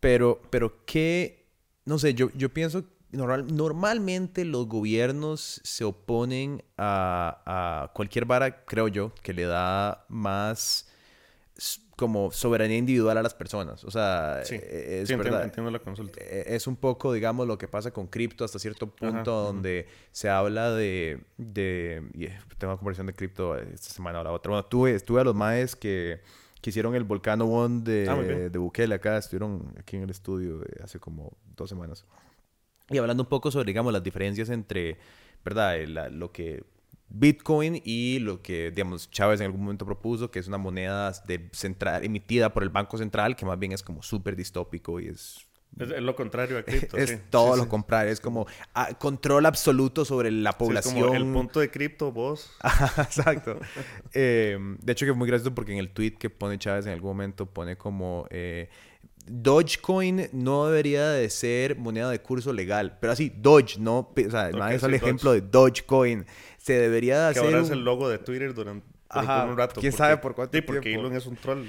Pero, 0.00 0.40
pero 0.50 0.84
qué, 0.86 1.46
no 1.84 1.98
sé, 1.98 2.14
yo, 2.14 2.30
yo 2.34 2.52
pienso, 2.52 2.84
normal, 3.10 3.46
normalmente 3.54 4.44
los 4.44 4.66
gobiernos 4.66 5.60
se 5.64 5.84
oponen 5.84 6.64
a, 6.76 7.42
a 7.84 7.92
cualquier 7.92 8.24
vara, 8.24 8.64
creo 8.64 8.88
yo, 8.88 9.12
que 9.22 9.32
le 9.32 9.44
da 9.44 10.06
más 10.08 10.88
como 11.98 12.30
soberanía 12.30 12.78
individual 12.78 13.18
a 13.18 13.22
las 13.22 13.34
personas. 13.34 13.84
O 13.84 13.90
sea, 13.90 14.40
Sí, 14.44 14.54
eh, 14.54 15.00
es 15.02 15.08
sí, 15.08 15.14
entiendo, 15.14 15.30
verdad. 15.32 15.44
entiendo 15.44 15.70
la 15.70 15.80
consulta. 15.80 16.20
Eh, 16.22 16.44
Es 16.46 16.66
un 16.66 16.76
poco, 16.76 17.12
digamos, 17.12 17.46
lo 17.46 17.58
que 17.58 17.68
pasa 17.68 17.90
con 17.90 18.06
cripto 18.06 18.44
hasta 18.44 18.58
cierto 18.58 18.86
punto, 18.88 19.16
Ajá, 19.16 19.46
donde 19.48 19.86
se 20.12 20.28
habla 20.30 20.70
de, 20.70 21.20
de 21.36 21.96
eh, 22.18 22.38
tengo 22.56 22.72
una 22.72 22.78
conversación 22.78 23.08
de 23.08 23.14
cripto 23.14 23.56
esta 23.58 23.90
semana 23.90 24.20
o 24.20 24.24
la 24.24 24.30
otra. 24.32 24.50
Bueno, 24.50 24.64
tuve, 24.64 24.94
estuve 24.94 25.20
a 25.20 25.24
los 25.24 25.34
maes 25.34 25.74
que, 25.76 26.20
que 26.62 26.70
hicieron 26.70 26.94
el 26.94 27.02
Volcano 27.04 27.44
One 27.46 27.82
de, 27.82 28.06
Ah, 28.08 28.16
de 28.50 28.58
Bukele 28.58 28.94
acá, 28.94 29.18
estuvieron 29.18 29.74
aquí 29.78 29.96
en 29.96 30.04
el 30.04 30.10
estudio 30.10 30.62
hace 30.82 30.98
como 31.00 31.36
dos 31.56 31.68
semanas. 31.68 32.04
Y 32.90 32.98
hablando 32.98 33.24
un 33.24 33.28
poco 33.28 33.50
sobre, 33.50 33.66
digamos, 33.66 33.92
las 33.92 34.02
diferencias 34.02 34.48
entre, 34.50 34.96
¿verdad? 35.44 35.76
La- 35.88 36.08
lo 36.08 36.32
que 36.32 36.62
Bitcoin 37.10 37.80
y 37.84 38.18
lo 38.18 38.42
que, 38.42 38.70
digamos, 38.70 39.10
Chávez 39.10 39.40
en 39.40 39.46
algún 39.46 39.62
momento 39.62 39.86
propuso, 39.86 40.30
que 40.30 40.38
es 40.38 40.48
una 40.48 40.58
moneda 40.58 41.12
de 41.26 41.48
central, 41.52 42.04
emitida 42.04 42.52
por 42.52 42.62
el 42.62 42.68
Banco 42.70 42.98
Central, 42.98 43.34
que 43.36 43.46
más 43.46 43.58
bien 43.58 43.72
es 43.72 43.82
como 43.82 44.02
súper 44.02 44.36
distópico 44.36 45.00
y 45.00 45.08
es 45.08 45.46
Es, 45.78 45.90
es 45.90 46.02
lo 46.02 46.14
contrario 46.16 46.58
a 46.58 46.62
cripto. 46.66 46.96
es 46.96 47.10
sí. 47.10 47.16
todo 47.30 47.54
Sí, 47.54 47.58
lo 47.58 47.64
sí. 47.64 47.68
contrario. 47.68 48.12
Es 48.12 48.20
como 48.20 48.46
ah, 48.74 48.94
control 48.98 49.46
absoluto 49.46 50.04
sobre 50.04 50.30
la 50.30 50.50
es 50.50 50.56
población. 50.56 50.94
como 51.00 51.14
el 51.14 51.26
punto 51.26 51.60
de 51.60 51.70
cripto, 51.70 52.12
vos. 52.12 52.50
Exacto. 52.98 53.58
Eh, 54.14 54.58
de 54.82 54.92
hecho, 54.92 55.06
que 55.06 55.12
es 55.12 55.16
muy 55.18 55.28
gracioso 55.28 55.54
porque 55.54 55.72
en 55.72 55.78
el 55.78 55.90
tweet 55.90 56.12
que 56.12 56.30
pone 56.30 56.58
Chávez 56.58 56.86
en 56.86 56.92
algún 56.92 57.10
momento 57.10 57.46
pone 57.46 57.76
como 57.76 58.26
eh, 58.30 58.68
Dogecoin 59.26 60.28
no 60.32 60.66
debería 60.66 61.10
de 61.10 61.28
ser 61.30 61.76
moneda 61.76 62.10
de 62.10 62.20
curso 62.22 62.52
legal. 62.52 62.96
Pero 63.00 63.12
así, 63.12 63.30
Doge, 63.36 63.78
no. 63.78 63.98
O 64.16 64.30
sea, 64.30 64.48
es 64.48 64.82
el 64.82 64.92
Doge. 64.92 64.96
ejemplo 64.96 65.32
de 65.32 65.42
Dogecoin. 65.42 66.24
Se 66.58 66.74
debería 66.78 67.28
de 67.28 67.32
Que 67.34 67.40
hacer. 67.40 67.52
ahora 67.54 67.64
es 67.64 67.70
un- 67.70 67.78
el 67.78 67.84
logo 67.84 68.08
de 68.08 68.18
Twitter 68.18 68.52
durante 68.54 68.84
Ajá, 69.08 69.44
un 69.44 69.56
rato. 69.56 69.80
quién 69.80 69.92
porque- 69.92 69.96
sabe 70.04 70.16
por 70.18 70.34
cuánto 70.34 70.56
Sí, 70.56 70.62
porque 70.62 70.80
tiempo. 70.82 71.06
Elon 71.06 71.16
es 71.16 71.26
un 71.26 71.36
troll. 71.36 71.64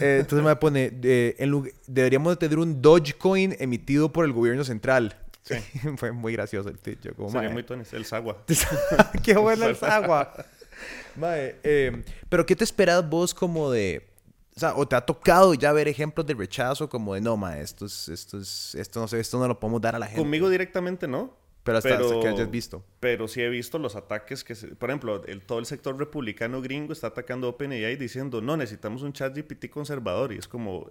Eh, 0.00 0.18
entonces 0.20 0.44
me 0.44 0.56
pone, 0.56 0.92
eh, 1.02 1.36
en 1.38 1.50
lu- 1.50 1.68
deberíamos 1.86 2.32
de 2.32 2.36
tener 2.36 2.58
un 2.58 2.82
Dogecoin 2.82 3.54
emitido 3.60 4.12
por 4.12 4.24
el 4.24 4.32
gobierno 4.32 4.64
central. 4.64 5.16
Sí. 5.42 5.54
Fue 5.96 6.12
muy 6.12 6.32
gracioso 6.32 6.68
el 6.68 6.78
tweet. 6.78 6.98
Yo 7.02 7.14
como, 7.14 7.28
Sería 7.30 7.48
"Mae, 7.48 7.52
muy 7.54 7.62
tonis. 7.62 7.92
El 7.92 8.04
Sagua. 8.04 8.44
Qué 9.24 9.36
buena 9.36 9.66
es 9.68 9.82
agua. 9.82 10.32
Mae, 11.16 11.56
eh, 11.62 12.02
pero 12.28 12.46
¿qué 12.46 12.56
te 12.56 12.64
esperas 12.64 13.08
vos 13.08 13.34
como 13.34 13.70
de... 13.70 14.08
O 14.56 14.60
sea, 14.60 14.74
o 14.76 14.86
te 14.86 14.94
ha 14.96 15.00
tocado 15.00 15.54
ya 15.54 15.72
ver 15.72 15.88
ejemplos 15.88 16.26
de 16.26 16.34
rechazo 16.34 16.88
como 16.88 17.14
de 17.14 17.22
no, 17.22 17.36
ma, 17.38 17.58
esto 17.58 17.86
es, 17.86 18.08
esto 18.10 18.38
es, 18.38 18.74
esto 18.74 19.00
no 19.00 19.08
sé, 19.08 19.18
esto 19.18 19.38
no 19.38 19.48
lo 19.48 19.58
podemos 19.58 19.80
dar 19.80 19.94
a 19.96 19.98
la 19.98 20.06
gente. 20.06 20.20
Conmigo 20.20 20.50
directamente 20.50 21.08
no. 21.08 21.34
Pero 21.64 21.78
hasta, 21.78 21.90
hasta 21.90 22.08
pero- 22.08 22.20
que 22.20 22.28
hayas 22.28 22.50
visto. 22.50 22.84
Pero 23.00 23.28
sí 23.28 23.40
he 23.40 23.48
visto 23.48 23.78
los 23.78 23.94
ataques 23.96 24.42
que, 24.44 24.54
se- 24.54 24.74
por 24.74 24.90
ejemplo, 24.90 25.24
el, 25.26 25.42
todo 25.42 25.58
el 25.58 25.66
sector 25.66 25.96
republicano 25.96 26.60
gringo 26.60 26.92
está 26.92 27.08
atacando 27.08 27.48
OpenAI 27.48 27.96
diciendo, 27.96 28.40
no, 28.40 28.56
necesitamos 28.56 29.02
un 29.02 29.12
chat 29.12 29.36
GPT 29.36 29.70
conservador. 29.70 30.32
Y 30.32 30.38
es 30.38 30.48
como, 30.48 30.90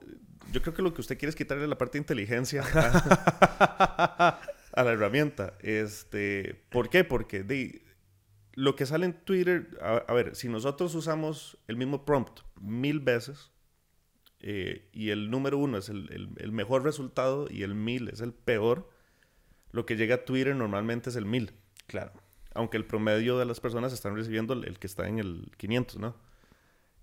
yo 0.51 0.61
creo 0.61 0.73
que 0.73 0.81
lo 0.81 0.93
que 0.93 1.01
usted 1.01 1.17
quiere 1.17 1.29
es 1.29 1.35
quitarle 1.35 1.67
la 1.67 1.77
parte 1.77 1.97
de 1.97 2.03
inteligencia 2.03 2.63
a, 2.73 4.39
a 4.73 4.83
la 4.83 4.91
herramienta. 4.91 5.57
Este, 5.61 6.63
¿Por 6.69 6.89
qué? 6.89 7.03
Porque 7.03 7.43
di, 7.43 7.81
lo 8.53 8.75
que 8.75 8.85
sale 8.85 9.05
en 9.05 9.13
Twitter, 9.13 9.77
a, 9.81 10.13
ver, 10.13 10.35
si 10.35 10.49
nosotros 10.49 10.93
usamos 10.95 11.57
el 11.67 11.77
mismo 11.77 12.05
prompt 12.05 12.41
mil 12.59 12.99
veces 12.99 13.51
eh, 14.39 14.89
y 14.91 15.09
el 15.09 15.29
número 15.29 15.57
uno 15.57 15.77
es 15.77 15.89
el, 15.89 16.33
el, 16.37 16.51
mejor 16.51 16.83
resultado 16.83 17.47
y 17.49 17.63
el 17.63 17.75
mil 17.75 18.09
es 18.09 18.21
el 18.21 18.33
peor, 18.33 18.89
lo 19.71 19.85
que 19.85 19.95
llega 19.95 20.15
a 20.15 20.25
Twitter 20.25 20.55
normalmente 20.55 21.09
es 21.09 21.15
el 21.15 21.25
mil. 21.25 21.53
Claro. 21.87 22.11
Aunque 22.53 22.77
el 22.77 22.85
promedio 22.85 23.37
de 23.37 23.45
las 23.45 23.59
personas 23.59 23.93
están 23.93 24.15
recibiendo 24.15 24.53
el, 24.53 24.77
que 24.77 24.87
está 24.87 25.07
en 25.07 25.19
el 25.19 25.51
500, 25.57 25.97
¿no? 25.97 26.15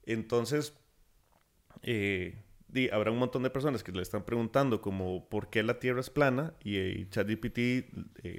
Entonces, 0.05 0.75
eh, 1.83 2.39
habrá 2.93 3.11
un 3.11 3.19
montón 3.19 3.43
de 3.43 3.51
personas 3.51 3.83
que 3.83 3.93
le 3.93 4.03
están 4.03 4.25
preguntando 4.25 4.81
como 4.81 5.29
por 5.29 5.49
qué 5.49 5.63
la 5.63 5.79
Tierra 5.79 6.01
es 6.01 6.11
plana 6.11 6.55
y, 6.63 6.77
eh, 6.77 7.07
ChatGPT 7.11 7.93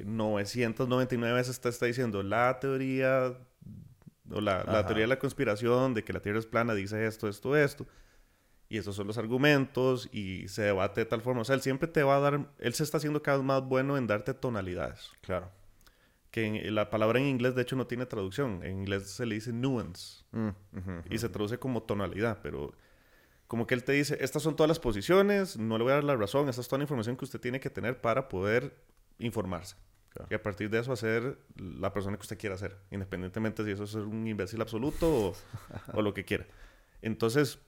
999 0.06 1.32
eh, 1.32 1.34
veces 1.34 1.56
está, 1.56 1.70
está, 1.70 1.86
diciendo 1.86 2.22
la 2.24 2.60
teoría 2.60 3.38
o 4.32 4.42
la, 4.42 4.64
la, 4.64 4.86
teoría 4.86 5.04
de 5.04 5.08
la 5.08 5.20
conspiración 5.20 5.96
de 5.96 6.04
que 6.04 6.14
la 6.14 6.20
Tierra 6.20 6.38
es 6.38 6.46
plana 6.46 6.76
dice 6.76 7.08
esto, 7.08 7.28
esto, 7.28 7.56
esto. 7.56 7.88
Y 8.70 8.78
esos 8.78 8.96
son 8.96 9.08
los 9.08 9.18
argumentos 9.18 10.10
y 10.12 10.48
se 10.48 10.62
debate 10.62 11.02
de 11.02 11.06
tal 11.06 11.22
forma. 11.22 11.42
O 11.42 11.44
sea, 11.44 11.56
él 11.56 11.62
siempre 11.62 11.88
te 11.88 12.04
va 12.04 12.18
a 12.18 12.20
dar, 12.20 12.52
él 12.60 12.74
se 12.74 12.84
está 12.84 12.98
haciendo 12.98 13.22
cada 13.24 13.38
vez 13.38 13.46
más 13.46 13.64
bueno 13.64 13.98
en 13.98 14.06
darte 14.06 14.34
tonalidades. 14.34 15.12
Claro. 15.22 15.52
Que 16.30 16.70
la 16.70 16.92
palabra 16.92 17.20
en 17.20 17.26
inglés 17.26 17.56
de 17.56 17.64
hecho 17.64 17.76
no 17.76 17.88
tiene 17.88 18.06
traducción. 18.06 18.64
En 18.64 18.80
inglés 18.80 19.10
se 19.10 19.26
le 19.26 19.36
dice 19.36 19.52
nuance. 19.52 20.24
Mm, 20.32 20.50
y 21.10 21.18
se 21.18 21.30
traduce 21.30 21.58
como 21.58 21.82
tonalidad, 21.82 22.40
pero 22.44 22.72
como 23.50 23.66
que 23.66 23.74
él 23.74 23.84
te 23.84 23.94
dice, 23.94 24.16
estas 24.22 24.44
son 24.44 24.56
todas 24.56 24.68
las 24.68 24.80
posiciones, 24.80 25.58
no 25.58 25.80
le 25.80 25.84
voy 25.84 25.92
a 25.92 25.96
dar 25.96 26.04
la 26.04 26.16
razón, 26.16 26.48
esta 26.50 26.62
es 26.62 26.68
toda 26.68 26.78
la 26.78 26.84
información 26.84 27.18
que 27.18 27.26
usted 27.26 27.40
tiene 27.40 27.60
que 27.60 27.72
tener 27.72 28.00
para 28.00 28.30
poder 28.30 28.76
informarse. 29.18 29.76
Y 30.30 30.36
a 30.36 30.42
partir 30.44 30.70
de 30.70 30.80
eso 30.80 30.92
hacer 30.92 31.40
la 31.56 31.92
persona 31.92 32.16
que 32.18 32.22
usted 32.22 32.38
quiera 32.38 32.58
ser, 32.58 32.78
independientemente 32.92 33.64
si 33.64 33.72
eso 33.72 33.86
es 33.86 33.96
un 33.96 34.28
imbécil 34.28 34.62
absoluto 34.62 35.34
o, 35.94 36.02
lo 36.02 36.14
que 36.14 36.26
quiera. 36.26 36.46
Entonces, 37.02 37.60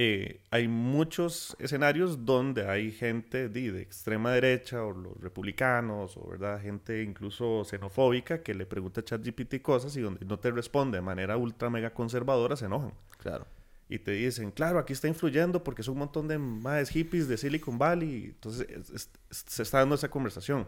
eh, 0.00 0.40
hay 0.50 0.68
muchos 0.68 1.56
escenarios 1.58 2.24
donde 2.24 2.68
hay 2.68 2.92
gente 2.92 3.48
de, 3.48 3.72
de, 3.72 3.82
extrema 3.82 4.30
derecha 4.30 4.84
o 4.84 4.92
los 4.92 5.20
republicanos 5.20 6.16
o 6.16 6.28
verdad 6.28 6.62
gente 6.62 7.02
incluso 7.02 7.64
xenofóbica 7.64 8.44
que 8.44 8.54
le 8.54 8.64
pregunta 8.64 9.00
a 9.00 9.04
ChatGPT 9.04 9.60
cosas 9.60 9.96
y 9.96 10.00
donde 10.00 10.24
no 10.24 10.38
te 10.38 10.52
responde 10.52 10.98
de 10.98 11.02
manera 11.02 11.36
ultra 11.36 11.68
mega 11.68 11.90
conservadora 11.90 12.54
se 12.54 12.66
enojan. 12.66 12.92
Claro 13.18 13.44
y 13.88 13.98
te 13.98 14.12
dicen, 14.12 14.50
claro, 14.50 14.78
aquí 14.78 14.92
está 14.92 15.08
influyendo 15.08 15.64
porque 15.64 15.82
son 15.82 15.94
un 15.94 16.00
montón 16.00 16.28
de 16.28 16.38
más 16.38 16.90
hippies 16.90 17.26
de 17.26 17.36
Silicon 17.36 17.78
Valley. 17.78 18.26
Entonces 18.26 19.08
se 19.30 19.62
está 19.62 19.78
dando 19.78 19.94
esa 19.94 20.10
conversación. 20.10 20.66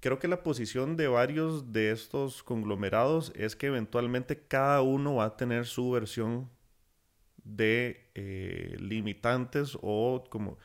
Creo 0.00 0.18
que 0.18 0.28
la 0.28 0.42
posición 0.42 0.96
de 0.96 1.08
varios 1.08 1.72
de 1.72 1.92
estos 1.92 2.42
conglomerados 2.42 3.32
es 3.36 3.56
que 3.56 3.68
eventualmente 3.68 4.38
cada 4.38 4.82
uno 4.82 5.16
va 5.16 5.24
a 5.24 5.36
tener 5.36 5.64
su 5.64 5.90
versión 5.92 6.50
de 7.56 8.10
eh, 8.14 8.76
limitantes 8.78 9.76
o 9.80 10.24
como, 10.30 10.58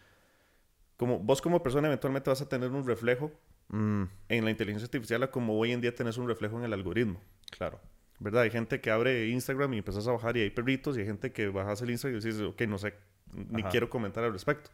como 0.98 1.20
vos 1.20 1.42
como 1.42 1.64
persona 1.64 1.88
eventualmente 1.88 2.30
vas 2.30 2.42
a 2.42 2.50
tener 2.50 2.72
un 2.72 2.86
reflejo 2.86 3.32
mm. 3.70 4.04
en 4.30 4.46
la 4.46 4.52
inteligencia 4.52 4.86
artificial 4.86 5.30
como 5.32 5.58
hoy 5.58 5.72
en 5.72 5.82
día 5.82 5.94
tenés 5.96 6.18
un 6.18 6.28
reflejo 6.28 6.58
en 6.58 6.66
el 6.66 6.74
algoritmo. 6.74 7.22
Claro. 7.52 7.80
¿verdad? 8.20 8.44
Hay 8.44 8.52
gente 8.52 8.80
que 8.80 8.90
abre 8.90 9.28
Instagram 9.28 9.74
y 9.74 9.78
empiezas 9.80 10.08
a 10.08 10.12
bajar 10.12 10.38
y 10.38 10.42
hay 10.42 10.50
perritos 10.50 10.98
y 10.98 11.02
hay 11.02 11.06
gente 11.06 11.32
que 11.32 11.50
bajas 11.50 11.82
el 11.82 11.92
Instagram 11.92 12.20
y 12.20 12.24
dices, 12.24 12.42
ok, 12.42 12.62
no 12.64 12.78
sé, 12.78 12.94
ni 13.50 13.64
quiero 13.64 13.90
comentar 13.90 14.24
al 14.24 14.32
respecto. 14.32 14.70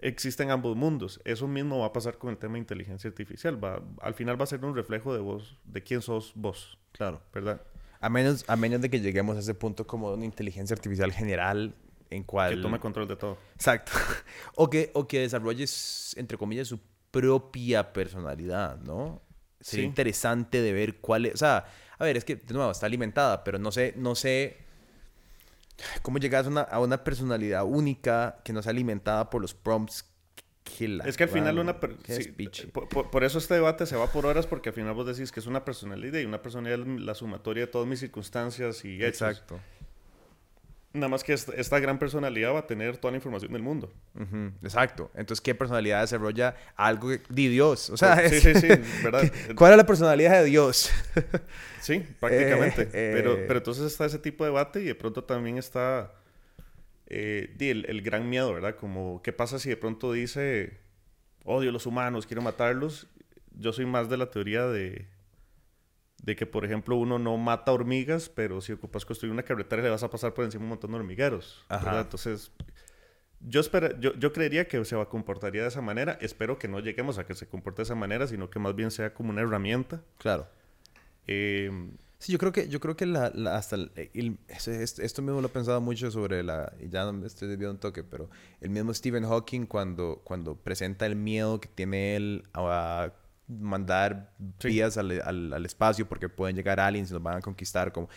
Existen 0.00 0.50
ambos 0.50 0.76
mundos. 0.76 1.20
Eso 1.24 1.48
mismo 1.48 1.78
va 1.78 1.86
a 1.86 1.92
pasar 1.92 2.18
con 2.18 2.30
el 2.30 2.36
tema 2.36 2.54
de 2.54 2.60
inteligencia 2.60 3.08
artificial. 3.08 3.62
Va, 3.62 3.82
al 4.02 4.12
final 4.12 4.38
va 4.38 4.44
a 4.44 4.46
ser 4.46 4.62
un 4.62 4.74
reflejo 4.74 5.14
de 5.14 5.20
vos, 5.20 5.58
de 5.64 5.82
quién 5.82 6.02
sos 6.02 6.32
vos. 6.34 6.78
Claro. 6.92 7.22
¿Verdad? 7.32 7.62
A 8.00 8.08
menos, 8.08 8.44
a 8.48 8.56
menos 8.56 8.80
de 8.80 8.90
que 8.90 9.00
lleguemos 9.00 9.36
a 9.36 9.40
ese 9.40 9.54
punto 9.54 9.86
como 9.86 10.12
una 10.12 10.24
inteligencia 10.24 10.74
artificial 10.74 11.12
general 11.12 11.74
en 12.10 12.24
cual... 12.24 12.54
Que 12.54 12.62
tome 12.62 12.78
control 12.78 13.08
de 13.08 13.16
todo. 13.16 13.38
Exacto. 13.54 13.92
o, 14.54 14.70
que, 14.70 14.90
o 14.94 15.06
que 15.06 15.20
desarrolles, 15.20 16.14
entre 16.16 16.38
comillas, 16.38 16.68
su 16.68 16.80
propia 17.10 17.92
personalidad, 17.92 18.78
¿no? 18.78 19.22
Sería 19.60 19.86
interesante 19.86 20.60
de 20.60 20.72
ver 20.72 21.00
cuál 21.00 21.26
es... 21.26 21.34
O 21.34 21.38
sea, 21.38 21.66
a 21.98 22.04
ver, 22.04 22.16
es 22.16 22.24
que, 22.24 22.36
de 22.36 22.54
nuevo, 22.54 22.70
está 22.70 22.86
alimentada, 22.86 23.42
pero 23.42 23.58
no 23.58 23.72
sé, 23.72 23.94
no 23.96 24.14
sé 24.14 24.58
cómo 26.02 26.18
llegas 26.18 26.46
a 26.46 26.50
una, 26.50 26.60
a 26.62 26.80
una 26.80 27.02
personalidad 27.02 27.64
única 27.64 28.38
que 28.44 28.52
no 28.52 28.62
sea 28.62 28.70
alimentada 28.70 29.30
por 29.30 29.42
los 29.42 29.54
prompts 29.54 30.04
es 31.04 31.16
que 31.16 31.24
al 31.24 31.28
final 31.28 31.58
una 31.58 31.78
por, 31.80 33.24
eso 33.24 33.38
este 33.38 33.54
debate 33.54 33.86
se 33.86 33.96
va 33.96 34.06
por 34.08 34.26
horas 34.26 34.46
porque 34.46 34.70
al 34.70 34.74
final 34.74 34.94
vos 34.94 35.06
decís 35.06 35.32
que 35.32 35.40
es 35.40 35.46
una 35.46 35.64
personalidad 35.64 36.18
y 36.18 36.24
una 36.24 36.42
personalidad 36.42 36.80
es 36.80 37.00
la 37.00 37.14
sumatoria 37.14 37.66
de 37.66 37.72
todas 37.72 37.86
mis 37.86 38.00
circunstancias 38.00 38.84
y 38.84 38.96
hechos. 39.02 39.22
Exacto. 39.22 39.60
Nada 40.92 41.08
más 41.08 41.22
que 41.22 41.34
esta, 41.34 41.78
gran 41.78 41.98
personalidad 41.98 42.54
va 42.54 42.60
a 42.60 42.66
tener 42.66 42.96
toda 42.96 43.12
la 43.12 43.18
información 43.18 43.52
del 43.52 43.62
mundo. 43.62 43.92
Exacto. 44.62 45.10
Entonces, 45.14 45.42
¿qué 45.42 45.54
personalidad 45.54 46.00
desarrolla 46.00 46.56
algo 46.74 47.10
de 47.10 47.18
Dios? 47.28 47.90
O 47.90 47.98
sea, 47.98 48.26
sí, 48.28 48.40
sí, 48.40 48.54
sí, 48.54 48.68
¿verdad? 49.04 49.30
¿Cuál 49.54 49.72
es 49.72 49.76
la 49.76 49.84
personalidad 49.84 50.42
de 50.42 50.44
Dios? 50.46 50.90
sí, 51.80 52.04
prácticamente. 52.18 52.88
Eh, 52.96 53.12
pero, 53.14 53.34
eh. 53.34 53.44
pero 53.46 53.58
entonces 53.58 53.84
está 53.84 54.06
ese 54.06 54.18
tipo 54.18 54.44
de 54.44 54.50
debate 54.50 54.80
y 54.80 54.84
de 54.84 54.94
pronto 54.94 55.22
también 55.22 55.58
está 55.58 56.12
eh, 57.06 57.54
el, 57.60 57.86
el, 57.88 58.02
gran 58.02 58.28
miedo, 58.28 58.52
¿verdad? 58.52 58.76
Como, 58.76 59.22
¿qué 59.22 59.32
pasa 59.32 59.58
si 59.58 59.68
de 59.68 59.76
pronto 59.76 60.12
dice, 60.12 60.78
odio 61.44 61.70
a 61.70 61.72
los 61.72 61.86
humanos, 61.86 62.26
quiero 62.26 62.42
matarlos? 62.42 63.06
Yo 63.58 63.72
soy 63.72 63.86
más 63.86 64.08
de 64.08 64.16
la 64.16 64.30
teoría 64.30 64.66
de 64.66 65.06
de 66.22 66.34
que, 66.34 66.44
por 66.44 66.64
ejemplo, 66.64 66.96
uno 66.96 67.18
no 67.18 67.36
mata 67.36 67.72
hormigas, 67.72 68.28
pero 68.28 68.60
si 68.60 68.72
ocupas 68.72 69.04
construir 69.04 69.32
una 69.32 69.44
carretera 69.44 69.82
le 69.82 69.90
vas 69.90 70.02
a 70.02 70.10
pasar 70.10 70.34
por 70.34 70.44
encima 70.44 70.64
un 70.64 70.70
montón 70.70 70.90
de 70.90 70.96
hormigueros. 70.96 71.64
Entonces, 71.70 72.50
yo, 73.40 73.60
espero, 73.60 73.98
yo, 74.00 74.12
yo, 74.14 74.32
creería 74.32 74.66
que 74.66 74.84
se 74.84 74.96
comportaría 75.06 75.62
de 75.62 75.68
esa 75.68 75.82
manera. 75.82 76.18
Espero 76.20 76.58
que 76.58 76.66
no 76.68 76.80
lleguemos 76.80 77.18
a 77.18 77.26
que 77.26 77.34
se 77.34 77.46
comporte 77.46 77.78
de 77.78 77.84
esa 77.84 77.94
manera, 77.94 78.26
sino 78.26 78.50
que 78.50 78.58
más 78.58 78.74
bien 78.74 78.90
sea 78.90 79.14
como 79.14 79.30
una 79.30 79.42
herramienta. 79.42 80.02
Claro. 80.18 80.48
Eh, 81.28 81.70
sí, 82.18 82.32
yo 82.32 82.38
creo 82.38 82.52
que, 82.52 82.68
yo 82.68 82.80
creo 82.80 82.96
que 82.96 83.06
la, 83.06 83.26
hasta 83.52 83.76
esto 83.96 85.22
mismo 85.22 85.40
lo 85.40 85.46
he 85.46 85.50
pensado 85.50 85.80
mucho 85.80 86.10
sobre 86.10 86.42
la, 86.42 86.72
y 86.80 86.88
ya 86.88 87.10
me 87.12 87.26
estoy 87.26 87.48
desviando 87.48 87.74
un 87.74 87.80
toque, 87.80 88.02
pero 88.04 88.28
el 88.60 88.70
mismo 88.70 88.92
Stephen 88.94 89.24
Hawking 89.24 89.66
cuando, 89.66 90.20
cuando 90.24 90.56
presenta 90.56 91.06
el 91.06 91.16
miedo 91.16 91.60
que 91.60 91.68
tiene 91.68 92.16
él 92.16 92.44
a 92.54 93.12
mandar 93.48 94.32
vías 94.62 94.96
al, 94.96 95.20
al, 95.22 95.64
espacio 95.64 96.08
porque 96.08 96.28
pueden 96.28 96.56
llegar 96.56 96.80
aliens 96.80 97.10
y 97.10 97.12
nos 97.12 97.22
van 97.22 97.38
a 97.38 97.40
conquistar. 97.40 97.92
Como... 97.92 98.08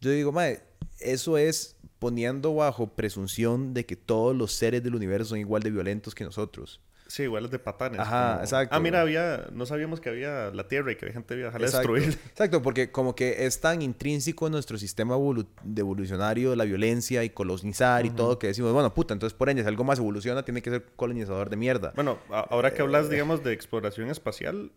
Yo 0.00 0.10
digo, 0.10 0.32
madre, 0.32 0.62
eso 1.00 1.38
es 1.38 1.76
poniendo 1.98 2.54
bajo 2.54 2.88
presunción 2.88 3.72
de 3.72 3.86
que 3.86 3.96
todos 3.96 4.36
los 4.36 4.52
seres 4.52 4.82
del 4.82 4.94
universo 4.94 5.30
son 5.30 5.38
igual 5.38 5.62
de 5.62 5.70
violentos 5.70 6.14
que 6.14 6.24
nosotros. 6.24 6.80
Sí, 7.14 7.22
iguales 7.22 7.48
de 7.52 7.60
patanes. 7.60 8.00
Ajá, 8.00 8.40
exacto. 8.40 8.74
Ah, 8.74 8.80
mira, 8.80 9.00
había, 9.00 9.46
no 9.52 9.66
sabíamos 9.66 10.00
que 10.00 10.08
había 10.08 10.50
la 10.50 10.66
Tierra 10.66 10.90
y 10.90 10.96
que 10.96 11.04
había 11.04 11.12
gente 11.12 11.36
que 11.36 11.42
dejarla 11.42 11.68
destruir. 11.68 12.02
Exacto, 12.28 12.60
porque 12.60 12.90
como 12.90 13.14
que 13.14 13.46
es 13.46 13.60
tan 13.60 13.82
intrínseco 13.82 14.46
en 14.46 14.52
nuestro 14.54 14.78
sistema 14.78 15.14
de 15.62 15.80
evolucionario 15.80 16.56
la 16.56 16.64
violencia 16.64 17.22
y 17.22 17.30
colonizar 17.30 18.04
y 18.04 18.10
todo 18.10 18.40
que 18.40 18.48
decimos, 18.48 18.72
bueno, 18.72 18.92
puta, 18.94 19.14
entonces 19.14 19.32
por 19.32 19.48
ende, 19.48 19.62
si 19.62 19.68
algo 19.68 19.84
más 19.84 20.00
evoluciona, 20.00 20.44
tiene 20.44 20.60
que 20.60 20.70
ser 20.70 20.86
colonizador 20.96 21.50
de 21.50 21.56
mierda. 21.56 21.92
Bueno, 21.94 22.18
ahora 22.30 22.74
que 22.74 22.82
hablas, 22.82 23.08
digamos, 23.08 23.44
de 23.44 23.52
exploración 23.52 24.10
espacial, 24.10 24.72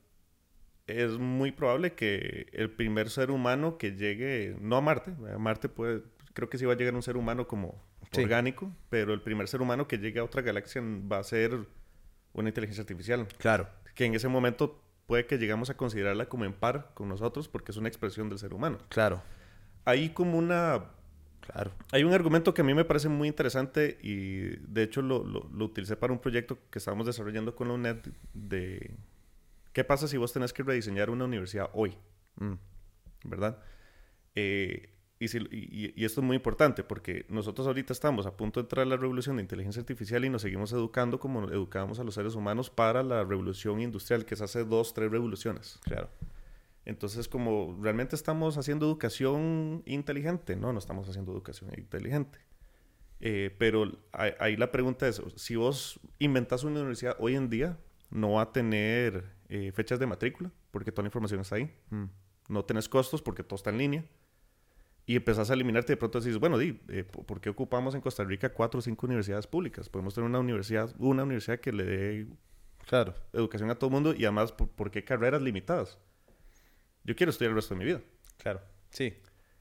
es 0.86 1.18
muy 1.18 1.52
probable 1.52 1.94
que 1.94 2.50
el 2.54 2.70
primer 2.70 3.10
ser 3.10 3.32
humano 3.32 3.80
que 3.80 3.94
llegue, 3.94 4.56
no 4.62 4.78
a 4.78 4.82
Marte, 4.82 5.16
a 5.34 5.40
Marte 5.40 5.70
puede, 5.70 6.04
creo 6.36 6.52
que 6.52 6.60
sí 6.60 6.66
va 6.66 6.74
a 6.74 6.78
llegar 6.78 6.94
un 6.94 7.02
ser 7.02 7.18
humano 7.18 7.48
como 7.48 7.84
orgánico, 8.16 8.72
pero 8.92 9.16
el 9.16 9.24
primer 9.24 9.48
ser 9.48 9.64
humano 9.64 9.88
que 9.88 9.98
llegue 9.98 10.20
a 10.20 10.24
otra 10.24 10.44
galaxia 10.44 10.84
va 10.84 11.18
a 11.18 11.24
ser 11.24 11.66
una 12.42 12.50
inteligencia 12.50 12.82
artificial. 12.82 13.28
Claro. 13.38 13.68
Que 13.96 14.06
en 14.06 14.16
ese 14.16 14.28
momento 14.28 14.82
puede 15.06 15.26
que 15.26 15.38
llegamos 15.38 15.70
a 15.70 15.78
considerarla 15.78 16.28
como 16.28 16.46
en 16.46 16.54
par 16.54 16.92
con 16.94 17.10
nosotros 17.10 17.48
porque 17.48 17.72
es 17.72 17.78
una 17.78 17.88
expresión 17.88 18.30
del 18.30 18.40
ser 18.40 18.54
humano. 18.54 18.78
Claro. 18.90 19.22
Hay 19.86 20.10
como 20.10 20.38
una... 20.38 20.92
Claro. 21.42 21.72
Hay 21.94 22.04
un 22.04 22.14
argumento 22.14 22.54
que 22.54 22.62
a 22.62 22.66
mí 22.66 22.74
me 22.74 22.84
parece 22.84 23.08
muy 23.08 23.30
interesante 23.30 23.98
y 24.02 24.58
de 24.68 24.84
hecho 24.84 25.02
lo, 25.02 25.24
lo, 25.24 25.50
lo 25.54 25.66
utilicé 25.66 25.96
para 25.96 26.12
un 26.12 26.20
proyecto 26.20 26.58
que 26.70 26.80
estábamos 26.80 27.06
desarrollando 27.06 27.56
con 27.56 27.70
la 27.70 27.74
UNED 27.76 27.98
de... 28.34 28.96
¿Qué 29.72 29.84
pasa 29.84 30.08
si 30.08 30.18
vos 30.18 30.34
tenés 30.34 30.54
que 30.54 30.64
rediseñar 30.64 31.10
una 31.10 31.26
universidad 31.26 31.70
hoy? 31.74 31.96
Mm. 32.36 32.54
¿Verdad? 33.24 33.60
Eh, 34.36 34.97
y, 35.20 36.06
esto 36.06 36.22
es 36.22 36.28
muy 36.28 36.36
importante 36.36 36.84
porque 36.84 37.26
nosotros 37.30 37.66
ahorita 37.66 37.92
estamos 37.92 38.26
a 38.28 38.38
punto 38.38 38.60
de 38.60 38.66
entrar 38.66 38.86
a 38.86 38.90
la 38.90 38.98
revolución 38.98 39.38
de 39.38 39.42
inteligencia 39.42 39.80
artificial 39.80 40.24
y 40.26 40.30
nos 40.30 40.44
seguimos 40.44 40.72
educando 40.74 41.20
como 41.20 41.50
educábamos 41.50 42.00
a 42.00 42.04
los 42.04 42.14
seres 42.14 42.36
humanos 42.36 42.70
para 42.70 43.02
la 43.02 43.24
revolución 43.24 43.82
industrial, 43.82 44.26
que 44.26 44.36
es 44.36 44.42
hace 44.42 44.64
dos, 44.64 44.94
tres 44.94 45.10
revoluciones. 45.10 45.80
Claro. 45.84 46.10
Entonces, 46.86 47.28
como 47.28 47.78
realmente 47.82 48.16
estamos 48.16 48.58
haciendo 48.58 48.86
educación 48.86 49.84
inteligente, 49.86 50.56
no, 50.56 50.72
no 50.72 50.80
estamos 50.80 51.10
haciendo 51.10 51.32
educación 51.32 51.72
inteligente. 51.78 52.40
Eh, 53.20 53.56
pero 53.58 53.92
ahí 54.12 54.56
la 54.56 54.72
pregunta 54.72 55.08
es, 55.08 55.22
si 55.36 55.56
vos 55.56 56.00
inventas 56.20 56.64
una 56.64 56.80
universidad 56.80 57.16
hoy 57.20 57.36
en 57.36 57.50
día, 57.50 57.78
no 58.12 58.34
va 58.34 58.44
a 58.44 58.54
tener 58.54 59.26
eh, 59.50 59.72
fechas 59.74 60.00
de 60.00 60.06
matrícula, 60.06 60.52
porque 60.72 60.92
toda 60.92 61.04
la 61.04 61.08
información 61.08 61.42
está 61.42 61.56
ahí. 61.56 61.74
Mm. 61.90 62.06
no 62.50 62.64
tenés 62.64 62.88
costos 62.88 63.22
porque 63.22 63.44
todo 63.44 63.56
está 63.56 63.72
en 63.72 63.80
línea. 63.80 64.06
Y 65.10 65.16
empezás 65.16 65.50
a 65.50 65.54
eliminarte 65.54 65.94
de 65.94 65.98
pronto 65.98 66.20
decís, 66.20 66.38
bueno, 66.38 66.58
di, 66.58 66.80
eh, 66.90 67.04
¿por 67.06 67.40
qué 67.40 67.50
ocupamos 67.50 67.96
en 67.96 68.02
Costa 68.02 68.24
Rica 68.26 68.50
cuatro 68.54 68.80
o 68.80 68.82
cinco 68.82 69.06
universidades 69.08 69.48
públicas? 69.48 69.88
Podemos 69.88 70.14
tener 70.14 70.30
una 70.30 70.40
universidad, 70.40 70.94
una 71.00 71.24
universidad 71.24 71.60
que 71.60 71.72
le 71.72 71.84
dé 71.86 72.28
Claro. 72.86 73.16
educación 73.34 73.70
a 73.72 73.76
todo 73.76 73.88
el 73.90 73.94
mundo 73.94 74.14
y 74.14 74.26
además, 74.26 74.52
¿por, 74.52 74.70
por 74.70 74.92
qué 74.92 75.04
carreras 75.06 75.42
limitadas? 75.42 75.98
Yo 77.06 77.16
quiero 77.16 77.30
estudiar 77.30 77.52
el 77.52 77.56
resto 77.56 77.74
de 77.74 77.80
mi 77.80 77.86
vida. 77.86 78.02
Claro. 78.38 78.60
Sí. 78.90 79.14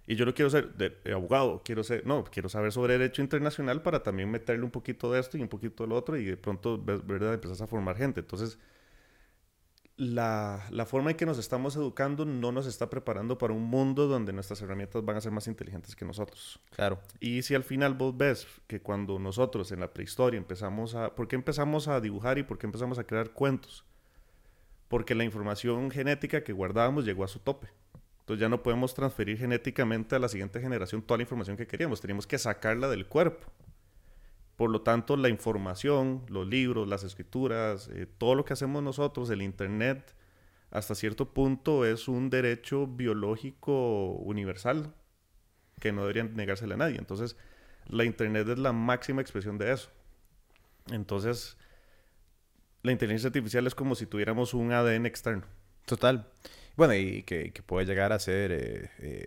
Y 0.08 0.16
yo 0.16 0.26
no 0.26 0.34
quiero 0.34 0.50
ser 0.50 0.74
de- 0.74 0.90
de 1.04 1.12
abogado, 1.12 1.62
quiero 1.64 1.84
ser, 1.84 2.04
no, 2.06 2.24
quiero 2.24 2.48
saber 2.48 2.72
sobre 2.72 2.94
derecho 2.98 3.22
internacional 3.22 3.82
para 3.82 4.02
también 4.02 4.28
meterle 4.30 4.64
un 4.64 4.70
poquito 4.72 5.12
de 5.12 5.20
esto 5.20 5.38
y 5.38 5.42
un 5.42 5.48
poquito 5.48 5.84
de 5.84 5.88
lo 5.90 5.94
otro 5.96 6.16
y 6.16 6.24
de 6.24 6.36
pronto, 6.36 6.76
¿verdad?, 6.82 7.34
empezás 7.34 7.60
a 7.60 7.68
formar 7.68 7.96
gente. 7.96 8.18
Entonces, 8.20 8.58
la, 9.96 10.66
la 10.70 10.84
forma 10.84 11.10
en 11.10 11.16
que 11.16 11.24
nos 11.24 11.38
estamos 11.38 11.74
educando 11.76 12.26
no 12.26 12.52
nos 12.52 12.66
está 12.66 12.90
preparando 12.90 13.38
para 13.38 13.54
un 13.54 13.62
mundo 13.62 14.06
donde 14.06 14.32
nuestras 14.32 14.60
herramientas 14.60 15.04
van 15.04 15.16
a 15.16 15.20
ser 15.20 15.32
más 15.32 15.46
inteligentes 15.48 15.96
que 15.96 16.04
nosotros. 16.04 16.60
Claro. 16.74 17.00
Y 17.18 17.42
si 17.42 17.54
al 17.54 17.64
final 17.64 17.94
vos 17.94 18.16
ves 18.16 18.46
que 18.66 18.80
cuando 18.80 19.18
nosotros 19.18 19.72
en 19.72 19.80
la 19.80 19.92
prehistoria 19.92 20.36
empezamos 20.36 20.94
a... 20.94 21.14
¿Por 21.14 21.28
qué 21.28 21.36
empezamos 21.36 21.88
a 21.88 22.00
dibujar 22.00 22.38
y 22.38 22.42
por 22.42 22.58
qué 22.58 22.66
empezamos 22.66 22.98
a 22.98 23.04
crear 23.04 23.30
cuentos? 23.30 23.84
Porque 24.88 25.14
la 25.14 25.24
información 25.24 25.90
genética 25.90 26.44
que 26.44 26.52
guardábamos 26.52 27.04
llegó 27.04 27.24
a 27.24 27.28
su 27.28 27.38
tope. 27.38 27.68
Entonces 28.20 28.40
ya 28.40 28.48
no 28.48 28.62
podemos 28.62 28.92
transferir 28.92 29.38
genéticamente 29.38 30.14
a 30.14 30.18
la 30.18 30.28
siguiente 30.28 30.60
generación 30.60 31.00
toda 31.00 31.18
la 31.18 31.22
información 31.22 31.56
que 31.56 31.66
queríamos. 31.66 32.00
Teníamos 32.00 32.26
que 32.26 32.38
sacarla 32.38 32.88
del 32.88 33.06
cuerpo. 33.06 33.46
Por 34.56 34.70
lo 34.70 34.80
tanto, 34.80 35.16
la 35.16 35.28
información, 35.28 36.24
los 36.28 36.46
libros, 36.46 36.88
las 36.88 37.04
escrituras, 37.04 37.88
eh, 37.92 38.06
todo 38.06 38.34
lo 38.34 38.44
que 38.44 38.54
hacemos 38.54 38.82
nosotros, 38.82 39.28
el 39.30 39.42
Internet, 39.42 40.14
hasta 40.70 40.94
cierto 40.94 41.32
punto 41.32 41.84
es 41.84 42.08
un 42.08 42.30
derecho 42.30 42.86
biológico 42.86 44.12
universal 44.12 44.94
que 45.80 45.92
no 45.92 46.02
deberían 46.02 46.34
negársele 46.34 46.74
a 46.74 46.78
nadie. 46.78 46.96
Entonces, 46.98 47.36
la 47.86 48.04
Internet 48.04 48.48
es 48.48 48.58
la 48.58 48.72
máxima 48.72 49.20
expresión 49.20 49.58
de 49.58 49.72
eso. 49.72 49.90
Entonces, 50.90 51.56
la 52.82 52.92
inteligencia 52.92 53.28
artificial 53.28 53.66
es 53.66 53.74
como 53.74 53.94
si 53.94 54.06
tuviéramos 54.06 54.54
un 54.54 54.72
ADN 54.72 55.06
externo. 55.06 55.44
Total. 55.84 56.30
Bueno, 56.76 56.94
y 56.94 57.22
que, 57.22 57.52
que 57.52 57.62
puede 57.62 57.86
llegar 57.86 58.12
a 58.12 58.18
ser 58.18 58.52
eh, 58.52 58.90
eh, 58.98 59.26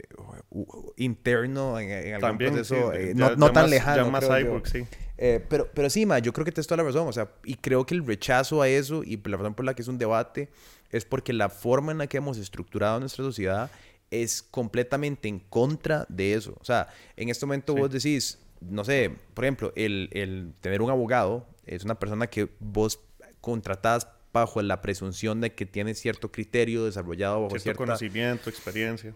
interno 0.97 1.79
en, 1.79 1.89
en 1.89 2.07
algún 2.15 2.21
También, 2.29 2.53
proceso 2.53 2.91
sí, 2.91 2.97
eh, 2.97 3.13
ya- 3.15 3.29
no, 3.31 3.35
no 3.35 3.47
ya 3.47 3.53
tan 3.53 3.63
más- 3.63 3.69
lejano. 3.71 4.03
Ya 4.05 4.09
más 4.11 4.25
cyborg, 4.27 4.67
sí. 4.67 4.85
Eh, 5.17 5.43
pero, 5.49 5.67
pero 5.73 5.89
sí, 5.89 6.05
ma, 6.05 6.19
yo 6.19 6.31
creo 6.31 6.45
que 6.45 6.51
tienes 6.51 6.67
toda 6.67 6.77
la 6.77 6.83
razón. 6.89 7.07
O 7.07 7.13
sea, 7.13 7.29
y 7.43 7.55
creo 7.55 7.85
que 7.85 7.93
el 7.95 8.05
rechazo 8.05 8.61
a 8.61 8.69
eso, 8.69 9.03
y 9.03 9.17
la 9.25 9.37
razón 9.37 9.53
por 9.53 9.65
la 9.65 9.73
que 9.73 9.81
es 9.81 9.87
un 9.87 9.97
debate, 9.97 10.49
es 10.91 11.05
porque 11.05 11.33
la 11.33 11.49
forma 11.49 11.91
en 11.91 11.97
la 11.97 12.07
que 12.07 12.17
hemos 12.17 12.37
estructurado 12.37 12.99
nuestra 12.99 13.23
sociedad 13.23 13.69
es 14.11 14.41
completamente 14.41 15.27
en 15.27 15.39
contra 15.39 16.05
de 16.09 16.33
eso. 16.33 16.55
O 16.59 16.63
sea, 16.65 16.87
en 17.15 17.29
este 17.29 17.45
momento 17.45 17.73
Sí. 17.73 17.79
vos 17.79 17.91
decís, 17.91 18.39
no 18.61 18.83
sé, 18.83 19.11
por 19.33 19.43
ejemplo, 19.45 19.73
el, 19.75 20.09
el 20.13 20.53
tener 20.61 20.81
un 20.81 20.89
abogado 20.89 21.47
es 21.65 21.83
una 21.83 21.95
persona 21.99 22.27
que 22.27 22.47
vos 22.59 22.99
contratás 23.41 24.07
bajo 24.33 24.61
la 24.61 24.81
presunción 24.81 25.41
de 25.41 25.53
que 25.53 25.65
tiene 25.65 25.93
cierto 25.95 26.31
criterio 26.31 26.85
desarrollado 26.85 27.35
bajo 27.41 27.49
Cierto 27.49 27.63
cierta 27.63 27.77
conocimiento, 27.77 28.49
experiencia. 28.49 29.15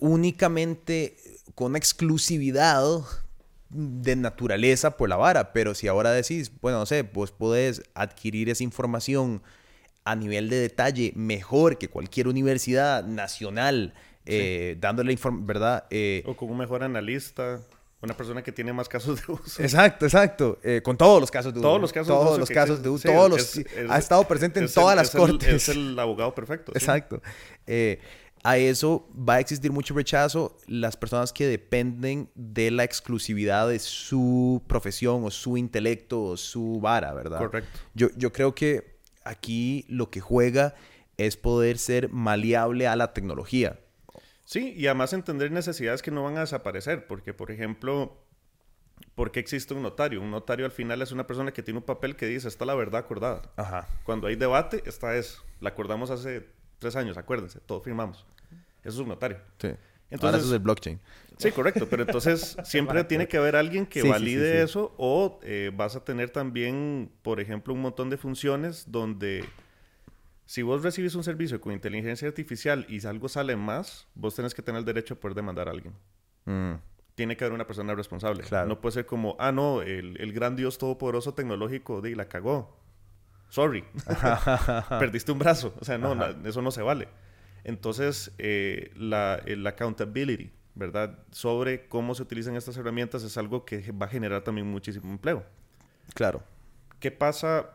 únicamente 0.00 1.16
con 1.54 1.76
exclusividad 1.76 2.82
de 3.70 4.16
naturaleza 4.16 4.96
por 4.96 5.08
la 5.08 5.16
vara, 5.16 5.52
pero 5.52 5.74
si 5.74 5.88
ahora 5.88 6.12
decís, 6.12 6.52
bueno, 6.60 6.78
no 6.78 6.86
sé, 6.86 7.02
vos 7.02 7.32
podés 7.32 7.82
adquirir 7.94 8.50
esa 8.50 8.62
información 8.62 9.42
a 10.04 10.16
nivel 10.16 10.48
de 10.50 10.56
detalle 10.56 11.12
mejor 11.14 11.78
que 11.78 11.88
cualquier 11.88 12.28
universidad 12.28 13.04
nacional, 13.04 13.94
eh, 14.26 14.76
dándole 14.80 15.12
información, 15.12 15.46
¿verdad? 15.46 15.86
Eh, 15.90 16.22
O 16.26 16.36
con 16.36 16.50
un 16.50 16.58
mejor 16.58 16.82
analista, 16.82 17.62
una 18.02 18.16
persona 18.16 18.42
que 18.42 18.50
tiene 18.52 18.72
más 18.72 18.88
casos 18.88 19.24
de 19.26 19.32
uso. 19.32 19.62
Exacto, 19.62 20.04
exacto. 20.06 20.58
Eh, 20.62 20.80
con 20.82 20.96
todos 20.96 21.20
los 21.20 21.30
casos 21.30 21.52
de 21.54 21.60
uso. 21.60 21.68
Todos 21.68 21.80
los 21.80 21.92
casos 21.92 22.08
de 22.08 22.14
Todos 22.14 22.30
uso 22.32 22.38
los 22.40 22.50
casos 22.50 22.82
de 22.82 22.88
uso. 22.88 23.08
Sí, 23.08 23.14
todos 23.14 23.30
los, 23.30 23.40
es- 23.40 23.56
es- 23.76 23.90
ha 23.90 23.98
estado 23.98 24.26
presente 24.28 24.60
en 24.60 24.66
todas 24.72 24.92
el- 24.92 24.96
las 24.96 25.14
el- 25.14 25.20
cortes. 25.20 25.48
es 25.54 25.68
el 25.68 25.98
abogado 25.98 26.34
perfecto. 26.34 26.72
sí. 26.72 26.78
Exacto. 26.78 27.22
Eh, 27.66 28.00
a 28.44 28.56
eso 28.58 29.08
va 29.16 29.34
a 29.34 29.40
existir 29.40 29.70
mucho 29.70 29.94
rechazo 29.94 30.56
las 30.66 30.96
personas 30.96 31.32
que 31.32 31.46
dependen 31.46 32.28
de 32.34 32.72
la 32.72 32.82
exclusividad 32.82 33.68
de 33.68 33.78
su 33.78 34.60
profesión 34.66 35.22
o 35.24 35.30
su 35.30 35.56
intelecto 35.56 36.22
o 36.24 36.36
su 36.36 36.80
vara, 36.80 37.14
¿verdad? 37.14 37.38
Correcto. 37.38 37.78
Yo, 37.94 38.08
yo 38.16 38.32
creo 38.32 38.52
que 38.52 38.98
aquí 39.22 39.84
lo 39.88 40.10
que 40.10 40.20
juega 40.20 40.74
es 41.18 41.36
poder 41.36 41.78
ser 41.78 42.08
maleable 42.08 42.88
a 42.88 42.96
la 42.96 43.12
tecnología. 43.12 43.78
Sí, 44.44 44.74
y 44.76 44.86
además 44.86 45.12
entender 45.12 45.50
necesidades 45.52 46.02
que 46.02 46.10
no 46.10 46.24
van 46.24 46.36
a 46.36 46.40
desaparecer, 46.40 47.06
porque 47.06 47.32
por 47.32 47.50
ejemplo, 47.50 48.16
¿por 49.14 49.30
qué 49.30 49.40
existe 49.40 49.72
un 49.74 49.82
notario? 49.82 50.20
Un 50.20 50.30
notario 50.30 50.64
al 50.66 50.72
final 50.72 51.00
es 51.02 51.12
una 51.12 51.26
persona 51.26 51.52
que 51.52 51.62
tiene 51.62 51.78
un 51.78 51.84
papel 51.86 52.16
que 52.16 52.26
dice, 52.26 52.48
está 52.48 52.64
la 52.64 52.74
verdad 52.74 53.00
acordada. 53.00 53.42
Ajá. 53.56 53.88
Cuando 54.04 54.26
hay 54.26 54.36
debate, 54.36 54.82
esta 54.86 55.16
es, 55.16 55.38
la 55.60 55.70
acordamos 55.70 56.10
hace 56.10 56.46
tres 56.78 56.96
años, 56.96 57.16
acuérdense, 57.16 57.60
todos 57.60 57.84
firmamos. 57.84 58.26
Eso 58.82 58.94
es 58.94 58.98
un 58.98 59.08
notario. 59.08 59.38
Sí. 59.58 59.68
Ahora 59.68 59.78
Entonces- 60.10 60.40
eso 60.40 60.48
es 60.48 60.52
el 60.54 60.58
blockchain. 60.58 61.00
Sí, 61.38 61.50
correcto, 61.50 61.88
pero 61.88 62.02
entonces 62.02 62.56
siempre 62.64 63.02
tiene 63.04 63.26
que 63.28 63.36
haber 63.38 63.56
alguien 63.56 63.86
que 63.86 64.00
Sí, 64.00 64.06
sí, 64.06 64.12
valide 64.12 64.50
sí, 64.52 64.56
sí. 64.58 64.62
eso 64.64 64.94
o 64.98 65.40
eh, 65.42 65.70
vas 65.74 65.96
a 65.96 66.04
tener 66.04 66.30
también, 66.30 67.10
por 67.22 67.40
ejemplo, 67.40 67.72
un 67.72 67.80
montón 67.80 68.10
de 68.10 68.16
funciones 68.18 68.84
donde 68.92 69.44
si 70.52 70.60
vos 70.60 70.82
recibes 70.82 71.14
un 71.14 71.24
servicio 71.24 71.62
con 71.62 71.72
inteligencia 71.72 72.28
artificial 72.28 72.84
y 72.86 73.06
algo 73.06 73.26
sale 73.30 73.56
más, 73.56 74.06
vos 74.14 74.34
tenés 74.34 74.52
que 74.52 74.60
tener 74.60 74.80
el 74.80 74.84
derecho 74.84 75.14
a 75.14 75.16
poder 75.18 75.34
demandar 75.34 75.66
a 75.66 75.70
alguien. 75.70 75.94
Mm. 76.44 76.74
Tiene 77.14 77.38
que 77.38 77.44
haber 77.44 77.54
una 77.54 77.66
persona 77.66 77.94
responsable. 77.94 78.42
Claro. 78.42 78.68
No 78.68 78.78
puede 78.78 78.92
ser 78.92 79.06
como, 79.06 79.34
ah, 79.38 79.50
no, 79.50 79.80
el, 79.80 80.20
el 80.20 80.30
gran 80.34 80.54
Dios 80.54 80.76
todopoderoso 80.76 81.32
tecnológico, 81.32 82.02
de 82.02 82.14
la 82.14 82.26
cagó. 82.26 82.76
Sorry. 83.48 83.82
Perdiste 84.98 85.32
un 85.32 85.38
brazo. 85.38 85.74
O 85.80 85.86
sea, 85.86 85.96
no, 85.96 86.14
la- 86.14 86.36
eso 86.44 86.60
no 86.60 86.70
se 86.70 86.82
vale. 86.82 87.08
Entonces, 87.64 88.30
eh, 88.36 88.90
la, 88.94 89.36
el 89.46 89.66
accountability, 89.66 90.52
¿verdad? 90.74 91.18
Sobre 91.30 91.88
cómo 91.88 92.14
se 92.14 92.24
utilizan 92.24 92.56
estas 92.56 92.76
herramientas 92.76 93.22
es 93.22 93.38
algo 93.38 93.64
que 93.64 93.90
va 93.92 94.04
a 94.04 94.10
generar 94.10 94.44
también 94.44 94.66
muchísimo 94.66 95.10
empleo. 95.10 95.46
Claro. 96.12 96.42
¿Qué 97.00 97.10
pasa? 97.10 97.70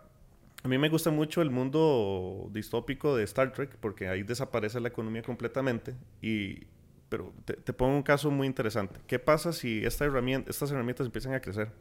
A 0.64 0.68
mí 0.68 0.78
me 0.78 0.90
gusta 0.90 1.12
mucho 1.12 1.42
el 1.42 1.50
mundo 1.50 2.50
distópico 2.52 3.16
de 3.16 3.24
Star 3.24 3.54
Trek 3.54 3.78
porque 3.80 4.08
ahí 4.08 4.24
desaparece 4.24 4.80
la 4.80 4.88
economía 4.88 5.22
completamente. 5.22 5.96
Y, 6.22 6.66
pero 7.10 7.34
te, 7.46 7.74
pongo 7.74 7.96
un 7.96 8.04
caso 8.04 8.32
muy 8.32 8.48
interesante. 8.48 9.00
¿Qué 9.08 9.20
pasa 9.20 9.54
si 9.54 9.86
esta 9.86 10.06
herramienta, 10.06 10.50
estas 10.50 10.72
herramientas 10.72 11.06
empiezan 11.06 11.34
a 11.34 11.42
crecer 11.42 11.72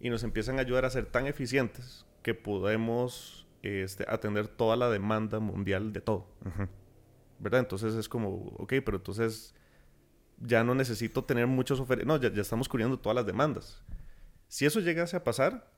y 0.00 0.10
nos 0.10 0.22
empiezan 0.22 0.58
a 0.58 0.62
ayudar 0.62 0.84
a 0.84 0.90
ser 0.90 1.06
tan 1.06 1.26
eficientes 1.26 2.06
que 2.22 2.34
podemos 2.34 3.46
este, 3.62 4.04
atender 4.08 4.48
toda 4.48 4.76
la 4.76 4.88
demanda 4.88 5.40
mundial 5.40 5.92
de 5.92 6.00
todo? 6.00 6.28
¿Verdad? 7.40 7.60
Entonces 7.60 7.94
es 7.94 8.08
como, 8.08 8.54
ok, 8.58 8.74
pero 8.84 8.98
entonces 8.98 9.54
ya 10.38 10.62
no 10.64 10.74
necesito 10.74 11.24
tener 11.24 11.46
muchos 11.46 11.80
oferentes. 11.80 12.06
No, 12.06 12.16
ya, 12.16 12.32
ya 12.32 12.42
estamos 12.42 12.68
cubriendo 12.68 12.98
todas 12.98 13.16
las 13.16 13.26
demandas. 13.26 13.82
Si 14.48 14.66
eso 14.66 14.80
llegase 14.80 15.16
a 15.16 15.24
pasar, 15.24 15.70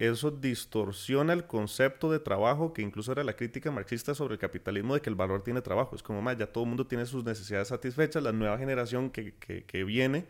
eso 0.00 0.30
distorsiona 0.30 1.34
el 1.34 1.46
concepto 1.46 2.10
de 2.10 2.20
trabajo, 2.20 2.72
que 2.72 2.80
incluso 2.80 3.12
era 3.12 3.22
la 3.22 3.36
crítica 3.36 3.70
marxista 3.70 4.14
sobre 4.14 4.32
el 4.32 4.40
capitalismo, 4.40 4.94
de 4.94 5.02
que 5.02 5.10
el 5.10 5.14
valor 5.14 5.42
tiene 5.42 5.60
trabajo. 5.60 5.94
Es 5.94 6.02
como, 6.02 6.22
más, 6.22 6.38
ya 6.38 6.46
todo 6.46 6.64
el 6.64 6.68
mundo 6.68 6.86
tiene 6.86 7.04
sus 7.04 7.22
necesidades 7.22 7.68
satisfechas, 7.68 8.22
la 8.22 8.32
nueva 8.32 8.56
generación 8.56 9.10
que, 9.10 9.34
que, 9.34 9.84
viene 9.84 10.26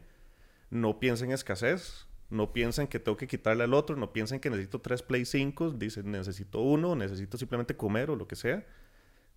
no 0.71 0.99
piensa 0.99 1.25
en 1.25 1.31
escasez, 1.31 2.09
no 2.31 2.53
piensa 2.53 2.83
en 2.83 2.89
que 2.89 2.99
tengo 2.99 3.17
que 3.17 3.29
quitarle 3.29 3.63
al 3.63 3.73
otro, 3.73 3.95
no 3.95 4.13
piensa 4.13 4.35
en 4.35 4.41
que 4.41 4.51
necesito 4.51 4.81
tres 4.81 5.03
Play 5.03 5.25
5, 5.25 5.71
dicen 5.71 6.11
necesito 6.11 6.61
uno, 6.61 6.97
necesito 6.97 7.39
simplemente 7.39 7.77
comer 7.77 8.11
o 8.11 8.17
lo 8.17 8.27
que 8.27 8.35
sea. 8.35 8.67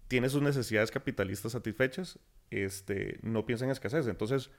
Tiene 0.08 0.30
sus 0.30 0.42
necesidades 0.42 0.90
capitalistas 0.90 1.52
satisfechas, 1.52 2.18
este, 2.50 3.20
no 3.22 3.46
piensa 3.46 3.66
en 3.66 3.72
escasez. 3.72 4.08
Entonces, 4.08 4.50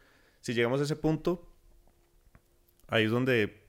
si 0.41 0.55
llegamos 0.55 0.81
a 0.81 0.85
ese 0.85 0.95
punto, 0.95 1.51
ahí 2.87 3.07
es 3.07 3.11
donde 3.11 3.64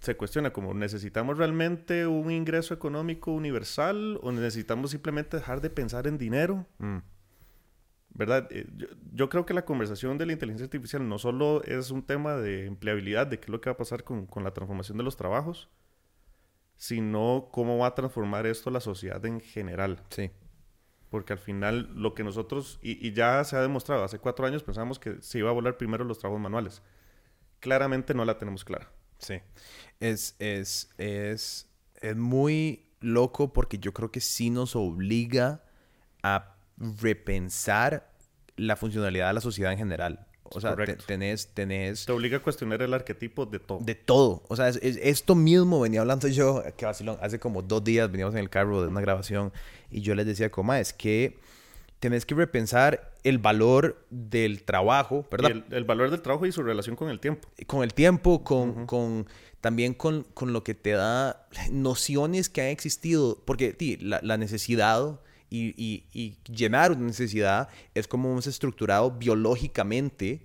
se 0.00 0.16
cuestiona 0.16 0.52
como 0.52 0.72
necesitamos 0.74 1.38
realmente 1.38 2.06
un 2.06 2.30
ingreso 2.30 2.74
económico 2.74 3.32
universal 3.32 4.18
o 4.22 4.32
necesitamos 4.32 4.90
simplemente 4.90 5.36
dejar 5.36 5.60
de 5.60 5.70
pensar 5.70 6.06
en 6.06 6.18
dinero, 6.18 6.66
Mm. 6.78 6.98
¿verdad? 8.14 8.48
Eh, 8.50 8.66
Yo, 8.76 8.88
yo 9.12 9.28
creo 9.28 9.46
que 9.46 9.54
la 9.54 9.64
conversación 9.64 10.18
de 10.18 10.26
la 10.26 10.32
inteligencia 10.32 10.64
artificial 10.64 11.08
no 11.08 11.18
solo 11.18 11.62
es 11.64 11.90
un 11.90 12.02
tema 12.02 12.36
de 12.36 12.66
empleabilidad, 12.66 13.26
de 13.26 13.38
qué 13.38 13.44
es 13.44 13.50
lo 13.50 13.60
que 13.60 13.70
va 13.70 13.74
a 13.74 13.76
pasar 13.76 14.02
con, 14.02 14.26
con 14.26 14.42
la 14.42 14.52
transformación 14.52 14.98
de 14.98 15.04
los 15.04 15.16
trabajos, 15.16 15.68
sino 16.76 17.48
cómo 17.52 17.78
va 17.78 17.88
a 17.88 17.94
transformar 17.94 18.46
esto 18.46 18.70
la 18.70 18.80
sociedad 18.80 19.24
en 19.26 19.40
general. 19.40 20.02
Sí. 20.08 20.30
Porque 21.10 21.32
al 21.34 21.38
final 21.38 21.90
lo 21.94 22.14
que 22.14 22.24
nosotros, 22.24 22.78
y, 22.82 23.06
y 23.06 23.12
ya 23.12 23.42
se 23.44 23.56
ha 23.56 23.60
demostrado, 23.62 24.02
hace 24.04 24.18
cuatro 24.18 24.46
años 24.46 24.62
pensamos 24.62 24.98
que 24.98 25.20
se 25.20 25.38
iba 25.40 25.50
a 25.50 25.52
volar 25.52 25.76
primero 25.76 26.04
los 26.04 26.18
trabajos 26.18 26.40
manuales. 26.40 26.82
Claramente 27.58 28.14
no 28.14 28.24
la 28.24 28.38
tenemos 28.38 28.64
clara. 28.64 28.90
Sí. 29.20 29.40
Es, 30.00 30.34
es, 30.38 30.90
es, 30.98 31.68
es 32.00 32.16
muy 32.16 32.86
loco 33.00 33.52
porque 33.52 33.78
yo 33.78 33.92
creo 33.92 34.10
que 34.10 34.20
sí 34.20 34.50
nos 34.50 34.76
obliga 34.76 35.62
a 36.22 36.56
repensar 36.76 38.10
la 38.56 38.76
funcionalidad 38.76 39.28
de 39.28 39.34
la 39.34 39.40
sociedad 39.40 39.72
en 39.72 39.78
general. 39.78 40.26
O 40.52 40.60
sea, 40.60 40.74
tenés, 41.06 41.54
tenés... 41.54 42.06
Te 42.06 42.12
obliga 42.12 42.38
a 42.38 42.42
cuestionar 42.42 42.82
el 42.82 42.92
arquetipo 42.92 43.46
de 43.46 43.60
todo. 43.60 43.78
De 43.80 43.94
todo. 43.94 44.42
O 44.48 44.56
sea, 44.56 44.68
es, 44.68 44.76
esto 44.82 45.36
mismo 45.36 45.78
venía 45.80 46.00
hablando 46.00 46.26
yo, 46.26 46.64
que 46.76 46.86
hace 46.86 47.38
como 47.38 47.62
dos 47.62 47.84
días 47.84 48.10
veníamos 48.10 48.34
en 48.34 48.40
el 48.40 48.50
carro 48.50 48.82
de 48.82 48.88
una 48.88 49.00
grabación 49.00 49.52
y 49.90 50.00
yo 50.00 50.14
les 50.16 50.26
decía, 50.26 50.50
coma, 50.50 50.80
es 50.80 50.92
que 50.92 51.38
tenés 52.00 52.24
que 52.24 52.34
repensar 52.34 53.12
el 53.22 53.38
valor 53.38 54.04
del 54.08 54.62
trabajo, 54.62 55.26
¿verdad? 55.30 55.52
El, 55.70 55.84
valor 55.84 56.10
del 56.10 56.22
trabajo 56.22 56.46
y 56.46 56.52
su 56.52 56.62
relación 56.62 56.96
con 56.96 57.10
el 57.10 57.20
tiempo. 57.20 57.46
Con 57.66 57.82
el 57.82 57.92
tiempo, 57.92 58.42
con, 58.42 58.86
con 58.86 59.28
también 59.60 59.92
con, 59.92 60.24
con, 60.34 60.54
lo 60.54 60.64
que 60.64 60.74
te 60.74 60.92
da 60.92 61.46
nociones 61.70 62.48
que 62.48 62.62
han 62.62 62.68
existido, 62.68 63.42
porque 63.44 63.74
tí, 63.74 63.98
la, 63.98 64.20
la, 64.22 64.38
necesidad 64.38 65.20
y, 65.50 65.74
y, 65.76 66.04
y, 66.14 66.38
llenar 66.50 66.92
una 66.92 67.06
necesidad 67.06 67.68
es 67.94 68.08
como 68.08 68.30
hemos 68.30 68.46
estructurado 68.46 69.10
biológicamente. 69.10 70.42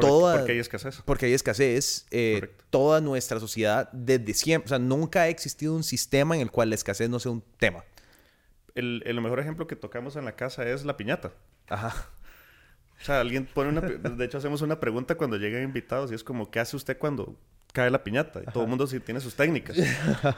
toda, 0.00 0.36
porque 0.36 0.52
hay 0.52 0.58
escasez. 0.58 1.02
Porque 1.06 1.26
hay 1.26 1.32
escasez. 1.32 2.06
Eh, 2.10 2.50
toda 2.68 3.00
nuestra 3.00 3.40
sociedad 3.40 3.88
desde 3.92 4.34
siempre, 4.34 4.66
o 4.66 4.68
sea, 4.68 4.78
nunca 4.78 5.22
ha 5.22 5.28
existido 5.28 5.74
un 5.74 5.82
sistema 5.82 6.34
en 6.34 6.42
el 6.42 6.50
cual 6.50 6.68
la 6.68 6.74
escasez 6.74 7.08
no 7.08 7.18
sea 7.18 7.32
un 7.32 7.42
tema 7.58 7.84
el, 8.74 9.02
el, 9.06 9.20
mejor 9.20 9.40
ejemplo 9.40 9.66
que 9.66 9.76
tocamos 9.76 10.16
en 10.16 10.24
la 10.24 10.36
casa 10.36 10.68
es 10.68 10.84
la 10.84 10.96
piñata. 10.96 11.32
Ajá. 11.68 12.08
O 13.00 13.04
sea, 13.04 13.20
alguien 13.20 13.46
pone 13.46 13.70
una... 13.70 13.80
De 13.80 14.24
hecho, 14.24 14.38
hacemos 14.38 14.62
una 14.62 14.80
pregunta 14.80 15.16
cuando 15.16 15.36
llegan 15.36 15.62
invitados 15.62 16.10
y 16.12 16.14
es 16.14 16.24
como, 16.24 16.50
¿qué 16.50 16.60
hace 16.60 16.76
usted 16.76 16.98
cuando 16.98 17.36
cae 17.72 17.90
la 17.90 18.04
piñata? 18.04 18.40
Y 18.42 18.46
todo 18.52 18.62
el 18.62 18.68
mundo 18.68 18.86
sí 18.86 19.00
tiene 19.00 19.20
sus 19.20 19.34
técnicas. 19.34 19.76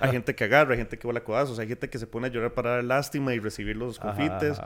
Hay 0.00 0.10
gente 0.10 0.34
que 0.34 0.44
agarra, 0.44 0.72
hay 0.72 0.78
gente 0.78 0.98
que 0.98 1.06
vuela 1.06 1.22
codazos, 1.22 1.58
hay 1.58 1.68
gente 1.68 1.88
que 1.90 1.98
se 1.98 2.06
pone 2.06 2.28
a 2.28 2.30
llorar 2.30 2.54
para 2.54 2.70
dar 2.70 2.84
lástima 2.84 3.34
y 3.34 3.38
recibir 3.38 3.76
los 3.76 3.98
confites. 3.98 4.58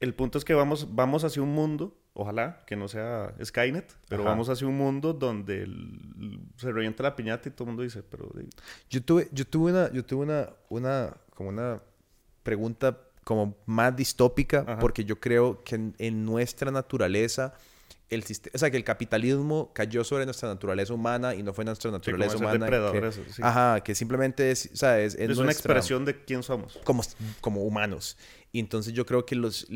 El 0.00 0.14
punto 0.14 0.36
es 0.36 0.44
que 0.44 0.52
vamos, 0.54 0.94
vamos 0.94 1.22
hacia 1.24 1.42
un 1.42 1.54
mundo, 1.54 1.96
ojalá 2.12 2.64
que 2.66 2.74
no 2.74 2.88
sea 2.88 3.34
Skynet, 3.42 3.96
pero 4.08 4.24
vamos 4.24 4.48
hacia 4.48 4.66
un 4.66 4.76
mundo 4.76 5.12
donde 5.12 5.66
se 6.56 6.72
revienta 6.72 7.04
la 7.04 7.14
piñata 7.14 7.48
y 7.48 7.52
todo 7.52 7.64
el 7.64 7.68
mundo 7.68 7.82
dice, 7.84 8.02
pero... 8.02 8.28
Yo 8.90 9.02
tuve, 9.02 9.28
yo 9.30 9.46
tuve 9.46 9.70
una, 9.70 9.92
yo 9.92 10.04
tuve 10.04 10.24
una, 10.24 10.50
una, 10.68 11.16
como 11.34 11.50
una 11.50 11.80
pregunta 12.42 12.98
como 13.24 13.56
más 13.66 13.94
distópica, 13.94 14.78
porque 14.80 15.04
yo 15.04 15.20
creo 15.20 15.62
que 15.62 15.92
en, 15.98 16.24
nuestra 16.24 16.70
naturaleza, 16.70 17.54
el 18.10 18.24
sistema, 18.24 18.52
o 18.54 18.58
sea, 18.58 18.70
que 18.70 18.76
el 18.76 18.84
capitalismo 18.84 19.70
cayó 19.72 20.02
sobre 20.02 20.24
nuestra 20.24 20.48
naturaleza 20.48 20.92
humana 20.92 21.34
y 21.34 21.42
no 21.42 21.54
fue 21.54 21.64
nuestra 21.64 21.90
naturaleza 21.90 22.36
humana. 22.36 22.66
Que, 22.66 23.10
Ajá, 23.42 23.80
que 23.80 23.94
simplemente 23.94 24.50
es, 24.50 24.70
o 24.72 24.76
sea, 24.76 25.00
es, 25.00 25.14
es, 25.14 25.38
una 25.38 25.52
expresión 25.52 26.04
de 26.04 26.24
quién 26.24 26.42
somos. 26.42 26.80
Como, 26.84 27.02
como 27.40 27.62
humanos. 27.62 28.16
Y 28.50 28.58
entonces 28.58 28.92
yo 28.92 29.06
creo 29.06 29.24
que 29.24 29.36
los, 29.36 29.66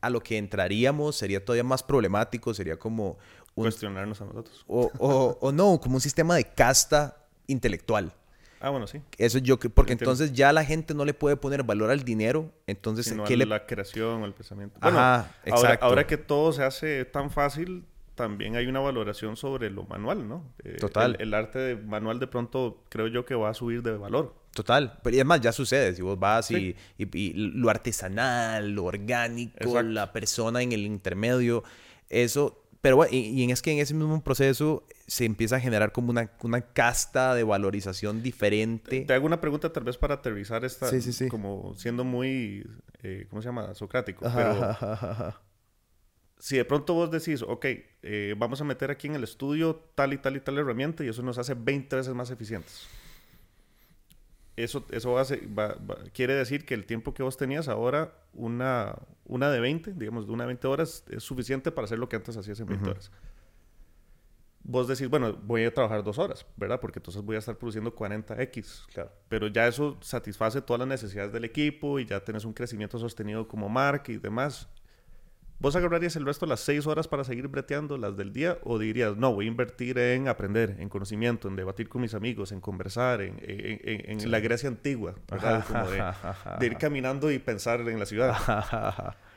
a 0.00 0.10
lo 0.10 0.20
que 0.20 0.36
entraríamos 0.36 1.16
sería 1.16 1.44
todavía 1.44 1.64
más 1.64 1.82
problemático, 1.82 2.52
sería 2.52 2.78
como... 2.78 3.16
Cuestionarnos 3.54 4.20
a 4.20 4.24
nosotros. 4.24 4.64
O, 4.68 4.90
o, 4.98 5.38
o 5.40 5.52
no, 5.52 5.80
como 5.80 5.96
un 5.96 6.00
sistema 6.00 6.36
de 6.36 6.44
casta 6.44 7.26
intelectual. 7.46 8.12
Ah, 8.60 8.70
bueno, 8.70 8.86
sí. 8.86 9.00
Eso 9.18 9.38
yo 9.38 9.58
porque 9.58 9.92
entonces 9.92 10.32
ya 10.32 10.52
la 10.52 10.64
gente 10.64 10.94
no 10.94 11.04
le 11.04 11.14
puede 11.14 11.36
poner 11.36 11.62
valor 11.62 11.90
al 11.90 12.02
dinero, 12.02 12.52
entonces 12.66 13.06
Sino 13.06 13.24
¿qué 13.24 13.34
a 13.34 13.46
la 13.46 13.66
creación, 13.66 14.24
al 14.24 14.34
pensamiento. 14.34 14.78
Ajá, 14.80 15.34
exacto. 15.44 15.84
Ahora, 15.84 16.06
que 16.06 16.16
todo 16.16 16.52
se 16.52 16.64
hace 16.64 17.04
tan 17.04 17.30
fácil, 17.30 17.84
también 18.14 18.56
hay 18.56 18.66
una 18.66 18.80
valoración 18.80 19.36
sobre 19.36 19.70
lo 19.70 19.84
manual, 19.84 20.28
¿no? 20.28 20.44
Eh, 20.64 20.76
Total. 20.80 21.16
El, 21.20 21.34
arte 21.34 21.76
manual 21.76 22.18
de 22.18 22.26
pronto 22.26 22.82
creo 22.88 23.06
yo 23.06 23.24
que 23.24 23.34
va 23.34 23.50
a 23.50 23.54
subir 23.54 23.82
de 23.82 23.96
valor. 23.96 24.34
Total. 24.54 24.98
Pero 25.04 25.14
y 25.14 25.20
además 25.20 25.40
ya 25.40 25.52
sucede. 25.52 25.94
Si 25.94 26.02
vos 26.02 26.18
vas 26.18 26.50
y, 26.50 26.74
y, 26.98 27.32
lo 27.34 27.70
artesanal, 27.70 28.72
lo 28.72 28.84
orgánico, 28.84 29.82
la 29.82 30.12
persona 30.12 30.62
en 30.62 30.72
el 30.72 30.80
intermedio, 30.80 31.62
eso 32.08 32.60
pero 32.80 32.96
bueno, 32.96 33.12
y, 33.12 33.50
es 33.50 33.62
que 33.62 33.72
en 33.72 33.78
ese 33.78 33.94
mismo 33.94 34.22
proceso 34.22 34.86
se 35.06 35.24
empieza 35.24 35.56
a 35.56 35.60
generar 35.60 35.92
como 35.92 36.10
una, 36.10 36.30
una 36.42 36.60
casta 36.60 37.34
de 37.34 37.42
valorización 37.42 38.22
diferente. 38.22 39.00
Te 39.00 39.12
hago 39.14 39.26
una 39.26 39.40
pregunta 39.40 39.72
tal 39.72 39.84
vez 39.84 39.96
para 39.96 40.14
aterrizar 40.14 40.64
esta, 40.64 40.88
sí, 40.88 41.00
sí, 41.00 41.12
sí. 41.12 41.28
como 41.28 41.74
siendo 41.76 42.04
muy, 42.04 42.64
eh, 43.02 43.26
¿cómo 43.30 43.42
se 43.42 43.48
llama? 43.48 43.74
Socrático. 43.74 44.30
Pero 44.34 44.76
si 46.38 46.56
de 46.56 46.64
pronto 46.64 46.94
vos 46.94 47.10
decís, 47.10 47.42
ok, 47.42 47.66
eh, 48.02 48.34
vamos 48.38 48.60
a 48.60 48.64
meter 48.64 48.90
aquí 48.90 49.08
en 49.08 49.16
el 49.16 49.24
estudio 49.24 49.90
tal 49.94 50.12
y 50.12 50.18
tal 50.18 50.36
y 50.36 50.40
tal 50.40 50.58
herramienta 50.58 51.04
y 51.04 51.08
eso 51.08 51.22
nos 51.22 51.38
hace 51.38 51.54
20 51.54 51.96
veces 51.96 52.14
más 52.14 52.30
eficientes 52.30 52.86
eso, 54.64 54.84
eso 54.90 55.16
quiere 56.12 56.34
decir 56.34 56.66
que 56.66 56.74
el 56.74 56.84
tiempo 56.84 57.14
que 57.14 57.22
vos 57.22 57.36
tenías 57.36 57.68
ahora, 57.68 58.12
una, 58.32 58.96
una 59.24 59.50
de 59.50 59.60
20, 59.60 59.92
digamos, 59.94 60.26
de 60.26 60.32
una 60.32 60.44
de 60.44 60.48
20 60.48 60.66
horas, 60.66 61.04
es 61.08 61.22
suficiente 61.22 61.70
para 61.70 61.84
hacer 61.84 61.98
lo 61.98 62.08
que 62.08 62.16
antes 62.16 62.36
hacías 62.36 62.58
en 62.60 62.66
20 62.66 62.90
horas. 62.90 63.12
Vos 64.64 64.88
decís, 64.88 65.08
bueno, 65.08 65.32
voy 65.32 65.64
a 65.64 65.72
trabajar 65.72 66.02
dos 66.02 66.18
horas, 66.18 66.44
¿verdad? 66.56 66.80
Porque 66.80 66.98
entonces 66.98 67.22
voy 67.22 67.36
a 67.36 67.38
estar 67.38 67.56
produciendo 67.56 67.94
40X. 67.94 68.86
Claro. 68.92 69.12
Pero 69.28 69.46
ya 69.46 69.66
eso 69.66 69.96
satisface 70.02 70.60
todas 70.60 70.80
las 70.80 70.88
necesidades 70.88 71.32
del 71.32 71.44
equipo 71.44 71.98
y 71.98 72.04
ya 72.04 72.20
tenés 72.20 72.44
un 72.44 72.52
crecimiento 72.52 72.98
sostenido 72.98 73.48
como 73.48 73.68
marca 73.68 74.12
y 74.12 74.18
demás. 74.18 74.68
¿Vos 75.60 75.74
agarrarías 75.74 76.14
el 76.14 76.24
resto 76.24 76.46
de 76.46 76.50
las 76.50 76.60
seis 76.60 76.86
horas 76.86 77.08
para 77.08 77.24
seguir 77.24 77.48
breteando 77.48 77.98
las 77.98 78.16
del 78.16 78.32
día? 78.32 78.58
¿O 78.62 78.78
dirías, 78.78 79.16
no, 79.16 79.34
voy 79.34 79.46
a 79.46 79.48
invertir 79.48 79.98
en 79.98 80.28
aprender, 80.28 80.76
en 80.78 80.88
conocimiento, 80.88 81.48
en 81.48 81.56
debatir 81.56 81.88
con 81.88 82.00
mis 82.00 82.14
amigos, 82.14 82.52
en 82.52 82.60
conversar, 82.60 83.22
en, 83.22 83.40
en, 83.42 84.30
la 84.30 84.38
Grecia 84.38 84.68
antigua, 84.68 85.16
¿verdad? 85.28 85.64
Como 85.66 85.90
de, 85.90 86.66
ir 86.66 86.76
caminando 86.78 87.30
y 87.32 87.40
pensar 87.40 87.80
en 87.80 87.98
la 87.98 88.06
ciudad. 88.06 88.36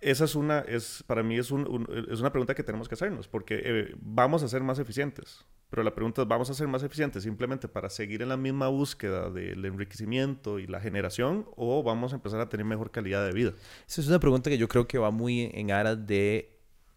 Esa 0.00 0.24
es 0.24 0.34
una, 0.34 0.60
es, 0.60 1.02
para 1.06 1.22
mí 1.22 1.36
es, 1.38 1.50
un, 1.50 1.86
es 2.10 2.20
una 2.20 2.30
pregunta 2.30 2.54
que 2.54 2.62
tenemos 2.62 2.88
que 2.88 2.94
hacernos, 2.94 3.26
porque 3.26 3.60
eh, 3.64 3.94
vamos 4.00 4.42
a 4.42 4.48
ser 4.48 4.62
más 4.62 4.78
eficientes. 4.78 5.44
Pero 5.70 5.82
la 5.82 5.94
pregunta 5.94 6.22
es, 6.22 6.28
¿vamos 6.28 6.48
a 6.48 6.54
ser 6.54 6.66
más 6.66 6.82
eficientes 6.82 7.24
simplemente 7.24 7.68
para 7.68 7.90
seguir 7.90 8.22
en 8.22 8.30
la 8.30 8.36
misma 8.36 8.68
búsqueda 8.68 9.28
del 9.28 9.64
enriquecimiento 9.64 10.58
y 10.58 10.66
la 10.66 10.80
generación 10.80 11.46
o 11.56 11.82
vamos 11.82 12.12
a 12.12 12.16
empezar 12.16 12.40
a 12.40 12.48
tener 12.48 12.64
mejor 12.64 12.90
calidad 12.90 13.26
de 13.26 13.32
vida? 13.32 13.52
Esa 13.86 14.00
es 14.00 14.08
una 14.08 14.18
pregunta 14.18 14.48
que 14.48 14.56
yo 14.56 14.68
creo 14.68 14.86
que 14.86 14.98
va 14.98 15.10
muy 15.10 15.50
en 15.52 15.70
aras 15.70 16.06
de... 16.06 16.54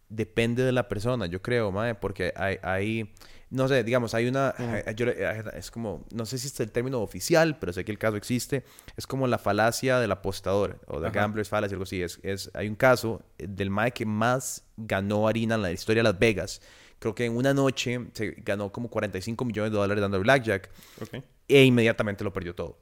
Depende 0.08 0.64
de 0.64 0.74
la 0.74 0.90
persona, 0.90 1.26
yo 1.26 1.42
creo, 1.42 1.72
mae, 1.72 1.96
porque 1.96 2.34
hay, 2.36 2.58
hay 2.64 3.14
no 3.52 3.68
sé, 3.68 3.84
digamos, 3.84 4.14
hay 4.14 4.28
una, 4.28 4.56
es 5.54 5.70
como, 5.70 6.06
no 6.12 6.26
sé 6.26 6.38
si 6.38 6.48
es 6.48 6.60
el 6.60 6.72
término 6.72 7.00
oficial, 7.02 7.60
pero 7.60 7.72
sé 7.74 7.86
que 7.86 7.92
el 7.92 8.00
caso 8.00 8.18
existe, 8.18 8.64
es 8.98 9.06
como 9.06 9.28
la 9.28 9.38
falacia 9.38 10.00
del 10.00 10.12
apostador, 10.12 10.80
o 10.88 11.00
de 11.00 11.12
gambler's 11.12 11.50
fallacy, 11.50 11.74
algo 11.74 11.84
así, 11.84 12.02
es, 12.02 12.20
es, 12.24 12.50
hay 12.54 12.68
un 12.68 12.76
caso 12.76 13.22
del 13.38 13.70
mae 13.70 13.92
que 13.92 14.06
más 14.06 14.64
ganó 14.78 15.28
harina 15.28 15.56
en 15.56 15.62
la 15.62 15.72
historia 15.72 16.02
de 16.02 16.10
Las 16.10 16.18
Vegas, 16.18 16.62
Creo 17.02 17.16
que 17.16 17.26
en 17.26 17.36
una 17.36 17.52
noche 17.52 18.00
se 18.14 18.36
ganó 18.46 18.72
como 18.72 18.88
45 18.88 19.44
millones 19.44 19.72
de 19.72 19.78
dólares 19.80 20.04
dando 20.04 20.20
blackjack. 20.20 20.70
E 21.48 21.64
inmediatamente 21.64 22.24
lo 22.24 22.32
perdió 22.32 22.54
todo. 22.54 22.78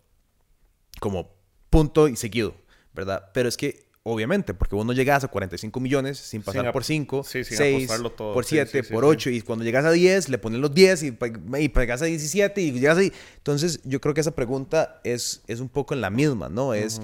Como 1.00 1.38
punto 1.70 2.10
y 2.10 2.18
seguido, 2.18 2.54
¿verdad? 2.94 3.32
Pero 3.34 3.48
es 3.48 3.56
que, 3.56 3.89
obviamente, 4.04 4.54
porque 4.54 4.76
vos 4.76 4.86
no 4.86 4.94
llegas 4.94 5.24
a 5.24 5.28
45 5.28 5.80
millones 5.80 6.18
sin 6.18 6.42
pasar 6.42 6.72
por 6.72 6.84
5, 6.84 7.24
6, 7.24 7.90
por 8.18 8.46
7, 8.46 8.84
por 8.84 9.06
8. 9.06 9.30
Y 9.30 9.42
cuando 9.42 9.66
llegas 9.66 9.86
a 9.86 9.92
10, 9.92 10.30
le 10.30 10.38
pones 10.38 10.60
los 10.60 10.74
10 10.74 11.04
y, 11.04 11.18
y 11.60 11.70
pegas 11.70 12.02
a 12.02 12.06
17 12.06 12.62
y 12.62 12.72
llegas 12.72 12.98
ahí. 12.98 13.12
Entonces, 13.38 13.82
yo 13.84 14.00
creo 14.02 14.14
que 14.14 14.22
esa 14.22 14.36
pregunta 14.36 15.02
es, 15.04 15.42
es 15.48 15.60
un 15.60 15.70
poco 15.70 15.94
en 15.94 16.02
la 16.02 16.10
misma, 16.10 16.50
¿no? 16.50 16.74
Es 16.74 17.02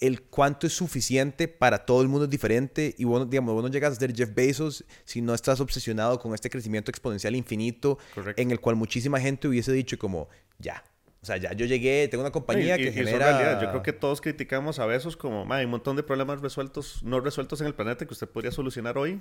el 0.00 0.20
cuánto 0.22 0.66
es 0.66 0.72
suficiente 0.72 1.46
para 1.46 1.86
todo 1.86 2.02
el 2.02 2.08
mundo 2.08 2.24
es 2.24 2.30
diferente 2.30 2.92
y 2.98 3.04
bueno, 3.04 3.24
digamos, 3.24 3.54
vos 3.54 3.62
no 3.62 3.70
llegas 3.70 3.92
a 3.92 4.00
ser 4.00 4.12
Jeff 4.12 4.34
Bezos 4.34 4.84
si 5.04 5.20
no 5.20 5.32
estás 5.32 5.60
obsesionado 5.60 6.18
con 6.18 6.34
este 6.34 6.50
crecimiento 6.50 6.90
exponencial 6.90 7.36
infinito 7.36 7.98
en 8.36 8.50
el 8.50 8.58
cual 8.58 8.74
muchísima 8.74 9.20
gente 9.20 9.46
hubiese 9.46 9.70
dicho 9.70 9.96
como, 9.98 10.28
ya, 10.58 10.82
o 11.22 11.26
sea, 11.26 11.36
ya 11.36 11.52
yo 11.52 11.66
llegué, 11.66 12.08
tengo 12.08 12.22
una 12.24 12.32
compañía 12.32 12.76
que 12.76 12.90
genera... 12.90 13.60
Yo 13.60 13.68
creo 13.70 13.82
que 13.82 13.92
todos 13.92 14.20
criticamos 14.20 14.80
a 14.80 14.86
Bezos 14.86 15.16
como, 15.16 15.50
hay 15.52 15.64
un 15.64 15.70
montón 15.70 15.94
de 15.94 16.02
problemas 16.02 16.40
resueltos, 16.40 17.00
no 17.04 17.20
resueltos 17.20 17.60
en 17.60 17.68
el 17.68 17.74
planeta 17.74 18.04
que 18.06 18.12
usted 18.12 18.28
podría 18.28 18.50
solucionar 18.50 18.98
hoy 18.98 19.20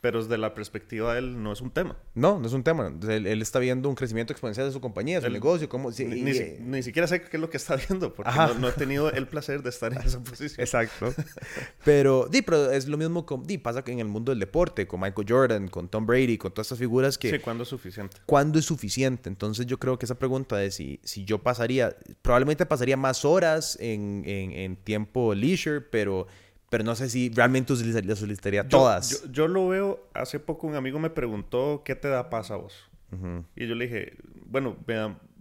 pero 0.00 0.22
desde 0.22 0.38
la 0.38 0.54
perspectiva 0.54 1.12
de 1.12 1.18
él 1.18 1.42
no 1.42 1.52
es 1.52 1.60
un 1.60 1.70
tema. 1.70 1.96
No, 2.14 2.38
no 2.38 2.46
es 2.46 2.52
un 2.54 2.62
tema. 2.62 2.92
Él, 3.08 3.42
está 3.42 3.58
viendo 3.58 3.88
un 3.88 3.94
crecimiento 3.94 4.32
exponencial 4.32 4.66
de 4.66 4.72
su 4.72 4.80
compañía, 4.80 5.20
de 5.20 5.26
su 5.26 5.32
negocio. 5.32 5.68
Cómo, 5.68 5.90
ni, 5.90 6.82
siquiera 6.82 7.06
sé 7.06 7.22
qué 7.22 7.36
es 7.36 7.40
lo 7.40 7.50
que 7.50 7.58
está 7.58 7.76
viendo, 7.88 8.14
porque 8.14 8.32
no, 8.58 8.68
he 8.68 8.72
tenido 8.72 9.10
el 9.12 9.28
placer 9.28 9.62
de 9.62 9.68
estar 9.68 9.92
en 9.92 10.00
esa 10.00 10.22
posición. 10.22 10.60
Exacto. 10.60 11.14
pero, 11.84 12.28
di, 12.30 12.40
pero 12.40 12.70
es 12.70 12.88
lo 12.88 12.96
mismo 12.96 13.26
con, 13.26 13.46
di, 13.46 13.58
pasa 13.58 13.82
en 13.86 13.98
el 13.98 14.08
mundo 14.08 14.32
del 14.32 14.40
deporte, 14.40 14.86
con 14.86 15.00
Michael 15.00 15.26
Jordan, 15.28 15.68
con 15.68 15.88
Tom 15.88 16.06
Brady, 16.06 16.38
con 16.38 16.52
todas 16.52 16.68
estas 16.68 16.78
figuras 16.78 17.18
que... 17.18 17.30
Sí, 17.30 17.38
¿cuándo 17.38 17.64
es 17.64 17.68
suficiente? 17.68 18.16
¿Cuándo 18.24 18.58
es 18.58 18.64
suficiente? 18.64 19.28
Entonces 19.28 19.66
yo 19.66 19.78
creo 19.78 19.98
que 19.98 20.06
esa 20.06 20.18
pregunta 20.18 20.56
de 20.56 20.70
si, 20.70 21.00
si 21.02 21.24
yo 21.24 21.42
pasaría, 21.42 21.94
probablemente 22.22 22.64
pasaría 22.64 22.96
más 22.96 23.24
horas 23.24 23.76
en, 23.80 24.22
en, 24.24 24.52
en 24.52 24.76
tiempo 24.76 25.34
leisure, 25.34 25.82
pero 25.82 26.26
pero 26.70 26.84
no 26.84 26.94
sé 26.94 27.10
si 27.10 27.28
realmente 27.30 27.74
las 27.74 28.18
solicitaría 28.18 28.66
todas. 28.68 29.30
Yo, 29.30 29.48
lo 29.48 29.68
veo, 29.68 30.08
hace 30.14 30.38
poco 30.38 30.66
un 30.66 30.76
amigo 30.76 30.98
me 30.98 31.10
preguntó, 31.10 31.82
¿qué 31.84 31.96
te 31.96 32.08
da 32.08 32.30
paz 32.30 32.50
a 32.50 32.56
vos? 32.56 32.88
Y 33.56 33.66
yo 33.66 33.74
le 33.74 33.88
dije, 33.88 34.16
bueno, 34.46 34.76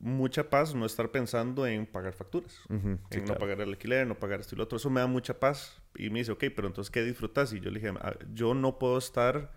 mucha 0.01 0.49
paz 0.49 0.73
no 0.73 0.87
estar 0.87 1.11
pensando 1.11 1.67
en 1.67 1.85
pagar 1.85 2.13
facturas, 2.13 2.59
en 2.69 3.25
no 3.25 3.35
pagar 3.35 3.61
el 3.61 3.69
alquiler, 3.69 4.07
no 4.07 4.15
pagar 4.15 4.39
esto 4.39 4.55
y 4.55 4.57
lo 4.57 4.63
otro. 4.63 4.77
Eso 4.77 4.89
me 4.89 4.99
da 4.99 5.07
mucha 5.07 5.39
paz. 5.39 5.79
Y 5.95 6.09
me 6.09 6.19
dice, 6.19 6.31
ok, 6.31 6.45
pero 6.55 6.67
entonces, 6.67 6.89
¿qué 6.89 7.03
disfrutas? 7.03 7.53
Y 7.53 7.59
yo 7.59 7.69
le 7.69 7.79
dije, 7.79 7.93
yo 8.33 8.55
no 8.55 8.79
puedo 8.79 8.97
estar 8.97 9.51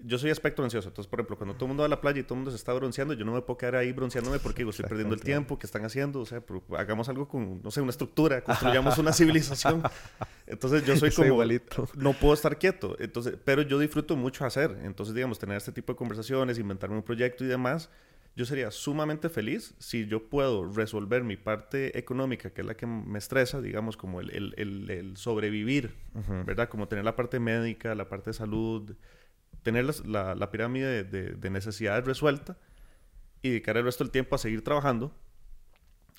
yo 0.00 0.18
soy 0.18 0.30
aspecto 0.30 0.62
ansioso. 0.62 0.88
Entonces, 0.88 1.08
por 1.08 1.20
ejemplo, 1.20 1.36
cuando 1.36 1.54
todo 1.54 1.66
el 1.66 1.68
mundo 1.68 1.82
va 1.82 1.86
a 1.86 1.88
la 1.88 2.00
playa 2.00 2.20
y 2.20 2.22
todo 2.22 2.34
el 2.34 2.38
mundo 2.38 2.50
se 2.50 2.56
está 2.56 2.72
bronceando, 2.72 3.14
yo 3.14 3.24
no 3.24 3.32
me 3.32 3.42
puedo 3.42 3.58
quedar 3.58 3.76
ahí 3.76 3.92
bronceándome 3.92 4.38
porque 4.38 4.58
digo, 4.58 4.70
estoy 4.70 4.86
perdiendo 4.86 5.14
el 5.14 5.20
tiempo 5.20 5.58
que 5.58 5.66
están 5.66 5.84
haciendo. 5.84 6.20
O 6.20 6.26
sea, 6.26 6.42
hagamos 6.76 7.08
algo 7.08 7.28
con, 7.28 7.60
no 7.62 7.70
sé, 7.70 7.80
una 7.80 7.90
estructura, 7.90 8.40
construyamos 8.44 8.96
una 8.98 9.12
civilización. 9.12 9.82
Entonces, 10.46 10.84
yo 10.84 10.96
soy 10.96 11.10
como. 11.10 11.26
Igualito. 11.26 11.88
No 11.96 12.12
puedo 12.12 12.34
estar 12.34 12.58
quieto. 12.58 12.96
Entonces, 12.98 13.36
pero 13.44 13.62
yo 13.62 13.78
disfruto 13.78 14.16
mucho 14.16 14.44
hacer. 14.44 14.78
Entonces, 14.84 15.14
digamos, 15.14 15.38
tener 15.38 15.56
este 15.56 15.72
tipo 15.72 15.92
de 15.92 15.96
conversaciones, 15.96 16.58
inventarme 16.58 16.96
un 16.96 17.02
proyecto 17.02 17.44
y 17.44 17.48
demás. 17.48 17.90
Yo 18.36 18.44
sería 18.44 18.70
sumamente 18.70 19.28
feliz 19.28 19.74
si 19.78 20.06
yo 20.06 20.28
puedo 20.28 20.70
resolver 20.72 21.24
mi 21.24 21.36
parte 21.36 21.98
económica, 21.98 22.50
que 22.50 22.60
es 22.60 22.66
la 22.68 22.76
que 22.76 22.86
me 22.86 23.18
estresa, 23.18 23.60
digamos, 23.60 23.96
como 23.96 24.20
el, 24.20 24.30
el, 24.56 24.88
el, 24.88 25.16
sobrevivir, 25.16 25.96
¿verdad? 26.46 26.68
Como 26.68 26.86
tener 26.86 27.04
la 27.04 27.16
parte 27.16 27.40
médica, 27.40 27.96
la 27.96 28.08
parte 28.08 28.30
de 28.30 28.34
salud, 28.34 28.94
tener 29.62 29.84
la, 30.06 30.34
la, 30.34 30.50
pirámide 30.50 31.04
de, 31.04 31.50
necesidades 31.50 32.04
resuelta 32.04 32.56
y 33.42 33.50
dedicar 33.50 33.76
el 33.76 33.84
resto 33.84 34.04
del 34.04 34.10
tiempo 34.10 34.34
a 34.34 34.38
seguir 34.38 34.62
trabajando, 34.62 35.14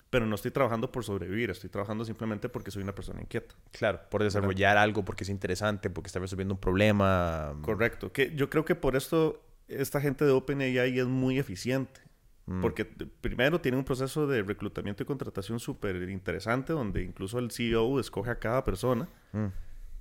pero 0.09 0.25
no 0.25 0.35
estoy 0.35 0.51
trabajando 0.51 0.91
por 0.91 1.03
sobrevivir, 1.03 1.49
estoy 1.49 1.69
trabajando 1.69 2.05
simplemente 2.05 2.49
porque 2.49 2.71
soy 2.71 2.83
una 2.83 2.93
persona 2.93 3.21
inquieta. 3.21 3.55
Claro, 3.71 4.01
por 4.09 4.23
desarrollar 4.23 4.77
algo, 4.77 5.03
porque 5.05 5.23
es 5.23 5.29
interesante, 5.29 5.89
porque 5.89 6.07
está 6.07 6.19
resolviendo 6.19 6.53
un 6.53 6.59
problema. 6.59 7.55
Correcto, 7.61 8.11
que 8.11 8.35
yo 8.35 8.49
creo 8.49 8.65
que 8.65 8.75
por 8.75 8.95
esto 8.95 9.41
esta 9.67 10.01
gente 10.01 10.25
de 10.25 10.31
OpenAI 10.31 10.99
es 10.99 11.07
muy 11.07 11.39
eficiente. 11.39 12.01
Mm. 12.47 12.61
Porque 12.61 12.83
primero 12.85 13.61
tiene 13.61 13.77
un 13.77 13.83
proceso 13.83 14.25
de 14.25 14.41
reclutamiento 14.41 15.03
y 15.03 15.05
contratación 15.05 15.59
súper 15.59 16.09
interesante, 16.09 16.73
donde 16.73 17.03
incluso 17.03 17.37
el 17.37 17.51
CEO 17.51 17.99
escoge 17.99 18.31
a 18.31 18.39
cada 18.39 18.63
persona. 18.63 19.07
Mm 19.31 19.47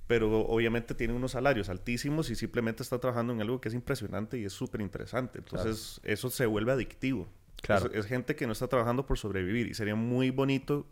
pero 0.09 0.41
obviamente 0.47 0.95
tiene 0.95 1.13
unos 1.13 1.33
salarios 1.33 1.69
altísimos 1.69 2.31
y 2.31 2.35
simplemente 2.35 2.81
está 2.81 2.97
trabajando 2.97 3.31
en 3.31 3.41
algo 3.41 3.61
que 3.61 3.69
es 3.69 3.75
impresionante 3.75 4.39
y 4.39 4.43
es 4.43 4.51
súper 4.51 4.81
interesante. 4.81 5.37
Entonces, 5.37 6.01
eso 6.03 6.31
se 6.31 6.47
vuelve 6.47 6.71
adictivo. 6.71 7.27
Claro. 7.61 7.91
Es, 7.93 8.07
gente 8.07 8.35
que 8.35 8.47
no 8.47 8.53
está 8.53 8.67
trabajando 8.67 9.05
por 9.05 9.19
sobrevivir 9.19 9.67
y 9.67 9.75
sería 9.75 9.93
muy 9.93 10.31
bonito. 10.31 10.87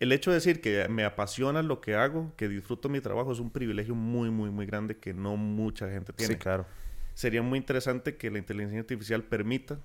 El 0.00 0.12
hecho 0.12 0.30
de 0.30 0.36
decir 0.36 0.62
que 0.62 0.88
me 0.88 1.04
apasiona 1.04 1.62
lo 1.62 1.82
que 1.82 1.94
hago, 1.94 2.32
que 2.38 2.48
disfruto 2.48 2.88
mi 2.88 3.02
trabajo, 3.02 3.32
es 3.32 3.38
un 3.38 3.50
privilegio 3.50 3.94
muy, 3.94 4.30
muy, 4.30 4.48
muy 4.48 4.64
grande 4.64 4.96
que 4.96 5.12
no 5.12 5.36
mucha 5.36 5.90
gente 5.90 6.14
tiene. 6.14 6.32
Sí, 6.32 6.40
claro. 6.40 6.64
Sería 7.12 7.42
muy 7.42 7.58
interesante 7.58 8.16
que 8.16 8.30
la 8.30 8.38
inteligencia 8.38 8.80
artificial 8.80 9.24
permita 9.24 9.78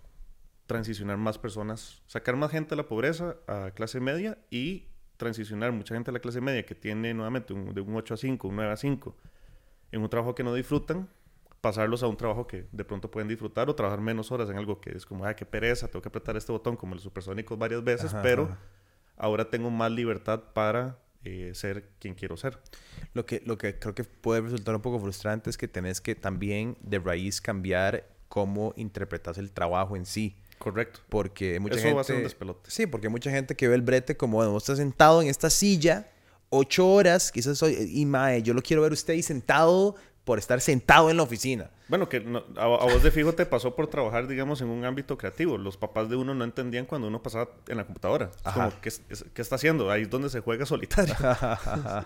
transicionar 0.68 1.18
más 1.18 1.38
personas, 1.38 2.02
sacar 2.08 2.38
más 2.38 2.50
gente 2.50 2.76
a 2.76 2.78
la 2.78 2.88
pobreza, 2.88 3.36
a 3.46 3.72
clase 3.72 4.00
media 4.00 4.38
y 4.50 4.86
transicionar 5.20 5.74
mucha 5.74 5.94
gente 5.94 6.10
a 6.10 6.14
la 6.14 6.20
clase 6.20 6.40
media 6.40 6.66
que 6.66 6.74
tiene 6.74 7.14
nuevamente 7.14 7.54
de 7.54 7.82
un 7.82 7.96
8 7.96 8.14
a 8.14 8.18
5, 8.18 8.48
un 8.48 8.56
9 8.56 8.72
a 8.72 8.78
5, 8.78 9.16
en 9.92 10.02
un 10.02 10.10
trabajo 10.10 10.34
que 10.34 10.44
no 10.44 10.54
disfrutan, 10.54 11.10
pasarlos 11.60 12.04
a 12.04 12.08
un 12.08 12.16
trabajo 12.16 12.48
que 12.48 12.68
de 12.72 12.86
pronto 12.86 13.12
pueden 13.12 13.28
disfrutar 13.28 13.70
o 13.70 13.76
trabajar 13.76 14.00
menos 14.00 14.32
horas 14.32 14.50
en 14.50 14.58
algo 14.58 14.80
que 14.80 14.96
es 14.96 15.06
como, 15.06 15.26
ay, 15.26 15.36
qué 15.36 15.46
pereza, 15.46 15.90
tengo 15.90 16.02
que 16.02 16.08
apretar 16.08 16.38
este 16.38 16.54
botón 16.54 16.78
como 16.78 16.96
los 16.96 17.04
supersónicos 17.04 17.60
varias 17.60 17.84
veces, 17.84 18.16
pero 18.24 18.50
ahora 19.18 19.50
tengo 19.50 19.70
más 19.70 19.92
libertad 19.92 20.42
para 20.54 20.98
eh, 21.26 21.52
ser 21.54 21.90
quien 22.00 22.16
quiero 22.16 22.38
ser. 22.38 22.58
Lo 23.14 23.26
que, 23.26 23.44
lo 23.46 23.58
que 23.58 23.78
creo 23.78 23.94
que 23.94 24.06
puede 24.06 24.40
resultar 24.40 24.74
un 24.74 24.82
poco 24.82 25.02
frustrante 25.02 25.50
es 25.50 25.58
que 25.58 25.68
tenés 25.68 26.00
que 26.00 26.16
también 26.16 26.78
de 26.80 26.98
raíz 27.00 27.42
cambiar 27.42 28.08
cómo 28.30 28.74
interpretas 28.78 29.38
el 29.38 29.52
trabajo 29.52 29.98
en 29.98 30.06
sí. 30.06 30.38
Correcto. 30.60 31.00
Porque 31.10 31.60
mucha 31.60 31.78
gente... 31.78 31.94
va 31.94 32.02
a 32.02 32.04
ser 32.04 32.18
un 32.18 32.24
despelote. 32.24 32.70
Sí, 32.70 32.86
porque 32.86 33.10
mucha 33.10 33.32
gente 33.32 33.56
que 33.56 33.68
ve 33.68 33.76
el 33.76 33.82
brete 33.82 34.16
como, 34.16 34.38
bueno, 34.38 34.52
vos 34.52 34.64
estás 34.64 34.78
sentado 34.78 35.22
en 35.22 35.28
esta 35.28 35.50
silla 35.50 36.12
ocho 36.50 36.88
horas, 36.88 37.32
quizás 37.32 37.58
soy... 37.58 37.92
Y 37.94 38.06
mae, 38.06 38.44
yo 38.44 38.54
lo 38.54 38.62
quiero 38.62 38.82
ver 38.82 38.92
usted 38.92 39.14
ahí 39.14 39.24
sentado 39.24 39.96
por 40.30 40.38
estar 40.38 40.62
sentado 40.62 41.10
en 41.10 41.18
la 41.18 41.24
oficina. 41.24 41.72
Bueno, 41.88 42.08
que 42.08 42.24
a, 42.56 42.68
vos 42.68 43.02
de 43.02 43.10
fijo 43.10 43.34
te 43.34 43.48
pasó 43.48 43.76
por 43.76 43.88
trabajar, 43.88 44.28
digamos, 44.28 44.62
en 44.62 44.68
un 44.68 44.86
ámbito 44.86 45.18
creativo. 45.18 45.58
Los 45.58 45.76
papás 45.76 46.08
de 46.08 46.18
uno 46.18 46.36
no 46.36 46.44
entendían 46.44 46.86
cuando 46.86 47.08
uno 47.08 47.24
pasaba 47.24 47.50
en 47.68 47.78
la 47.78 47.84
computadora. 47.84 48.30
Es 48.46 48.54
como, 48.54 48.72
¿qué, 48.80 48.92
¿qué, 49.34 49.42
está 49.42 49.56
haciendo? 49.56 49.90
Ahí 49.90 50.04
es 50.04 50.10
donde 50.12 50.30
se 50.30 50.40
juega 50.42 50.68
solitario. 50.68 51.16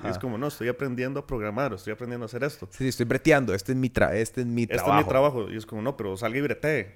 es 0.10 0.18
como, 0.20 0.38
no, 0.38 0.48
estoy 0.48 0.70
aprendiendo 0.70 1.20
a 1.20 1.28
programar, 1.28 1.74
estoy 1.74 1.92
aprendiendo 1.92 2.24
a 2.24 2.28
hacer 2.28 2.46
esto. 2.46 2.70
Sí, 2.72 2.88
estoy 2.88 3.06
breteando, 3.06 3.54
este 3.54 3.74
es 3.74 3.78
mi, 3.78 3.90
tra 3.90 4.16
este 4.16 4.40
es 4.40 4.48
mi 4.48 4.68
trabajo. 4.68 4.90
Este 4.90 5.02
es 5.02 5.06
mi 5.06 5.10
trabajo. 5.10 5.52
Y 5.52 5.58
es 5.58 5.66
como, 5.66 5.82
no, 5.82 5.98
pero 5.98 6.16
salga 6.16 6.38
y 6.38 6.42
bretee. 6.44 6.96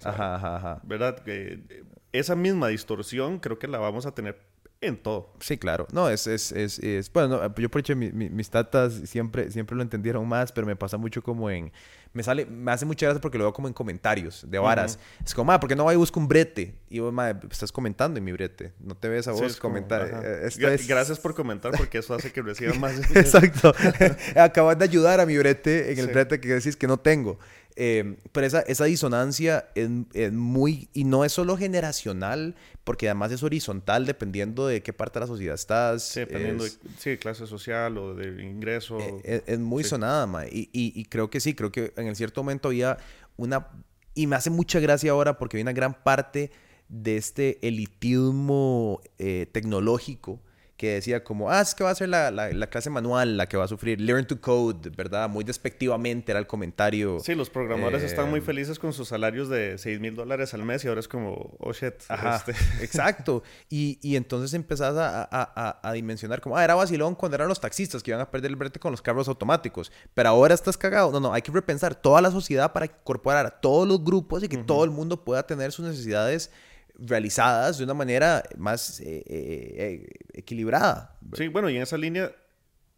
¿Verdad? 0.84 1.20
Que 1.26 1.84
esa 2.14 2.38
misma 2.38 2.70
distorsión 2.70 3.40
creo 3.40 3.60
que 3.60 3.68
la 3.68 3.80
vamos 3.80 4.06
a 4.06 4.16
tener 4.16 4.40
en 4.82 4.98
todo. 4.98 5.34
Sí, 5.40 5.58
claro. 5.58 5.88
No, 5.92 6.10
es, 6.10 6.28
es, 6.28 6.52
es, 6.52 6.80
es 6.80 7.12
bueno, 7.12 7.42
yo 7.56 7.70
por 7.70 7.82
hecho 7.82 7.96
mis 7.96 8.50
tatas 8.50 8.94
siempre, 9.06 9.52
siempre 9.52 9.76
lo 9.76 9.82
entendieron 9.82 10.28
más, 10.28 10.52
pero 10.52 10.68
me 10.68 10.76
pasa 10.76 10.98
mucho 10.98 11.24
como 11.24 11.50
en, 11.50 11.72
me 12.14 12.24
sale, 12.24 12.46
me 12.46 12.72
hace 12.72 12.86
mucha 12.86 13.06
gracia 13.06 13.22
porque 13.22 13.38
lo 13.38 13.46
veo 13.46 13.54
como 13.54 13.68
en 13.68 13.74
comentarios 13.74 14.46
de 14.48 14.60
varas. 14.60 15.00
Es 15.26 15.34
como, 15.34 15.46
ma, 15.46 15.60
¿por 15.60 15.70
qué 15.70 15.76
no 15.76 15.86
va 15.86 15.94
y 15.94 15.98
busca 15.98 16.20
un 16.20 16.28
brete? 16.28 16.76
Y 16.90 17.00
vos, 17.00 17.14
ma, 17.14 17.30
estás 17.50 17.72
comentando 17.72 18.18
en 18.18 18.24
mi 18.24 18.32
brete. 18.32 18.74
No 18.80 18.96
te 18.96 19.10
ves 19.10 19.28
a 19.28 19.32
vos 19.32 19.58
comentar. 19.58 20.22
Eh, 20.24 20.78
gracias 20.88 21.20
por 21.20 21.34
comentar 21.36 21.72
porque 21.78 22.00
eso 22.00 22.14
hace 22.14 22.32
que 22.32 22.42
reciba 22.42 22.74
más. 22.80 22.98
Exacto. 23.16 23.74
Acabas 24.36 24.78
de 24.78 24.86
ayudar 24.86 25.20
a 25.20 25.26
mi 25.26 25.38
brete 25.38 25.92
en 25.92 26.00
el 26.00 26.08
brete 26.08 26.40
que 26.40 26.48
decís 26.50 26.76
que 26.76 26.88
no 26.88 26.98
tengo. 26.98 27.40
Eh, 27.80 28.18
pero 28.32 28.48
esa, 28.48 28.62
esa 28.62 28.86
disonancia 28.86 29.70
es, 29.76 30.34
muy, 30.34 30.90
y 30.94 31.04
no 31.04 31.24
es 31.24 31.32
solo 31.32 31.58
generacional, 31.58 32.56
porque 32.84 33.08
además 33.08 33.32
es 33.32 33.44
horizontal 33.44 34.08
dependiendo 34.08 34.66
de 34.66 34.82
qué 34.82 34.94
parte 34.94 35.20
de 35.20 35.26
la 35.26 35.28
sociedad 35.28 35.54
estás. 35.54 36.02
Sí, 36.02 36.22
dependiendo 36.22 36.64
de 36.64 36.72
sí, 36.98 37.18
clase 37.18 37.46
social 37.46 38.00
o 38.00 38.16
de 38.16 38.44
ingreso. 38.44 38.98
Eh, 39.00 39.44
es, 39.46 39.60
muy 39.60 39.84
sonada, 39.84 40.26
ma. 40.26 40.48
Y, 40.48 40.70
y, 40.74 41.06
creo 41.06 41.30
que 41.30 41.40
sí, 41.40 41.54
creo 41.54 41.72
que 41.72 41.94
en 41.98 42.08
el 42.08 42.16
cierto 42.16 42.42
momento 42.42 42.70
había 42.70 42.98
una, 43.36 43.68
y 44.16 44.26
me 44.26 44.36
hace 44.36 44.50
mucha 44.50 44.80
gracia 44.80 45.12
ahora 45.12 45.38
porque 45.38 45.58
hay 45.58 45.62
una 45.62 45.74
gran 45.74 45.94
parte 46.02 46.50
de 46.90 47.18
este 47.18 47.60
elitismo 47.68 49.02
eh, 49.20 49.46
tecnológico 49.52 50.42
que 50.78 50.94
decía 50.94 51.24
como, 51.24 51.50
ah, 51.50 51.62
es 51.62 51.74
que 51.74 51.84
va 51.84 51.90
a 51.90 51.96
ser 51.96 52.10
la, 52.10 52.30
la, 52.30 52.68
clase 52.68 52.92
manual 52.92 53.36
la 53.36 53.50
que 53.50 53.58
va 53.58 53.66
a 53.66 53.68
sufrir, 53.68 54.00
learn 54.00 54.28
to 54.28 54.40
code, 54.40 54.92
¿verdad? 54.96 55.28
Muy 55.28 55.44
despectivamente 55.44 56.32
era 56.32 56.40
el 56.40 56.46
comentario. 56.46 57.20
Sí, 57.20 57.34
los 57.34 57.50
programadores 57.50 58.04
están 58.04 58.30
muy 58.30 58.40
eh, 58.40 58.44
felices 58.44 58.78
con 58.78 58.94
sus 58.94 59.08
salarios 59.08 59.50
de 59.50 59.80
6 59.80 60.00
mil 60.00 60.16
dólares 60.16 60.54
al 60.54 60.64
mes 60.64 60.86
y 60.86 60.88
ahora 60.88 61.00
es 61.00 61.08
como, 61.08 61.56
oh 61.58 61.74
shit. 61.74 61.96
Este". 61.96 62.52
exacto. 62.84 63.42
Y, 63.70 63.98
y, 64.04 64.18
entonces 64.18 64.54
empezás 64.54 64.96
a, 64.96 65.28
a, 65.32 65.80
a, 65.82 65.94
dimensionar 65.94 66.42
como, 66.42 66.56
ah, 66.56 66.64
era 66.64 66.76
vacilón 66.76 67.16
cuando 67.16 67.36
eran 67.36 67.48
los 67.48 67.60
taxistas 67.60 68.04
que 68.04 68.12
iban 68.12 68.22
a 68.22 68.30
perder 68.30 68.52
el 68.52 68.56
brete 68.56 68.80
con 68.80 68.92
los 68.92 69.02
carros 69.02 69.28
automáticos, 69.28 69.92
pero 70.14 70.30
ahora 70.30 70.54
estás 70.54 70.78
cagado. 70.78 71.12
No, 71.12 71.20
no, 71.20 71.34
hay 71.34 71.42
que 71.42 71.52
repensar 71.52 71.96
toda 71.96 72.22
la 72.22 72.30
sociedad 72.30 72.72
para 72.72 72.86
incorporar 72.86 73.48
a 73.48 73.50
todos 73.50 73.88
los 73.88 74.04
grupos 74.04 74.44
y 74.44 74.48
que 74.48 74.58
todo 74.58 74.84
el 74.84 74.92
mundo 74.92 75.26
pueda 75.26 75.42
tener 75.42 75.72
sus 75.72 75.88
necesidades 75.88 76.52
realizadas 77.00 77.78
de 77.78 77.84
una 77.84 77.94
manera 77.94 78.44
más 78.58 79.00
eh, 79.00 79.24
eh, 79.28 80.10
equilibrada. 80.34 81.18
Sí, 81.34 81.48
bueno, 81.48 81.70
y 81.70 81.76
en 81.76 81.84
esa 81.84 81.98
línea, 81.98 82.32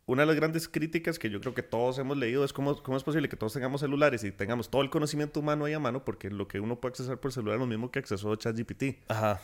una 0.05 0.23
de 0.23 0.27
las 0.27 0.35
grandes 0.35 0.67
críticas 0.67 1.19
que 1.19 1.29
yo 1.29 1.41
creo 1.41 1.53
que 1.53 1.63
todos 1.63 1.99
hemos 1.99 2.17
leído 2.17 2.43
es 2.43 2.53
cómo, 2.53 2.81
cómo 2.81 2.97
es 2.97 3.03
posible 3.03 3.29
que 3.29 3.35
todos 3.35 3.53
tengamos 3.53 3.81
celulares 3.81 4.23
y 4.23 4.31
tengamos 4.31 4.69
todo 4.69 4.81
el 4.81 4.89
conocimiento 4.89 5.39
humano 5.39 5.65
ahí 5.65 5.73
a 5.73 5.79
mano, 5.79 6.05
porque 6.05 6.29
lo 6.29 6.47
que 6.47 6.59
uno 6.59 6.79
puede 6.79 6.91
accesar 6.91 7.19
por 7.19 7.33
celular 7.33 7.55
es 7.55 7.59
lo 7.59 7.67
mismo 7.67 7.91
que 7.91 7.99
accesó 7.99 8.35
ChatGPT. 8.35 8.99
Ajá. 9.07 9.41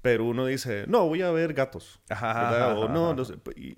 Pero 0.00 0.24
uno 0.24 0.46
dice, 0.46 0.84
no, 0.86 1.06
voy 1.06 1.22
a 1.22 1.30
ver 1.30 1.54
gatos. 1.54 2.00
Ajá, 2.08 2.74
o 2.74 2.88
no, 2.88 3.14
no 3.14 3.24
sé, 3.24 3.36
y, 3.56 3.76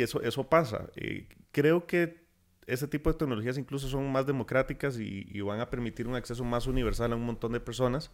eso, 0.00 0.20
eso 0.22 0.48
pasa. 0.48 0.86
Eh, 0.96 1.28
creo 1.52 1.86
que 1.86 2.26
ese 2.66 2.86
tipo 2.88 3.12
de 3.12 3.18
tecnologías 3.18 3.58
incluso 3.58 3.88
son 3.88 4.10
más 4.10 4.26
democráticas 4.26 4.98
y, 4.98 5.26
y, 5.28 5.40
van 5.40 5.60
a 5.60 5.70
permitir 5.70 6.06
un 6.08 6.16
acceso 6.16 6.44
más 6.44 6.66
universal 6.66 7.12
a 7.12 7.16
un 7.16 7.24
montón 7.24 7.52
de 7.52 7.60
personas 7.60 8.10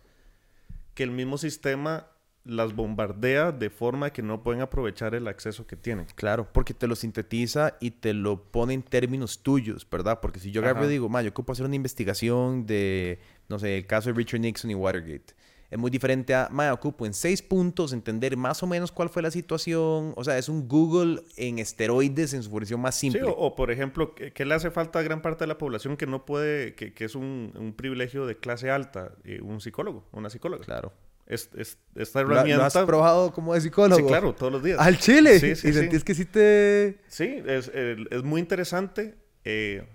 que 0.95 1.03
el 1.03 1.11
mismo 1.11 1.38
sistema 1.38 2.09
las 2.45 2.74
bombardea 2.74 3.53
de 3.53 3.70
forma 3.70 4.11
que 4.11 4.22
no 4.22 4.43
pueden 4.43 4.62
aprovechar 4.62 5.14
el 5.14 5.28
acceso 5.28 5.66
que 5.66 5.76
tienen. 5.76 6.07
Claro, 6.14 6.49
porque 6.53 6.74
te 6.74 6.86
lo 6.86 6.97
sintetiza 6.97 7.76
y 7.80 7.93
te 7.93 8.14
lo 8.14 8.51
pone 8.51 8.74
en 8.74 8.82
términos 8.82 9.43
tuyos, 9.43 9.86
¿verdad? 9.88 10.20
Porque 10.20 10.40
si 10.40 10.51
yo 10.51 10.61
agarro 10.61 10.86
y 10.86 10.88
digo, 10.88 11.09
ma, 11.09 11.22
yo 11.22 11.30
ocupo 11.30 11.53
hacer 11.53 11.66
una 11.66 11.76
investigación 11.76 12.66
de, 12.66 13.20
no 13.49 13.59
sé, 13.59 13.78
el 13.78 13.86
caso 13.86 14.11
de 14.11 14.16
Richard 14.16 14.40
Nixon 14.40 14.70
y 14.70 14.74
Watergate. 14.74 15.34
Es 15.73 15.79
muy 15.79 15.91
diferente 15.91 16.35
a, 16.35 16.51
ma, 16.51 16.70
ocupo 16.70 17.07
en 17.07 17.14
seis 17.14 17.41
puntos 17.41 17.95
entender 17.95 18.37
más 18.37 18.62
o 18.62 18.66
menos 18.66 18.93
cuál 18.93 19.09
fue 19.09 19.23
la 19.23 19.31
situación. 19.31 20.12
O 20.16 20.23
sea, 20.23 20.37
es 20.37 20.51
un 20.51 20.68
Google 20.68 21.23
en 21.39 21.59
esteroides 21.59 22.35
en 22.35 22.43
su 22.43 22.51
versión 22.51 22.79
más 22.79 22.95
simple. 22.95 23.23
Sí, 23.23 23.27
o, 23.35 23.55
por 23.55 23.70
ejemplo, 23.70 24.14
¿qué, 24.14 24.45
le 24.45 24.55
hace 24.55 24.70
falta 24.70 24.99
a 24.99 25.03
gran 25.03 25.23
parte 25.23 25.45
de 25.45 25.47
la 25.49 25.57
población 25.57 25.97
que 25.97 26.07
no 26.07 26.27
puede, 26.27 26.75
que, 26.75 26.93
que 26.93 27.07
es 27.07 27.14
un, 27.14 27.55
un, 27.59 27.73
privilegio 27.73 28.27
de 28.27 28.37
clase 28.37 28.70
alta? 28.70 29.12
Eh, 29.25 29.41
un 29.41 29.62
psicólogo, 29.62 30.05
una 30.12 30.29
psicóloga. 30.29 30.62
Claro. 30.62 30.93
Es, 31.27 31.49
es, 31.57 31.79
esta 31.95 32.20
herramienta... 32.20 32.59
¿Lo, 32.59 32.64
has 32.64 32.87
probado 32.87 33.33
como 33.33 33.55
de 33.55 33.62
psicólogo? 33.62 33.99
Sí, 33.99 34.07
claro, 34.07 34.35
todos 34.35 34.53
los 34.53 34.62
días. 34.62 34.79
¿Al 34.79 34.99
chile? 34.99 35.37
¿Y 35.37 35.57
sentís 35.57 36.05
que 36.05 36.14
sí 36.14 36.27
te...? 36.27 36.99
Sí, 37.07 37.43
es, 37.47 37.73
es 37.73 38.23
muy 38.23 38.43
interesante. 38.43 39.14
Eh, 39.43 39.87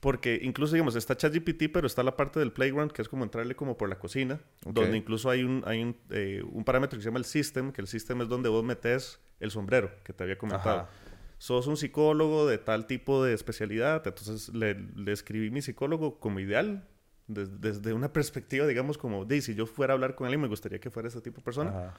Porque 0.00 0.40
incluso, 0.42 0.72
digamos, 0.72 0.96
está 0.96 1.14
ChatGPT, 1.14 1.64
pero 1.72 1.86
está 1.86 2.02
la 2.02 2.16
parte 2.16 2.40
del 2.40 2.52
playground, 2.52 2.90
que 2.90 3.02
es 3.02 3.08
como 3.08 3.22
entrarle 3.22 3.54
como 3.54 3.76
por 3.76 3.88
la 3.88 3.98
cocina, 3.98 4.40
donde 4.64 4.96
incluso 4.96 5.28
hay, 5.28 5.44
un, 5.44 5.62
hay 5.66 5.82
un, 5.82 5.96
eh, 6.10 6.42
un, 6.50 6.64
parámetro 6.64 6.98
que 6.98 7.02
se 7.02 7.08
llama 7.08 7.18
el 7.18 7.26
system, 7.26 7.70
que 7.70 7.82
el 7.82 7.86
system 7.86 8.22
es 8.22 8.28
donde 8.28 8.48
vos 8.48 8.64
metes 8.64 9.20
el 9.40 9.50
sombrero, 9.50 9.90
que 10.02 10.14
te 10.14 10.24
había 10.24 10.38
comentado. 10.38 10.88
Sos 11.36 11.66
un 11.66 11.76
psicólogo 11.76 12.46
de 12.46 12.58
tal 12.58 12.86
tipo 12.86 13.22
de 13.24 13.34
especialidad, 13.34 14.06
entonces 14.06 14.54
le, 14.54 14.74
le 14.74 15.12
escribí 15.12 15.50
mi 15.50 15.62
psicólogo 15.62 16.18
como 16.18 16.40
ideal, 16.40 16.86
desde, 17.30 17.92
una 17.92 18.12
perspectiva, 18.12 18.66
digamos, 18.66 18.98
como, 18.98 19.24
de 19.24 19.40
si 19.40 19.54
yo 19.54 19.66
fuera 19.66 19.92
a 19.92 19.94
hablar 19.94 20.14
con 20.14 20.26
alguien, 20.26 20.40
me 20.40 20.48
gustaría 20.48 20.80
que 20.80 20.90
fuera 20.90 21.08
ese 21.08 21.20
tipo 21.20 21.36
de 21.38 21.44
persona. 21.44 21.94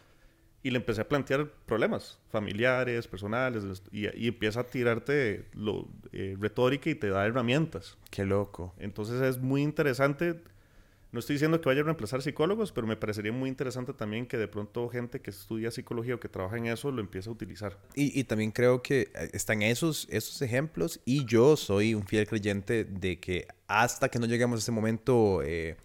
Y 0.64 0.70
le 0.70 0.78
empecé 0.78 1.01
a 1.01 1.09
plantear 1.09 1.49
problemas 1.66 2.20
familiares, 2.30 3.07
personales, 3.07 3.64
y, 3.91 4.28
empieza 4.28 4.62
a 4.62 4.64
tirarte 4.66 5.45
lo, 5.53 5.88
eh, 6.12 6.38
retórica 6.39 6.89
y 6.89 6.95
te 6.95 7.09
da 7.09 7.26
herramientas. 7.26 7.97
Qué 8.12 8.26
loco. 8.26 8.74
Entonces 8.78 9.22
es 9.22 9.39
muy 9.39 9.64
interesante 9.64 10.39
no 11.12 11.20
estoy 11.20 11.36
diciendo 11.36 11.59
que 11.59 11.68
vaya 11.68 11.82
a 11.82 11.84
reemplazar 11.84 12.22
psicólogos, 12.22 12.72
pero 12.72 12.88
me 12.88 12.95
parecería 12.95 13.34
muy 13.34 13.49
interesante 13.49 13.91
también 13.93 14.26
que 14.26 14.38
de 14.38 14.47
pronto 14.47 14.88
gente 14.88 15.20
que 15.20 15.30
estudia 15.30 15.70
psicología 15.70 16.16
o 16.16 16.20
que 16.22 16.30
trabaja 16.30 16.57
en 16.57 16.68
eso 16.68 16.89
lo 16.89 17.01
empiece 17.01 17.28
a 17.28 17.34
utilizar. 17.34 17.78
Y, 17.95 18.24
también 18.24 18.51
creo 18.51 18.82
que 18.82 19.12
eh, 19.14 19.30
están 19.34 19.62
esos, 19.62 20.07
esos 20.09 20.41
ejemplos 20.41 21.01
y 21.03 21.26
yo 21.26 21.57
soy 21.57 21.95
un 21.95 22.07
fiel 22.07 22.28
creyente 22.28 22.86
de 22.86 23.20
que 23.20 23.45
hasta 23.68 24.07
que 24.07 24.20
no 24.20 24.26
lleguemos 24.26 24.59
a 24.59 24.62
ese 24.62 24.72
momento 24.72 25.41
eh, 25.43 25.76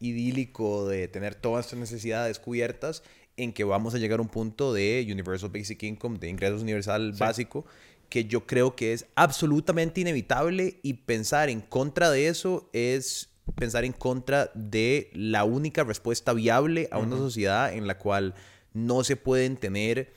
idílico 0.00 0.86
de 0.86 1.08
tener 1.08 1.34
todas 1.34 1.64
estas 1.64 1.78
necesidades 1.78 2.38
cubiertas, 2.38 3.02
en 3.36 3.52
que 3.52 3.64
vamos 3.64 3.94
a 3.94 3.98
llegar 3.98 4.18
a 4.18 4.22
un 4.22 4.28
punto 4.28 4.72
de 4.72 5.06
Universal 5.10 5.50
Basic 5.50 5.82
Income, 5.82 6.18
de 6.18 6.28
ingresos 6.28 6.62
universal 6.62 7.12
básico, 7.12 7.64
que 8.08 8.26
yo 8.26 8.46
creo 8.46 8.76
que 8.76 8.92
es 8.92 9.06
absolutamente 9.14 10.00
inevitable 10.00 10.78
y 10.82 10.94
pensar 10.94 11.48
en 11.48 11.60
contra 11.60 12.10
de 12.10 12.28
eso 12.28 12.68
es 12.72 13.30
pensar 13.56 13.84
en 13.84 13.92
contra 13.92 14.50
de 14.54 15.10
la 15.12 15.44
única 15.44 15.84
respuesta 15.84 16.32
viable 16.32 16.88
a 16.90 16.98
una 16.98 17.16
sociedad 17.16 17.72
en 17.72 17.86
la 17.86 17.98
cual 17.98 18.34
no 18.72 19.04
se 19.04 19.16
pueden 19.16 19.56
tener 19.56 20.12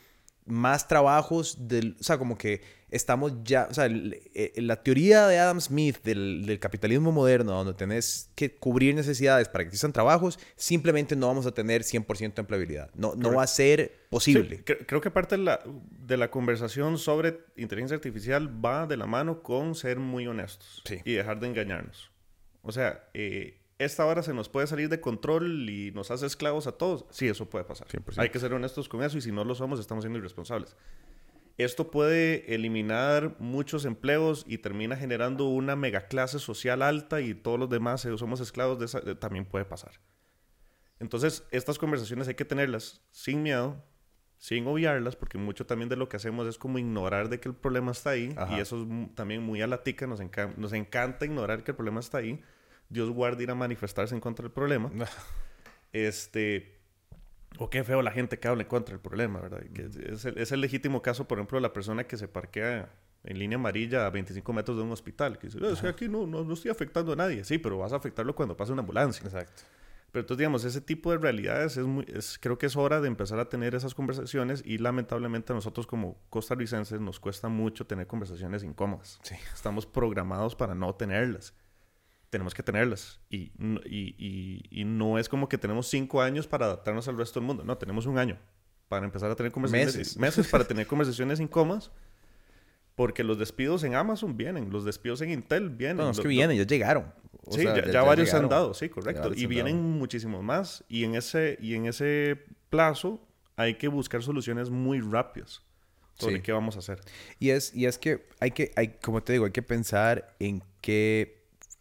más 0.47 0.87
trabajos 0.87 1.67
del, 1.67 1.95
o 1.99 2.03
sea, 2.03 2.17
como 2.17 2.37
que 2.37 2.61
estamos 2.89 3.33
ya, 3.43 3.67
o 3.69 3.73
sea, 3.73 3.87
eh, 3.87 4.53
la 4.57 4.81
teoría 4.81 5.27
de 5.27 5.37
Adam 5.39 5.59
Smith 5.59 6.01
del, 6.03 6.57
capitalismo 6.59 7.11
moderno, 7.11 7.51
donde 7.51 7.73
tenés 7.73 8.31
que 8.35 8.55
cubrir 8.55 8.95
necesidades 8.95 9.49
para 9.49 9.63
que 9.63 9.67
existan 9.67 9.91
trabajos, 9.91 10.39
simplemente 10.55 11.15
no 11.15 11.27
vamos 11.27 11.45
a 11.45 11.51
tener 11.51 11.83
100% 11.83 12.33
de 12.33 12.41
empleabilidad. 12.41 12.89
No, 12.95 13.13
no 13.15 13.33
va 13.33 13.43
a 13.43 13.47
ser 13.47 14.07
posible. 14.09 14.63
creo 14.63 15.01
que 15.01 15.11
parte 15.11 15.37
de 15.37 15.43
la, 15.43 15.59
de 15.65 16.17
la 16.17 16.31
conversación 16.31 16.97
sobre 16.97 17.41
inteligencia 17.57 17.95
artificial 17.95 18.49
va 18.63 18.87
de 18.87 18.97
la 18.97 19.05
mano 19.05 19.43
con 19.43 19.75
ser 19.75 19.99
muy 19.99 20.27
honestos 20.27 20.81
y 21.03 21.13
dejar 21.13 21.39
de 21.39 21.47
engañarnos. 21.47 22.11
O 22.61 22.71
sea, 22.71 23.09
eh, 23.13 23.59
esta 23.79 24.05
hora 24.05 24.23
se 24.23 24.33
nos 24.33 24.49
puede 24.49 24.67
salir 24.67 24.89
de 24.89 24.99
control 24.99 25.69
y 25.69 25.91
nos 25.91 26.09
hace 26.09 26.25
esclavos 26.25 26.67
a 26.67 26.73
todos. 26.73 27.05
Sí, 27.11 27.27
eso 27.27 27.49
puede 27.49 27.65
pasar. 27.65 27.87
Hay 28.17 28.29
que 28.29 28.39
ser 28.39 28.53
honestos 28.53 28.89
con 28.89 29.03
eso 29.03 29.17
y 29.17 29.21
si 29.21 29.31
no 29.31 29.43
lo 29.43 29.55
somos, 29.55 29.79
estamos 29.79 30.03
siendo 30.03 30.17
irresponsables. 30.17 30.75
Esto 31.57 31.89
puede 31.89 32.53
eliminar 32.53 33.35
muchos 33.39 33.85
empleos 33.85 34.45
y 34.47 34.59
termina 34.59 34.95
generando 34.95 35.45
una 35.45 35.75
megaclase 35.75 36.39
social 36.39 36.83
alta 36.83 37.21
y 37.21 37.33
todos 37.33 37.59
los 37.59 37.69
demás 37.69 38.07
somos 38.17 38.39
esclavos 38.39 38.77
de 38.79 38.85
esa, 38.85 39.01
también 39.19 39.45
puede 39.45 39.65
pasar. 39.65 39.99
Entonces, 40.99 41.43
estas 41.51 41.77
conversaciones 41.77 42.27
hay 42.27 42.35
que 42.35 42.45
tenerlas 42.45 43.01
sin 43.11 43.43
miedo, 43.43 43.83
sin 44.37 44.67
obviarlas, 44.67 45.15
porque 45.15 45.37
mucho 45.37 45.65
también 45.65 45.89
de 45.89 45.95
lo 45.95 46.09
que 46.09 46.17
hacemos 46.17 46.47
es 46.47 46.57
como 46.57 46.79
ignorar 46.79 47.29
de 47.29 47.39
que 47.39 47.49
el 47.49 47.55
problema 47.55 47.91
está 47.91 48.11
ahí, 48.11 48.35
y 48.51 48.59
eso 48.59 48.81
es 48.81 49.15
también 49.15 49.43
muy 49.43 49.61
a 49.61 49.67
la 49.67 49.83
tica, 49.83 50.07
nos, 50.07 50.19
nos 50.57 50.73
encanta 50.73 51.25
ignorar 51.25 51.63
que 51.63 51.71
el 51.71 51.77
problema 51.77 51.99
está 51.99 52.19
ahí, 52.19 52.41
Dios 52.89 53.09
guarde 53.09 53.43
ir 53.43 53.51
a 53.51 53.55
manifestarse 53.55 54.15
en 54.15 54.21
contra 54.21 54.43
del 54.43 54.51
problema. 54.51 54.91
este, 55.93 56.77
o 57.57 57.69
qué 57.69 57.83
feo 57.83 58.01
la 58.01 58.11
gente 58.11 58.39
que 58.39 58.47
habla 58.47 58.63
en 58.63 58.69
contra 58.69 58.93
del 58.93 59.01
problema, 59.01 59.41
¿verdad? 59.41 59.61
es, 59.63 60.51
el, 60.51 60.61
legítimo 60.61 61.01
caso, 61.01 61.27
por 61.27 61.37
ejemplo, 61.37 61.57
de 61.57 61.61
la 61.61 61.73
persona 61.73 62.05
que 62.05 62.17
se 62.17 62.27
parquea 62.27 62.89
en 63.23 63.39
línea 63.39 63.57
amarilla 63.57 64.05
a 64.05 64.09
25 64.09 64.53
metros 64.53 64.77
de 64.77 64.83
un 64.83 64.91
hospital, 64.91 65.37
que 65.37 65.47
dice, 65.47 65.59
es 65.71 65.81
que 65.81 65.87
aquí 65.87 66.07
no, 66.07 66.27
no, 66.27 66.53
estoy 66.53 66.71
afectando 66.71 67.13
a 67.13 67.15
nadie. 67.15 67.43
Sí, 67.43 67.57
pero 67.57 67.77
vas 67.77 67.93
a 67.93 67.97
afectarlo 67.97 68.35
cuando 68.35 68.55
pase 68.55 68.71
una 68.71 68.81
ambulancia. 68.81 69.25
Exacto. 69.25 69.63
Pero 70.11 70.21
entonces, 70.21 70.37
digamos, 70.39 70.63
ese 70.63 70.79
tipo 70.79 71.11
de 71.11 71.17
realidades 71.17 71.75
es 71.75 71.85
muy, 71.85 72.05
es, 72.07 72.39
creo 72.39 72.57
que 72.57 72.67
es 72.67 72.77
hora 72.77 73.01
de 73.01 73.07
empezar 73.09 73.39
a 73.39 73.49
tener 73.49 73.75
esas 73.75 73.93
conversaciones 73.93 74.63
y 74.65 74.77
lamentablemente 74.77 75.51
a 75.51 75.55
nosotros 75.55 75.85
como 75.85 76.17
costarricenses 76.29 77.01
nos 77.01 77.19
cuesta 77.19 77.49
mucho 77.49 77.85
tener 77.85 78.07
conversaciones 78.07 78.63
incómodas. 78.63 79.19
Sí. 79.23 79.35
Estamos 79.53 79.85
programados 79.85 80.55
para 80.55 80.75
no 80.75 80.95
tenerlas 80.95 81.53
tenemos 82.29 82.53
que 82.53 82.63
tenerlas. 82.63 83.19
Y, 83.29 83.51
y, 83.55 84.83
no 84.85 85.17
es 85.17 85.29
como 85.29 85.47
que 85.49 85.57
tenemos 85.57 85.87
cinco 85.87 86.21
años 86.21 86.47
para 86.47 86.65
adaptarnos 86.65 87.07
al 87.07 87.17
resto 87.17 87.39
del 87.39 87.47
mundo. 87.47 87.63
No, 87.63 87.77
tenemos 87.77 88.05
un 88.05 88.17
año 88.17 88.37
para 88.87 89.05
empezar 89.05 89.29
a 89.31 89.35
tener 89.35 89.51
conversaciones. 89.51 89.95
Meses. 89.97 90.17
Meses 90.17 90.47
para 90.47 90.63
tener 90.67 90.87
conversaciones 90.87 91.39
incómodas. 91.39 91.91
Porque 92.95 93.23
los 93.23 93.37
despidos 93.37 93.83
en 93.83 93.93
Amazon 93.93 94.35
vienen, 94.37 94.71
los 94.71 94.83
despidos 94.83 95.21
en 95.21 95.29
Intel 95.29 95.69
vienen. 95.69 95.97
No, 95.97 96.09
es 96.09 96.19
que 96.19 96.27
vienen, 96.27 96.57
ya 96.57 96.65
llegaron. 96.65 97.13
sí, 97.51 97.63
ya, 97.63 98.01
varios 98.01 98.33
han 98.33 98.49
dado, 98.49 98.73
sí, 98.73 98.89
correcto. 98.89 99.31
Y 99.35 99.45
vienen 99.45 99.79
muchísimos 99.79 100.43
más. 100.43 100.83
Y 100.89 101.03
en, 101.03 101.13
ese, 101.13 101.59
y 101.61 101.75
en 101.75 101.85
ese 101.85 102.43
plazo 102.71 103.21
hay 103.55 103.75
que 103.75 103.87
buscar 103.87 104.23
soluciones 104.23 104.71
muy 104.71 104.99
rápidas 104.99 105.61
sobre 106.15 106.41
qué 106.41 106.51
vamos 106.51 106.75
a 106.75 106.79
hacer. 106.79 107.01
Y 107.39 107.51
es, 107.51 107.73
y 107.75 107.85
es 107.85 107.99
que 107.99 108.27
hay 108.39 108.49
que, 108.49 108.71
hay, 108.75 108.95
como 108.99 109.21
te 109.21 109.33
digo, 109.33 109.45
hay 109.45 109.51
que 109.51 109.61
pensar 109.61 110.35
en 110.39 110.63
qué 110.81 111.36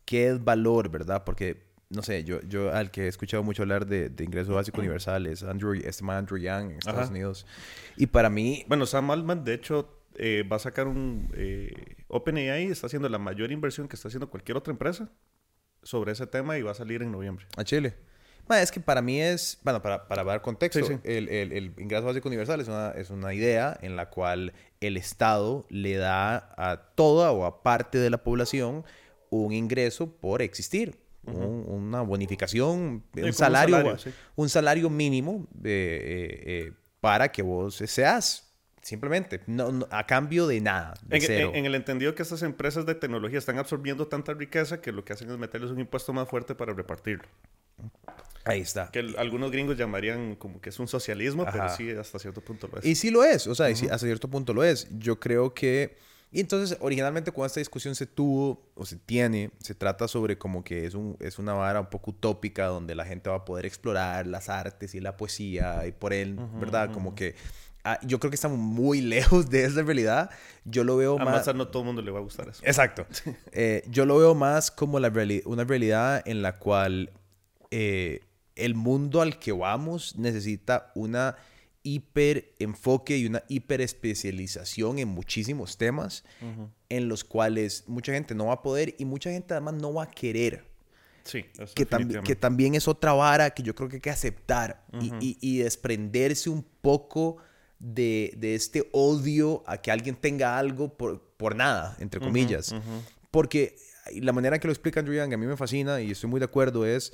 qué 0.07 0.29
es 0.29 0.43
valor, 0.43 0.89
¿verdad? 0.89 1.25
Porque, 1.25 1.67
no 1.91 2.03
sé, 2.03 2.25
yo, 2.25 2.41
yo 2.43 2.73
al 2.73 2.91
que 2.91 3.03
he 3.05 3.09
escuchado 3.09 3.43
mucho 3.43 3.63
hablar 3.63 3.87
de, 3.87 4.09
de 4.09 4.25
ingreso 4.25 4.55
básico 4.55 4.81
universal 4.81 5.27
es 5.27 5.43
Andrew, 5.43 5.75
este 5.75 6.03
man 6.03 6.17
Andrew 6.17 6.39
Yang 6.39 6.71
en 6.71 6.79
Estados 6.79 7.11
Unidos. 7.11 7.47
Y 7.97 8.07
para 8.07 8.31
mí... 8.31 8.65
Bueno, 8.69 8.87
Sam 8.87 9.11
Altman, 9.11 9.45
de 9.45 9.53
hecho, 9.53 10.03
eh, 10.15 10.43
va 10.51 10.57
a 10.57 10.61
sacar 10.61 10.89
un... 10.89 11.31
Eh, 11.37 11.97
OpenAI 12.09 12.69
está 12.69 12.87
haciendo 12.87 13.09
la 13.11 13.19
mayor 13.19 13.53
inversión 13.53 13.89
que 13.89 13.97
está 13.97 14.09
haciendo 14.09 14.31
cualquier 14.31 14.57
otra 14.57 14.71
empresa 14.71 15.11
sobre 15.83 16.13
ese 16.13 16.27
tema 16.27 16.57
y 16.57 16.63
va 16.63 16.71
a 16.71 16.75
salir 16.75 17.03
en 17.03 17.13
noviembre. 17.13 17.47
A 17.57 17.65
Chile. 17.65 17.95
Es 18.49 18.71
que 18.71 18.79
para 18.79 19.03
mí 19.03 19.21
es, 19.21 19.59
bueno, 19.65 19.83
para, 19.83 20.07
para 20.07 20.23
dar 20.23 20.41
contexto, 20.41 20.79
El, 21.03 21.29
el, 21.29 21.53
el, 21.53 21.75
ingreso 21.79 22.05
básico 22.05 22.29
universal 22.29 22.61
es 22.61 22.69
una, 22.69 22.91
es 22.93 23.11
una 23.11 23.35
idea 23.35 23.77
en 23.83 23.97
la 23.97 24.09
cual 24.09 24.53
el 24.81 24.97
Estado 24.97 25.67
le 25.69 25.97
da 25.97 26.55
a 26.57 26.93
toda 26.95 27.33
o 27.33 27.45
a 27.45 27.65
parte 27.65 27.99
de 27.99 28.09
la 28.09 28.23
población 28.23 28.85
un 29.31 29.53
ingreso 29.53 30.11
por 30.11 30.43
existir. 30.43 30.99
una 31.25 32.03
bonificación, 32.03 33.03
un 33.15 33.33
salario, 33.33 33.97
un 34.37 34.49
salario 34.49 34.89
mínimo 34.89 35.49
eh, 35.65 35.65
eh, 35.65 36.43
eh, 36.47 36.73
para 37.01 37.33
que 37.33 37.43
vos 37.43 37.75
seas 37.75 38.47
Simplemente, 38.87 39.41
no, 39.49 39.85
a 39.91 40.07
cambio 40.07 40.47
de 40.47 40.61
nada. 40.61 40.95
en, 41.11 41.67
el 41.67 41.75
entendido 41.75 42.15
que 42.15 42.23
estas 42.23 42.43
empresas 42.43 42.87
de 42.87 42.95
tecnología 42.95 43.37
están 43.37 43.59
absorbiendo 43.59 44.07
tanta 44.07 44.33
riqueza 44.33 44.81
que 44.81 44.93
lo 44.93 45.05
que 45.05 45.13
hacen 45.13 45.29
es 45.29 45.37
meterles 45.39 45.73
un 45.73 45.81
impuesto 45.81 46.13
más 46.13 46.29
fuerte 46.29 46.55
para 46.55 46.73
repartirlo. 46.73 47.27
Ahí 48.45 48.61
está. 48.61 48.93
Que 48.93 49.05
algunos 49.19 49.51
gringos 49.51 49.77
llamarían 49.77 50.37
como 50.37 50.61
que 50.61 50.69
es 50.69 50.79
un 50.79 50.87
socialismo, 50.87 51.45
pero 51.51 51.69
sí, 51.71 51.91
hasta 51.91 52.21
cierto 52.21 52.41
punto 52.43 52.69
lo 52.73 52.79
es. 52.79 52.85
Y 52.87 52.95
sí 52.95 53.11
lo 53.11 53.25
es, 53.25 53.49
o 53.49 53.57
sea, 53.57 53.67
hasta 53.67 53.99
cierto 53.99 54.29
punto 54.29 54.55
lo 54.55 54.63
es. 54.63 54.87
Yo 54.97 55.19
creo 55.19 55.53
que 55.53 55.97
y 56.37 56.41
entonces, 56.41 56.77
originalmente, 56.83 57.33
cuando 57.33 57.47
esta 57.47 57.61
discusión 57.61 57.95
se 57.95 58.05
tuvo 58.05 58.71
o 58.75 58.85
se 58.85 58.97
tiene, 58.97 59.53
se 59.59 59.75
trata 59.75 60.07
sobre 60.07 60.37
como 60.37 60.63
que 60.65 60.85
es, 60.85 60.93
un, 60.93 61.17
es 61.19 61.39
una 61.39 61.55
vara 61.55 61.81
un 61.81 61.87
poco 61.87 62.11
utópica 62.11 62.67
donde 62.67 62.95
la 62.95 63.07
gente 63.07 63.31
va 63.31 63.37
a 63.37 63.45
poder 63.47 63.65
explorar 63.65 64.27
las 64.27 64.51
artes 64.51 64.95
y 64.95 65.01
la 65.01 65.17
poesía 65.17 65.87
y 65.87 65.93
por 65.93 66.13
él, 66.13 66.39
¿verdad? 66.61 66.93
Como 66.93 67.15
que 67.15 67.37
ah, 67.85 67.99
yo 68.03 68.21
creo 68.21 68.31
que 68.31 68.35
estamos 68.35 68.59
muy 68.59 69.01
lejos 69.17 69.49
de 69.49 69.65
esa 69.65 69.81
realidad. 69.81 70.29
Yo 70.67 70.85
lo 70.85 70.99
veo 70.99 71.17
más... 71.17 71.47
no 71.55 71.69
todo 71.69 71.85
el 71.85 71.87
mundo 71.87 72.03
le 72.03 72.11
va 72.11 72.19
a 72.19 72.23
gustar 72.23 72.51
eso. 72.51 72.61
Exacto. 72.67 73.07
Eh, 73.53 73.83
yo 73.89 74.05
lo 74.05 74.19
veo 74.19 74.35
más 74.35 74.71
como 74.71 75.01
la 75.01 75.11
una 75.47 75.65
realidad 75.65 76.23
en 76.27 76.43
la 76.43 76.59
cual 76.59 77.13
eh, 77.71 78.21
el 78.57 78.75
mundo 78.75 79.23
al 79.23 79.39
que 79.39 79.53
vamos 79.53 80.17
necesita 80.17 80.93
una 80.95 81.37
hiper 81.87 82.53
enfoque 82.59 83.17
y 83.17 83.27
una 83.27 83.45
hiper 83.47 83.81
especialización 83.81 84.99
en 84.99 85.07
muchísimos 85.07 85.79
temas 85.79 86.25
en 86.89 87.09
los 87.09 87.23
cuales 87.23 87.85
mucha 87.87 88.13
gente 88.13 88.35
no 88.35 88.47
va 88.47 88.55
a 88.55 88.63
poder 88.63 88.97
y 88.99 89.05
mucha 89.05 89.31
gente 89.31 89.55
además 89.55 89.75
no 89.75 89.95
va 89.95 90.03
a 90.05 90.11
querer. 90.11 90.65
Sí, 91.23 91.45
que, 91.75 91.87
que 92.25 92.37
también 92.37 92.75
es 92.75 92.89
otra 92.89 93.13
vara 93.13 93.51
que 93.51 93.63
yo 93.63 93.75
creo 93.75 93.89
que 93.89 93.97
hay 93.97 94.01
que 94.01 94.11
aceptar 94.11 94.85
y, 95.01 95.39
y, 95.41 95.59
desprenderse 95.59 96.51
un 96.51 96.65
poco 96.81 97.39
de, 97.79 98.33
de, 98.37 98.55
este 98.55 98.89
odio 98.93 99.63
a 99.67 99.77
que 99.79 99.91
alguien 99.91 100.15
tenga 100.15 100.57
algo 100.57 100.97
por, 100.97 101.21
por 101.37 101.55
nada, 101.57 101.97
entre 102.01 102.21
comillas. 102.21 102.75
Porque 103.31 103.77
la 104.15 104.33
manera 104.33 104.59
que 104.59 104.67
lo 104.67 104.73
explica 104.73 105.01
Andrew 105.01 105.17
Young 105.17 105.35
a 105.35 105.37
mí 105.37 105.47
me 105.47 105.57
fascina 105.57 106.01
y 106.01 106.13
estoy 106.13 106.31
muy 106.31 106.41
de 106.41 106.47
acuerdo 106.47 106.87
es 106.87 107.13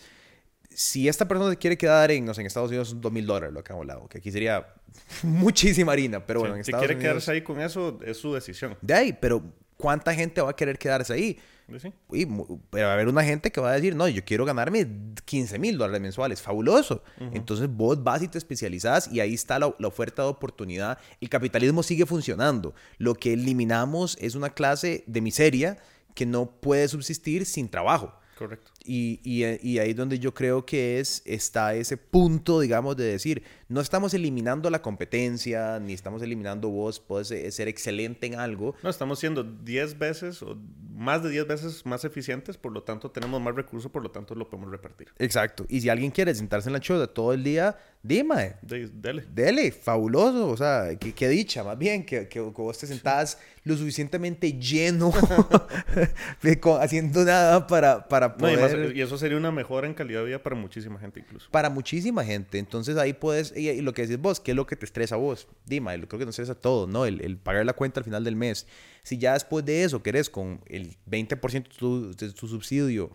si 0.74 1.08
esta 1.08 1.26
persona 1.28 1.50
se 1.50 1.56
quiere 1.56 1.76
quedar 1.78 2.10
en, 2.10 2.24
no 2.24 2.34
sé, 2.34 2.40
en 2.42 2.46
Estados 2.46 2.70
Unidos 2.70 2.88
son 2.90 3.00
dos 3.00 3.12
mil 3.12 3.26
dólares 3.26 3.52
lo 3.52 3.62
que 3.62 3.72
han 3.72 3.78
hablado, 3.78 4.08
que 4.08 4.18
aquí 4.18 4.30
sería 4.32 4.66
muchísima 5.22 5.92
harina, 5.92 6.24
pero 6.26 6.40
bueno, 6.40 6.56
en 6.56 6.64
Si 6.64 6.72
quiere 6.72 6.98
quedarse 6.98 7.30
ahí 7.32 7.42
con 7.42 7.60
eso, 7.60 7.98
es 8.04 8.16
su 8.16 8.34
decisión. 8.34 8.76
De 8.80 8.94
ahí, 8.94 9.12
pero 9.12 9.42
¿cuánta 9.76 10.14
gente 10.14 10.40
va 10.40 10.50
a 10.50 10.56
querer 10.56 10.78
quedarse 10.78 11.12
ahí? 11.12 11.38
Sí. 11.80 11.90
Y, 12.12 12.26
mu- 12.26 12.60
pero 12.68 12.86
va 12.86 12.90
a 12.92 12.94
haber 12.94 13.08
una 13.08 13.24
gente 13.24 13.50
que 13.50 13.58
va 13.60 13.70
a 13.70 13.74
decir, 13.74 13.96
no, 13.96 14.06
yo 14.06 14.22
quiero 14.24 14.44
ganarme 14.44 14.86
15 15.24 15.58
mil 15.58 15.78
dólares 15.78 16.02
mensuales, 16.02 16.42
fabuloso. 16.42 17.02
Entonces 17.32 17.68
vos 17.70 18.02
vas 18.02 18.20
y 18.22 18.28
te 18.28 18.36
especializás 18.36 19.08
y 19.10 19.20
ahí 19.20 19.32
está 19.32 19.58
la, 19.58 19.74
la 19.78 19.88
oferta 19.88 20.22
de 20.22 20.28
oportunidad. 20.28 20.98
El 21.20 21.30
capitalismo 21.30 21.82
sigue 21.82 22.04
funcionando. 22.04 22.74
Lo 22.98 23.14
que 23.14 23.32
eliminamos 23.32 24.18
es 24.20 24.34
una 24.34 24.50
clase 24.50 25.04
de 25.06 25.20
miseria 25.22 25.78
que 26.14 26.26
no 26.26 26.46
puede 26.50 26.88
subsistir 26.88 27.46
sin 27.46 27.70
trabajo. 27.70 28.12
Correcto. 28.36 28.71
Y, 28.84 29.20
y, 29.22 29.44
eh, 29.44 29.60
y 29.62 29.78
ahí 29.78 29.94
donde 29.94 30.18
yo 30.18 30.34
creo 30.34 30.64
que 30.64 31.00
es, 31.00 31.22
está 31.24 31.74
ese 31.74 31.96
punto, 31.96 32.60
digamos, 32.60 32.96
de 32.96 33.04
decir, 33.04 33.42
no 33.72 33.80
estamos 33.80 34.14
eliminando 34.14 34.70
la 34.70 34.82
competencia, 34.82 35.80
ni 35.80 35.92
estamos 35.92 36.22
eliminando 36.22 36.68
vos, 36.68 37.00
puedes 37.00 37.30
eh, 37.30 37.50
ser 37.50 37.68
excelente 37.68 38.26
en 38.26 38.34
algo. 38.36 38.74
No, 38.82 38.90
estamos 38.90 39.18
siendo 39.18 39.42
10 39.44 39.98
veces 39.98 40.42
o 40.42 40.58
más 40.94 41.22
de 41.22 41.30
10 41.30 41.46
veces 41.48 41.86
más 41.86 42.04
eficientes, 42.04 42.56
por 42.56 42.70
lo 42.72 42.82
tanto 42.82 43.10
tenemos 43.10 43.40
más 43.40 43.54
recursos, 43.54 43.90
por 43.90 44.02
lo 44.02 44.10
tanto 44.10 44.34
lo 44.34 44.48
podemos 44.48 44.70
repartir. 44.70 45.08
Exacto. 45.18 45.64
Y 45.68 45.80
si 45.80 45.88
alguien 45.88 46.10
quiere 46.10 46.34
sentarse 46.34 46.68
en 46.68 46.74
la 46.74 46.80
choda 46.80 47.06
todo 47.08 47.32
el 47.32 47.42
día, 47.42 47.76
dime, 48.02 48.56
De- 48.62 48.88
dele. 48.88 49.24
dele, 49.32 49.72
fabuloso. 49.72 50.48
O 50.48 50.56
sea, 50.56 50.96
qué, 51.00 51.12
qué 51.12 51.28
dicha, 51.28 51.64
más 51.64 51.78
bien, 51.78 52.04
que, 52.04 52.28
que, 52.28 52.28
que 52.28 52.40
vos 52.40 52.78
te 52.78 52.86
sentás 52.86 53.38
lo 53.64 53.76
suficientemente 53.76 54.52
lleno, 54.52 55.12
haciendo 56.80 57.24
nada 57.24 57.66
para, 57.66 58.06
para 58.08 58.28
No, 58.38 58.50
y, 58.50 58.56
poder... 58.56 58.78
más- 58.88 58.96
y 58.96 59.00
eso 59.00 59.18
sería 59.18 59.36
una 59.36 59.50
mejora 59.50 59.86
en 59.86 59.94
calidad 59.94 60.20
de 60.20 60.26
vida 60.26 60.42
para 60.42 60.56
muchísima 60.56 60.98
gente 60.98 61.20
incluso. 61.20 61.48
para 61.50 61.70
muchísima 61.70 62.24
gente. 62.24 62.58
Entonces 62.58 62.96
ahí 62.96 63.12
puedes, 63.12 63.52
y, 63.70 63.80
lo 63.82 63.92
que 63.94 64.02
decís 64.02 64.18
vos, 64.20 64.40
¿qué 64.40 64.52
es 64.52 64.56
lo 64.56 64.66
que 64.66 64.76
te 64.76 64.84
estresa 64.84 65.14
a 65.14 65.18
vos? 65.18 65.46
Dima, 65.66 65.92
creo 65.94 66.18
que 66.18 66.26
nos 66.26 66.30
estresa 66.38 66.52
a 66.52 66.60
todos, 66.60 66.88
¿no? 66.88 67.06
El, 67.06 67.20
el 67.22 67.36
pagar 67.38 67.64
la 67.66 67.72
cuenta 67.72 68.00
al 68.00 68.04
final 68.04 68.24
del 68.24 68.36
mes. 68.36 68.66
Si 69.02 69.18
ya 69.18 69.34
después 69.34 69.64
de 69.64 69.84
eso 69.84 70.02
querés 70.02 70.30
con 70.30 70.60
el 70.66 70.96
20% 71.10 71.52
de 71.52 71.60
tu, 71.78 72.14
de 72.14 72.32
tu 72.32 72.48
subsidio 72.48 73.10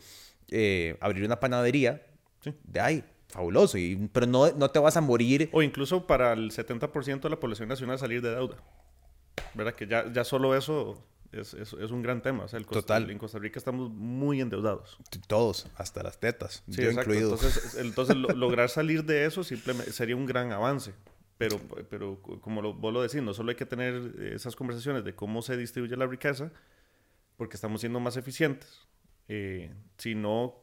eh, 0.50 0.98
abrir 1.02 1.24
una 1.26 1.40
panadería, 1.40 2.04
Sí. 2.44 2.54
de 2.64 2.80
ahí, 2.80 3.04
fabuloso. 3.30 3.78
Y, 3.78 4.10
pero 4.14 4.26
no, 4.28 4.52
no 4.52 4.70
te 4.70 4.80
vas 4.80 4.96
a 4.96 5.02
morir. 5.02 5.50
O 5.52 5.62
incluso 5.62 6.06
para 6.08 6.34
el 6.34 6.52
70% 6.52 7.22
de 7.22 7.30
la 7.30 7.40
población 7.40 7.68
nacional 7.68 8.00
salir 8.00 8.22
de 8.22 8.30
deuda. 8.30 8.58
¿Verdad? 9.54 9.74
Que 9.74 9.88
ya, 9.88 10.12
ya 10.12 10.24
solo 10.24 10.56
eso 10.56 11.04
es, 11.32 11.54
es- 11.54 11.74
es 11.74 11.92
un 11.92 12.02
gran 12.02 12.22
tema. 12.22 12.44
O 12.46 12.48
sea, 12.48 12.58
el 12.60 12.66
Costa- 12.66 12.82
Total. 12.82 13.10
en 13.10 13.18
Costa 13.18 13.40
Rica 13.40 13.60
estamos 13.60 13.90
muy 13.92 14.42
endeudados. 14.42 14.98
Todos, 15.28 15.68
hasta 15.76 16.04
las 16.04 16.20
tetas, 16.20 16.64
Sí, 16.70 16.82
yo 16.82 16.90
exacto. 16.90 17.12
incluido. 17.12 17.34
Entonces, 17.34 17.76
entonces 17.80 18.16
lo- 18.16 18.30
lograr 18.30 18.70
salir 18.70 19.04
de 19.04 19.26
eso 19.26 19.44
simplemente 19.44 19.92
sería 19.92 20.16
un 20.16 20.26
gran 20.26 20.52
avance. 20.52 20.94
Pero, 21.38 21.60
pero 21.90 22.20
como 22.42 22.64
lo, 22.64 22.74
vos 22.74 22.92
lo 22.92 23.02
decís, 23.04 23.22
no 23.22 23.32
solo 23.34 23.52
hay 23.52 23.56
que 23.56 23.66
tener 23.68 23.94
esas 24.34 24.56
conversaciones 24.56 25.04
de 25.04 25.14
cómo 25.14 25.44
se 25.44 25.56
distribuye 25.56 25.96
la 25.96 26.08
riqueza, 26.08 26.52
porque 27.36 27.56
estamos 27.58 27.82
siendo 27.82 28.00
más 28.00 28.18
eficientes, 28.18 28.88
eh, 29.28 29.72
sino 30.00 30.56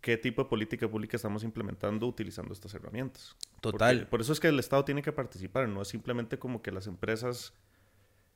qué 0.00 0.16
tipo 0.16 0.42
de 0.44 0.48
política 0.48 0.88
pública 0.90 1.16
estamos 1.18 1.44
implementando 1.44 2.06
utilizando 2.06 2.54
estas 2.54 2.72
herramientas. 2.72 3.36
Total. 3.60 3.96
Porque- 3.98 4.10
por 4.10 4.20
eso 4.22 4.32
es 4.32 4.40
que 4.40 4.48
el 4.48 4.58
Estado 4.58 4.84
tiene 4.86 5.02
que 5.02 5.12
participar, 5.12 5.68
no 5.68 5.82
es 5.82 5.88
simplemente 5.88 6.38
como 6.38 6.62
que 6.62 6.72
las 6.72 6.86
empresas, 6.86 7.52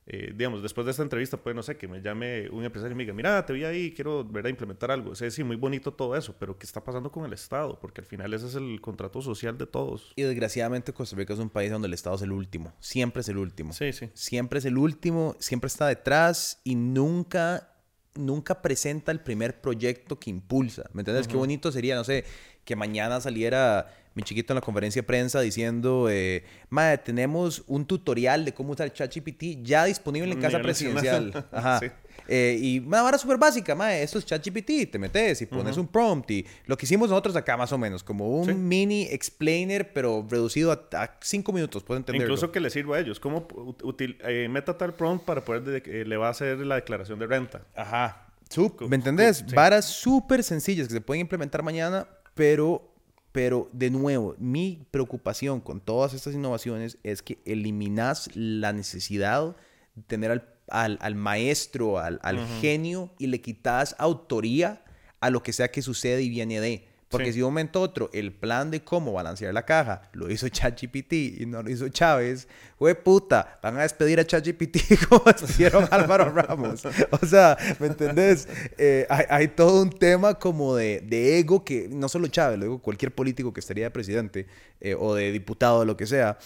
eh, 0.08 0.32
digamos, 0.36 0.62
después 0.62 0.84
de 0.84 0.92
esta 0.92 1.02
entrevista, 1.02 1.36
pues 1.36 1.56
no 1.56 1.64
sé, 1.64 1.76
que 1.76 1.88
me 1.88 2.00
llame 2.00 2.48
un 2.50 2.64
empresario 2.64 2.94
y 2.94 2.96
me 2.96 3.02
diga, 3.02 3.12
mira, 3.12 3.44
te 3.44 3.52
vi 3.52 3.64
ahí, 3.64 3.92
quiero 3.92 4.24
¿verdad? 4.24 4.50
implementar 4.50 4.92
algo. 4.92 5.10
O 5.10 5.14
sea, 5.16 5.28
sí, 5.32 5.42
muy 5.42 5.56
bonito 5.56 5.92
todo 5.92 6.14
eso, 6.14 6.36
pero 6.38 6.56
¿qué 6.56 6.64
está 6.64 6.84
pasando 6.84 7.10
con 7.10 7.24
el 7.24 7.32
Estado? 7.32 7.80
Porque 7.80 8.02
al 8.02 8.06
final 8.06 8.32
ese 8.32 8.46
es 8.46 8.54
el 8.54 8.80
contrato 8.80 9.20
social 9.20 9.58
de 9.58 9.66
todos. 9.66 10.12
Y 10.14 10.22
desgraciadamente 10.22 10.92
Costa 10.92 11.16
Rica 11.16 11.34
es 11.34 11.40
un 11.40 11.50
país 11.50 11.72
donde 11.72 11.88
el 11.88 11.94
Estado 11.94 12.14
es 12.14 12.22
el 12.22 12.30
último. 12.30 12.72
Siempre 12.78 13.22
es 13.22 13.28
el 13.28 13.38
último. 13.38 13.72
Sí, 13.72 13.92
sí. 13.92 14.08
siempre 14.14 14.60
es 14.60 14.64
el 14.64 14.78
último, 14.78 15.34
siempre 15.40 15.66
está 15.66 15.88
detrás 15.88 16.60
y 16.62 16.76
nunca, 16.76 17.74
nunca 18.14 18.62
presenta 18.62 19.10
el 19.10 19.20
primer 19.20 19.60
proyecto 19.60 20.20
que 20.20 20.30
impulsa. 20.30 20.88
¿Me 20.92 21.00
entiendes? 21.00 21.26
Qué 21.26 21.36
bonito 21.36 21.72
sería, 21.72 21.96
no 21.96 22.04
sé, 22.04 22.24
que 22.64 22.76
mañana 22.76 23.20
saliera 23.20 23.88
mi 24.16 24.22
chiquito 24.24 24.52
en 24.52 24.56
la 24.56 24.60
conferencia 24.62 25.02
de 25.02 25.06
prensa 25.06 25.40
diciendo, 25.40 26.08
eh, 26.10 26.42
madre, 26.70 26.98
tenemos 26.98 27.62
un 27.68 27.84
tutorial 27.86 28.44
de 28.44 28.52
cómo 28.54 28.72
usar 28.72 28.92
ChatGPT 28.92 29.62
ya 29.62 29.84
disponible 29.84 30.32
en 30.32 30.40
casa 30.40 30.58
presidencial. 30.60 31.46
Ajá. 31.52 31.78
Sí. 31.78 31.86
Eh, 32.28 32.58
y 32.60 32.78
una 32.80 33.02
vara 33.02 33.18
súper 33.18 33.36
básica, 33.36 33.74
mae, 33.74 34.02
esto 34.02 34.18
es 34.18 34.24
ChatGPT, 34.24 34.90
te 34.90 34.98
metes 34.98 35.42
y 35.42 35.46
pones 35.46 35.76
un 35.76 35.86
prompt 35.86 36.30
y 36.30 36.46
lo 36.64 36.76
que 36.76 36.86
hicimos 36.86 37.10
nosotros 37.10 37.36
acá 37.36 37.56
más 37.58 37.70
o 37.72 37.78
menos, 37.78 38.02
como 38.02 38.40
un 38.40 38.46
Sí. 38.46 38.54
mini 38.54 39.02
explainer, 39.02 39.92
pero 39.92 40.26
reducido 40.28 40.72
a, 40.72 40.88
a 40.96 41.18
cinco 41.20 41.52
minutos, 41.52 41.82
puedes 41.84 42.00
entenderlo. 42.00 42.24
Incluso 42.26 42.50
que 42.50 42.58
le 42.58 42.70
sirva 42.70 42.96
a 42.96 43.00
ellos. 43.00 43.20
¿Cómo 43.20 43.46
ut- 43.48 43.82
util- 43.82 44.16
eh, 44.24 44.48
meta 44.48 44.76
tal 44.78 44.94
prompt 44.94 45.24
para 45.26 45.44
poder, 45.44 45.62
de- 45.62 45.82
eh, 46.00 46.04
le 46.06 46.16
va 46.16 46.28
a 46.28 46.30
hacer 46.30 46.56
la 46.60 46.76
declaración 46.76 47.18
de 47.18 47.26
renta? 47.26 47.60
Ajá. 47.76 48.26
Sup- 48.48 48.88
¿Me 48.88 48.96
entendés? 48.96 49.44
sí. 49.46 49.54
Varas 49.54 49.84
súper 49.84 50.42
sencillas 50.42 50.88
que 50.88 50.94
se 50.94 51.00
pueden 51.02 51.20
implementar 51.20 51.62
mañana, 51.62 52.08
pero, 52.34 52.92
pero 53.36 53.68
de 53.74 53.90
nuevo, 53.90 54.34
mi 54.38 54.86
preocupación 54.90 55.60
con 55.60 55.80
todas 55.82 56.14
estas 56.14 56.32
innovaciones 56.32 56.96
es 57.02 57.20
que 57.20 57.36
eliminas 57.44 58.30
la 58.34 58.72
necesidad 58.72 59.54
de 59.94 60.02
tener 60.06 60.30
al, 60.30 60.48
al- 60.68 60.98
al 61.02 61.14
maestro, 61.16 61.98
al, 61.98 62.18
al 62.22 62.38
genio, 62.62 63.10
y 63.18 63.26
le 63.26 63.42
quitas 63.42 63.94
autoría 63.98 64.82
a 65.20 65.28
lo 65.28 65.42
que 65.42 65.52
sea 65.52 65.70
que 65.70 65.82
sucede 65.82 66.22
y 66.22 66.30
viene 66.30 66.60
de. 66.60 66.88
Porque 67.08 67.26
Sí. 67.26 67.34
si 67.34 67.38
de 67.38 67.44
un 67.44 67.52
momento 67.52 67.78
a 67.78 67.82
otro 67.82 68.10
el 68.12 68.32
plan 68.32 68.70
de 68.70 68.82
cómo 68.82 69.12
balancear 69.12 69.54
la 69.54 69.64
caja 69.64 70.02
lo 70.12 70.28
hizo 70.30 70.48
ChatGPT 70.48 71.12
y 71.12 71.46
no 71.46 71.62
lo 71.62 71.70
hizo 71.70 71.88
Chávez, 71.88 72.48
güey 72.80 72.94
puta, 73.00 73.58
van 73.62 73.78
a 73.78 73.82
despedir 73.82 74.18
a 74.18 74.24
ChatGPT 74.26 74.76
como 75.08 75.22
despidieron 75.24 75.84
a 75.84 75.86
Álvaro 75.94 76.30
Ramos. 76.30 76.82
O 77.10 77.26
sea, 77.26 77.56
¿me 77.78 77.86
entendés? 77.86 78.48
Eh, 78.76 79.06
hay, 79.08 79.24
hay 79.28 79.48
todo 79.48 79.82
un 79.82 79.90
tema 79.90 80.34
como 80.34 80.74
de, 80.74 81.00
de 81.00 81.38
ego 81.38 81.64
que 81.64 81.88
no 81.88 82.08
solo 82.08 82.26
Chávez, 82.26 82.58
lo 82.58 82.64
digo 82.64 82.78
cualquier 82.82 83.14
político 83.14 83.52
que 83.52 83.60
estaría 83.60 83.84
de 83.84 83.90
presidente 83.92 84.46
eh, 84.80 84.96
o 84.98 85.14
de 85.14 85.30
diputado 85.30 85.78
o 85.78 85.84
lo 85.84 85.96
que 85.96 86.06
sea, 86.06 86.38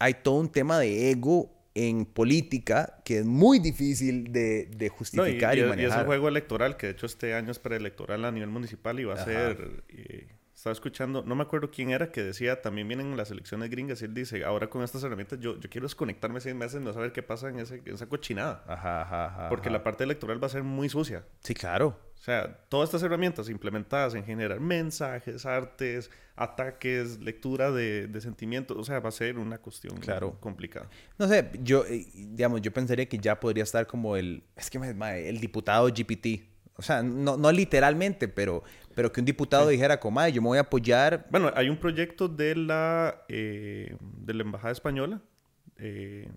hay 0.00 0.14
todo 0.14 0.34
un 0.34 0.48
tema 0.48 0.78
de 0.80 1.10
ego 1.10 1.50
en 1.86 2.04
política 2.06 3.00
que 3.04 3.18
es 3.18 3.24
muy 3.24 3.58
difícil 3.60 4.32
de, 4.32 4.66
de 4.66 4.76
No, 4.78 4.84
y, 4.84 4.88
justificar 4.88 5.56
y, 5.56 5.60
y- 5.60 5.64
y 5.64 5.66
manejar. 5.68 5.90
es 5.92 5.96
un 5.98 6.06
juego 6.06 6.28
electoral, 6.28 6.76
que 6.76 6.86
de 6.88 6.92
hecho 6.92 7.06
este 7.06 7.34
año 7.34 7.50
es 7.52 7.58
preelectoral 7.58 8.24
a 8.24 8.32
nivel 8.32 8.48
municipal 8.50 8.98
y 9.00 9.04
va 9.04 9.12
a 9.14 9.16
Ajá. 9.16 9.24
ser... 9.24 9.84
eh, 9.88 10.28
estaba 10.54 10.72
escuchando, 10.72 11.22
no 11.22 11.36
me 11.36 11.44
acuerdo 11.44 11.70
quién 11.70 11.90
era, 11.90 12.10
que 12.10 12.20
decía, 12.20 12.60
también 12.60 12.88
vienen 12.88 13.16
las 13.16 13.30
elecciones 13.30 13.70
gringas 13.70 14.02
y 14.02 14.06
él 14.06 14.14
dice, 14.14 14.42
ahora 14.44 14.68
con 14.68 14.82
estas 14.82 15.04
herramientas 15.04 15.38
yo, 15.38 15.56
yo 15.60 15.70
quiero 15.70 15.84
desconectarme 15.86 16.40
seis 16.40 16.56
meses, 16.56 16.80
no 16.80 16.92
saber 16.92 17.12
qué 17.12 17.22
pasa 17.22 17.48
en, 17.48 17.60
ese, 17.60 17.80
en 17.86 17.94
esa 17.94 18.06
cochinada. 18.08 18.64
Ajá, 18.66 19.02
ajá, 19.02 19.26
ajá, 19.26 19.48
Porque 19.50 19.68
ajá. 19.68 19.78
la 19.78 19.84
parte 19.84 20.02
electoral 20.02 20.42
va 20.42 20.48
a 20.48 20.50
ser 20.50 20.64
muy 20.64 20.88
sucia. 20.88 21.24
Sí, 21.44 21.54
claro. 21.54 21.96
O 22.18 22.22
sea, 22.22 22.58
todas 22.68 22.88
estas 22.88 23.02
herramientas 23.02 23.48
implementadas 23.48 24.14
en 24.14 24.24
generar 24.24 24.58
mensajes, 24.60 25.46
artes, 25.46 26.10
ataques, 26.36 27.20
lectura 27.20 27.70
de, 27.70 28.06
de 28.08 28.20
sentimientos, 28.20 28.76
o 28.76 28.84
sea, 28.84 29.00
va 29.00 29.08
a 29.08 29.12
ser 29.12 29.38
una 29.38 29.58
cuestión 29.58 29.96
Claro. 29.98 30.36
complicada. 30.40 30.88
No 31.16 31.28
sé, 31.28 31.48
yo, 31.62 31.84
eh, 31.86 32.06
digamos, 32.14 32.60
yo 32.60 32.72
pensaría 32.72 33.06
que 33.08 33.18
ya 33.18 33.38
podría 33.38 33.62
estar 33.64 33.86
como 33.86 34.16
el, 34.16 34.42
es 34.56 34.68
que, 34.68 34.78
el 34.78 35.40
diputado 35.40 35.86
GPT. 35.88 36.44
O 36.74 36.82
sea, 36.82 37.02
no, 37.02 37.36
no 37.36 37.50
literalmente, 37.50 38.28
pero, 38.28 38.62
pero 38.94 39.10
que 39.10 39.20
un 39.20 39.24
diputado 39.26 39.68
dijera 39.68 39.98
como, 39.98 40.16
"Mae, 40.16 40.30
yo 40.32 40.40
me 40.42 40.48
voy 40.48 40.58
a 40.58 40.62
apoyar. 40.62 41.26
Bueno, 41.30 41.50
hay 41.56 41.68
un 41.68 41.76
proyecto 41.76 42.28
de 42.28 42.54
la, 42.54 43.22
eh, 43.28 43.96
de 44.00 44.34
la 44.34 44.42
Embajada 44.42 44.72
Española 44.72 45.20
eh, 45.76 46.28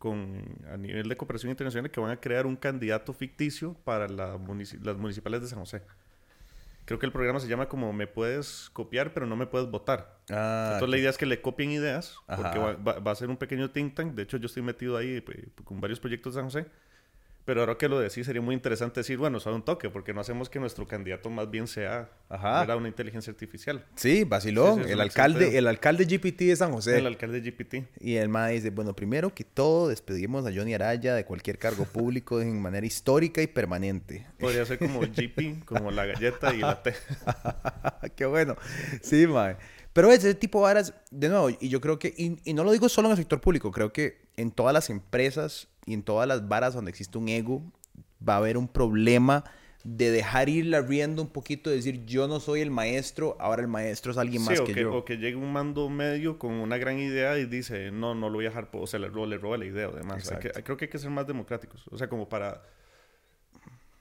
con, 0.00 0.42
a 0.72 0.76
nivel 0.76 1.08
de 1.08 1.16
cooperación 1.16 1.50
internacional 1.50 1.90
que 1.92 2.00
van 2.00 2.10
a 2.10 2.16
crear 2.20 2.46
un 2.46 2.56
candidato 2.56 3.12
ficticio 3.12 3.74
para 3.84 4.08
la 4.08 4.36
munici- 4.38 4.80
las 4.82 4.96
municipales 4.96 5.42
de 5.42 5.46
San 5.48 5.58
José. 5.60 5.82
Creo 6.86 6.98
que 6.98 7.04
el 7.06 7.12
programa 7.12 7.38
se 7.38 7.46
llama 7.46 7.68
como 7.68 7.92
me 7.92 8.06
puedes 8.08 8.70
copiar, 8.72 9.12
pero 9.12 9.26
no 9.26 9.36
me 9.36 9.46
puedes 9.46 9.68
votar. 9.70 10.18
Ah, 10.30 10.70
Entonces 10.72 10.88
la 10.90 10.96
idea 10.98 11.10
es 11.10 11.18
que 11.18 11.26
le 11.26 11.40
copien 11.42 11.70
ideas, 11.70 12.16
porque 12.26 12.58
va, 12.58 12.72
va- 12.72 12.98
va 12.98 13.10
a 13.12 13.14
ser 13.14 13.28
un 13.28 13.36
pequeño 13.36 13.70
think 13.70 13.94
tank. 13.94 14.14
De 14.14 14.22
hecho, 14.22 14.38
yo 14.38 14.46
estoy 14.46 14.62
metido 14.62 14.96
ahí 14.96 15.20
pues, 15.20 15.36
con 15.64 15.80
varios 15.80 16.00
proyectos 16.00 16.34
de 16.34 16.40
San 16.40 16.46
José. 16.46 16.66
Pero 17.50 17.62
ahora 17.62 17.76
que 17.76 17.88
lo 17.88 17.98
decís, 17.98 18.26
sería 18.26 18.40
muy 18.40 18.54
interesante 18.54 19.00
decir, 19.00 19.18
bueno, 19.18 19.40
suave 19.40 19.56
un 19.56 19.64
toque, 19.64 19.90
porque 19.90 20.14
no 20.14 20.20
hacemos 20.20 20.48
que 20.48 20.60
nuestro 20.60 20.86
candidato 20.86 21.30
más 21.30 21.50
bien 21.50 21.66
sea 21.66 22.08
Ajá. 22.28 22.76
una 22.76 22.86
inteligencia 22.86 23.32
artificial. 23.32 23.84
sí, 23.96 24.22
vacilón. 24.22 24.76
Sí, 24.76 24.84
sí, 24.84 24.92
el, 24.92 25.00
alcalde, 25.00 25.58
el 25.58 25.66
alcalde 25.66 26.04
GPT 26.04 26.42
de 26.42 26.54
San 26.54 26.70
José. 26.70 26.98
El 26.98 27.08
alcalde 27.08 27.40
GPT. 27.40 27.88
Y 28.00 28.14
el 28.14 28.28
MAE 28.28 28.52
dice, 28.52 28.70
bueno, 28.70 28.94
primero 28.94 29.34
que 29.34 29.42
todo, 29.42 29.88
despedimos 29.88 30.46
a 30.46 30.52
Johnny 30.54 30.74
Araya 30.74 31.16
de 31.16 31.24
cualquier 31.24 31.58
cargo 31.58 31.86
público 31.86 32.38
de 32.38 32.44
manera 32.44 32.86
histórica 32.86 33.42
y 33.42 33.48
permanente. 33.48 34.28
Podría 34.38 34.64
ser 34.64 34.78
como 34.78 35.00
GP, 35.00 35.64
como 35.64 35.90
la 35.90 36.06
galleta 36.06 36.54
y 36.54 36.58
la 36.58 36.80
T. 36.80 36.94
Qué 38.14 38.26
bueno. 38.26 38.54
Sí, 39.02 39.26
mae. 39.26 39.56
Pero 39.92 40.12
ese 40.12 40.34
tipo 40.34 40.58
de 40.58 40.62
varas, 40.64 40.94
de 41.10 41.28
nuevo, 41.28 41.50
y 41.50 41.68
yo 41.68 41.80
creo 41.80 41.98
que, 41.98 42.14
y, 42.16 42.38
y 42.44 42.54
no 42.54 42.62
lo 42.64 42.70
digo 42.72 42.88
solo 42.88 43.08
en 43.08 43.12
el 43.12 43.18
sector 43.18 43.40
público, 43.40 43.72
creo 43.72 43.92
que 43.92 44.18
en 44.36 44.52
todas 44.52 44.72
las 44.72 44.88
empresas 44.90 45.68
y 45.84 45.94
en 45.94 46.02
todas 46.02 46.28
las 46.28 46.46
varas 46.48 46.74
donde 46.74 46.90
existe 46.90 47.18
un 47.18 47.28
ego, 47.28 47.62
va 48.26 48.34
a 48.34 48.36
haber 48.36 48.56
un 48.56 48.68
problema 48.68 49.44
de 49.82 50.10
dejar 50.10 50.48
ir 50.50 50.66
la 50.66 50.82
rienda 50.82 51.22
un 51.22 51.28
poquito, 51.30 51.70
de 51.70 51.76
decir, 51.76 52.04
yo 52.04 52.28
no 52.28 52.38
soy 52.38 52.60
el 52.60 52.70
maestro, 52.70 53.36
ahora 53.40 53.62
el 53.62 53.68
maestro 53.68 54.12
es 54.12 54.18
alguien 54.18 54.42
Sí, 54.42 54.50
más 54.50 54.60
o 54.60 54.64
que, 54.64 54.74
que, 54.74 54.80
yo. 54.82 54.94
o 54.94 55.04
que 55.06 55.16
llegue 55.16 55.36
un 55.36 55.52
mando 55.52 55.88
medio 55.88 56.38
con 56.38 56.52
una 56.52 56.76
gran 56.76 56.98
idea 56.98 57.38
y 57.38 57.46
dice, 57.46 57.90
no, 57.90 58.14
no 58.14 58.28
lo 58.28 58.34
voy 58.36 58.44
a 58.46 58.50
dejar, 58.50 58.70
po-", 58.70 58.82
o 58.82 58.86
sea, 58.86 59.00
le, 59.00 59.08
ro- 59.08 59.24
le 59.26 59.38
roba 59.38 59.56
la 59.56 59.64
idea, 59.64 59.86
además. 59.92 60.30
Hay 60.30 60.38
que- 60.38 60.50
creo 60.62 60.76
que 60.76 60.84
hay 60.84 60.90
que 60.90 60.98
ser 60.98 61.10
más 61.10 61.26
democráticos. 61.26 61.84
O 61.90 61.96
sea, 61.98 62.08
como 62.10 62.28
para... 62.28 62.62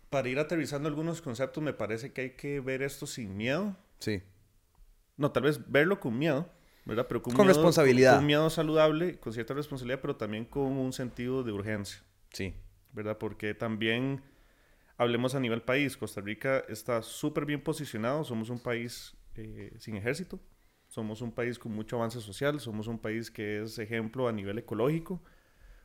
para 0.10 0.28
ir 0.28 0.38
aterrizando 0.38 0.90
algunos 0.90 1.22
conceptos, 1.22 1.64
me 1.64 1.74
parece 1.74 2.12
que 2.12 2.22
hay 2.22 2.30
que 2.32 2.60
ver 2.60 2.82
esto 2.82 3.08
sin 3.08 3.38
miedo. 3.38 3.76
Sí. 4.00 4.22
No, 5.20 5.34
tal 5.34 5.43
vez 5.43 5.70
verlo 5.70 5.99
con 5.99 6.17
miedo, 6.17 6.49
¿verdad? 6.86 7.05
Pero 7.09 7.22
con, 7.22 7.45
responsabilidad. 7.45 8.15
Con, 8.15 8.26
miedo 8.26 8.49
saludable, 8.49 9.20
con 9.20 9.34
cierta 9.34 9.53
responsabilidad, 9.53 9.99
pero 10.01 10.15
también 10.15 10.45
con 10.45 10.78
un 10.78 10.93
sentido 10.93 11.43
de 11.43 11.51
urgencia. 11.51 12.01
Sí. 12.32 12.55
¿Verdad? 12.93 13.17
Porque 13.17 13.53
también, 13.53 14.24
hablemos 14.95 15.36
a 15.36 15.41
nivel 15.41 15.61
país, 15.61 15.97
Costa 15.97 16.22
Rica 16.22 16.63
está 16.70 17.01
súper 17.01 17.45
bien 17.45 17.61
posicionado, 17.61 18.24
somos 18.24 18.49
un 18.49 18.59
país 18.59 19.17
eh, 19.36 19.76
sin 19.78 19.97
ejército, 19.97 20.39
somos 20.88 21.22
un 21.22 21.34
país 21.34 21.59
con 21.59 21.74
mucho 21.74 21.97
avance 21.97 22.22
social, 22.22 22.57
somos 22.61 22.88
un 22.88 22.97
país 22.97 23.30
que 23.30 23.61
es 23.61 23.78
ejemplo 23.78 24.30
a 24.30 24.32
nivel 24.32 24.57
ecológico. 24.57 25.22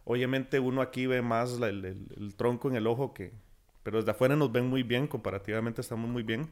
Obviamente 0.04 0.60
uno 0.60 0.80
aquí 0.80 1.06
ve 1.06 1.22
más 1.22 1.60
el, 1.60 2.34
tronco 2.36 2.68
en 2.68 2.76
el 2.76 2.86
ojo 2.86 3.12
que... 3.12 3.32
Pero 3.82 3.98
desde 3.98 4.12
afuera 4.12 4.36
nos 4.36 4.52
ven 4.52 4.66
muy 4.66 4.84
bien, 4.84 5.08
comparativamente 5.08 5.80
estamos 5.80 6.08
muy 6.08 6.22
bien. 6.22 6.50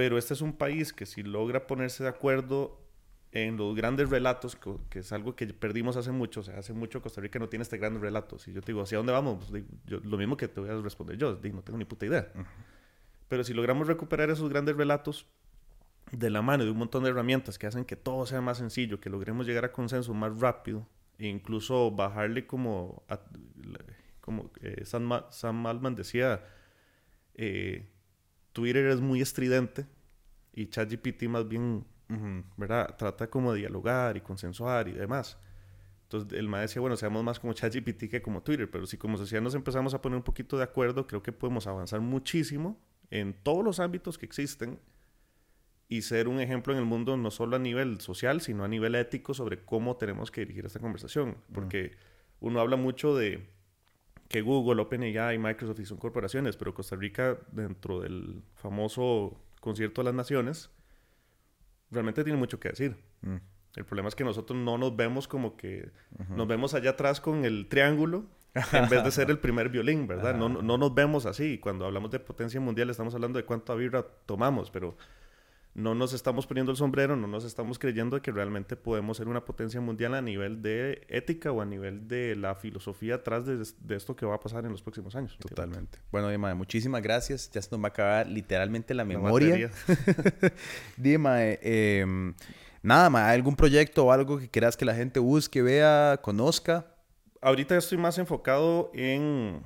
Pero 0.00 0.16
este 0.16 0.32
es 0.32 0.40
un 0.40 0.54
país 0.54 0.94
que 0.94 1.04
si 1.04 1.22
logra 1.22 1.66
ponerse 1.66 2.02
de 2.02 2.08
acuerdo 2.08 2.80
en 3.32 3.58
los 3.58 3.76
grandes 3.76 4.08
relatos, 4.08 4.56
que, 4.88 4.98
es 4.98 5.12
algo 5.12 5.36
que 5.36 5.46
perdimos 5.48 5.98
hace 5.98 6.10
mucho, 6.10 6.40
o 6.40 6.42
sea, 6.42 6.58
hace 6.58 6.72
mucho 6.72 7.02
Costa 7.02 7.20
Rica 7.20 7.38
no 7.38 7.50
tiene 7.50 7.64
este 7.64 7.76
grandes 7.76 8.00
relatos. 8.00 8.48
Y 8.48 8.54
yo 8.54 8.62
te 8.62 8.72
digo, 8.72 8.80
¿hacia 8.80 8.96
dónde 8.96 9.12
vamos? 9.12 9.44
Pues, 9.50 9.62
lo 10.02 10.16
mismo 10.16 10.38
que 10.38 10.48
te 10.48 10.58
voy 10.58 10.70
a 10.70 10.80
responder 10.80 11.18
yo, 11.18 11.38
no 11.52 11.62
tengo 11.62 11.78
ni 11.78 11.84
puta 11.84 12.06
idea. 12.06 12.32
Pero 13.28 13.44
si 13.44 13.52
logramos 13.52 13.88
recuperar 13.88 14.30
esos 14.30 14.48
grandes 14.48 14.74
relatos, 14.74 15.26
de 16.12 16.30
la 16.30 16.40
mano 16.40 16.64
de 16.64 16.70
un 16.70 16.78
montón 16.78 17.04
de 17.04 17.10
herramientas 17.10 17.58
que 17.58 17.66
hacen 17.66 17.84
que 17.84 17.94
todo 17.94 18.24
sea 18.24 18.40
más 18.40 18.56
sencillo, 18.56 19.00
que 19.00 19.10
logremos 19.10 19.46
llegar 19.46 19.66
a 19.66 19.72
consenso 19.72 20.14
más 20.14 20.40
rápido 20.40 20.88
e 21.18 21.26
incluso 21.26 21.90
bajarle 21.90 22.46
como, 22.46 23.02
como 24.22 24.50
eh, 24.62 24.82
Sam, 24.86 25.66
Altman 25.66 25.94
decía, 25.94 26.42
eh, 27.34 27.86
Twitter 28.52 28.86
es 28.86 29.00
muy 29.00 29.20
estridente 29.20 29.86
y 30.52 30.68
ChatGPT 30.68 31.24
más 31.24 31.48
bien, 31.48 31.84
¿verdad? 32.56 32.96
Trata 32.96 33.30
como 33.30 33.52
de 33.52 33.60
dialogar 33.60 34.16
y 34.16 34.20
consensuar 34.20 34.88
y 34.88 34.92
demás. 34.92 35.38
Entonces 36.02 36.36
el 36.38 36.48
maestro 36.48 36.68
decía, 36.68 36.80
bueno, 36.80 36.96
seamos 36.96 37.22
más 37.22 37.38
como 37.38 37.52
ChatGPT 37.52 38.08
que 38.10 38.20
como 38.20 38.42
Twitter, 38.42 38.68
pero 38.70 38.86
si 38.86 38.96
como 38.96 39.16
sociedad 39.16 39.42
nos 39.42 39.54
empezamos 39.54 39.94
a 39.94 40.02
poner 40.02 40.16
un 40.16 40.24
poquito 40.24 40.58
de 40.58 40.64
acuerdo, 40.64 41.06
creo 41.06 41.22
que 41.22 41.30
podemos 41.30 41.66
avanzar 41.66 42.00
muchísimo 42.00 42.80
en 43.10 43.32
todos 43.32 43.64
los 43.64 43.78
ámbitos 43.78 44.18
que 44.18 44.26
existen 44.26 44.80
y 45.88 46.02
ser 46.02 46.28
un 46.28 46.40
ejemplo 46.40 46.72
en 46.72 46.78
el 46.78 46.84
mundo 46.84 47.16
no 47.16 47.30
solo 47.30 47.56
a 47.56 47.58
nivel 47.58 48.00
social, 48.00 48.40
sino 48.40 48.64
a 48.64 48.68
nivel 48.68 48.94
ético 48.94 49.34
sobre 49.34 49.64
cómo 49.64 49.96
tenemos 49.96 50.30
que 50.30 50.42
dirigir 50.42 50.66
esta 50.66 50.78
conversación. 50.78 51.36
Porque 51.52 51.92
uno 52.38 52.60
habla 52.60 52.76
mucho 52.76 53.16
de 53.16 53.48
que 54.30 54.42
Google, 54.42 54.80
OpenAI, 54.80 55.38
Microsoft 55.38 55.84
son 55.84 55.98
corporaciones, 55.98 56.56
pero 56.56 56.72
Costa 56.72 56.94
Rica, 56.94 57.36
dentro 57.50 58.00
del 58.00 58.44
famoso 58.54 59.36
concierto 59.60 60.02
de 60.02 60.04
las 60.04 60.14
naciones, 60.14 60.70
realmente 61.90 62.22
tiene 62.22 62.38
mucho 62.38 62.60
que 62.60 62.68
decir. 62.68 62.96
Mm. 63.22 63.38
El 63.74 63.84
problema 63.84 64.08
es 64.08 64.14
que 64.14 64.22
nosotros 64.22 64.56
no 64.56 64.78
nos 64.78 64.94
vemos 64.94 65.26
como 65.26 65.56
que 65.56 65.90
nos 66.28 66.46
vemos 66.46 66.74
allá 66.74 66.90
atrás 66.90 67.20
con 67.20 67.44
el 67.44 67.68
triángulo 67.68 68.26
en 68.72 68.88
vez 68.88 69.02
de 69.02 69.10
ser 69.10 69.30
el 69.30 69.38
primer 69.40 69.68
violín, 69.68 70.06
¿verdad? 70.06 70.36
No, 70.36 70.48
no, 70.48 70.78
nos 70.78 70.94
vemos 70.94 71.26
así. 71.26 71.58
Cuando 71.58 71.84
hablamos 71.84 72.12
de 72.12 72.20
potencia 72.20 72.60
mundial 72.60 72.88
estamos 72.88 73.14
hablando 73.16 73.36
de 73.36 73.44
cuánta 73.44 73.74
birra 73.74 74.06
tomamos, 74.26 74.70
pero 74.70 74.96
no 75.74 75.94
nos 75.94 76.12
estamos 76.12 76.46
poniendo 76.46 76.72
el 76.72 76.76
sombrero, 76.76 77.16
no 77.16 77.28
nos 77.28 77.44
estamos 77.44 77.78
creyendo 77.78 78.20
que 78.20 78.32
realmente 78.32 78.76
podemos 78.76 79.16
ser 79.16 79.28
una 79.28 79.44
potencia 79.44 79.80
mundial 79.80 80.14
a 80.14 80.22
nivel 80.22 80.62
de 80.62 81.06
ética 81.08 81.52
o 81.52 81.60
a 81.60 81.64
nivel 81.64 82.08
de 82.08 82.34
la 82.34 82.56
filosofía 82.56 83.16
atrás 83.16 83.46
de, 83.46 83.96
esto 83.96 84.16
que 84.16 84.26
va 84.26 84.34
a 84.34 84.40
pasar 84.40 84.64
en 84.64 84.72
los 84.72 84.82
próximos 84.82 85.14
años. 85.14 85.36
Totalmente. 85.38 85.98
Bueno, 86.10 86.28
Dima, 86.28 86.54
muchísimas 86.54 87.02
gracias. 87.02 87.50
Ya 87.52 87.62
se 87.62 87.70
nos 87.70 87.80
va 87.80 87.86
a 87.86 87.90
acabar 87.90 88.26
literalmente 88.26 88.94
la 88.94 89.04
memoria. 89.04 89.70
Dima, 90.96 91.44
eh, 91.44 92.00
em, 92.00 92.34
nada 92.82 93.08
más, 93.08 93.28
¿algún 93.28 93.54
proyecto 93.54 94.06
o 94.06 94.12
algo 94.12 94.38
que 94.38 94.48
quieras 94.48 94.76
que 94.76 94.84
la 94.84 94.94
gente 94.94 95.20
busque, 95.20 95.62
vea, 95.62 96.18
conozca? 96.20 96.86
Ahorita 97.40 97.76
estoy 97.76 97.96
más 97.96 98.18
enfocado 98.18 98.90
en, 98.92 99.62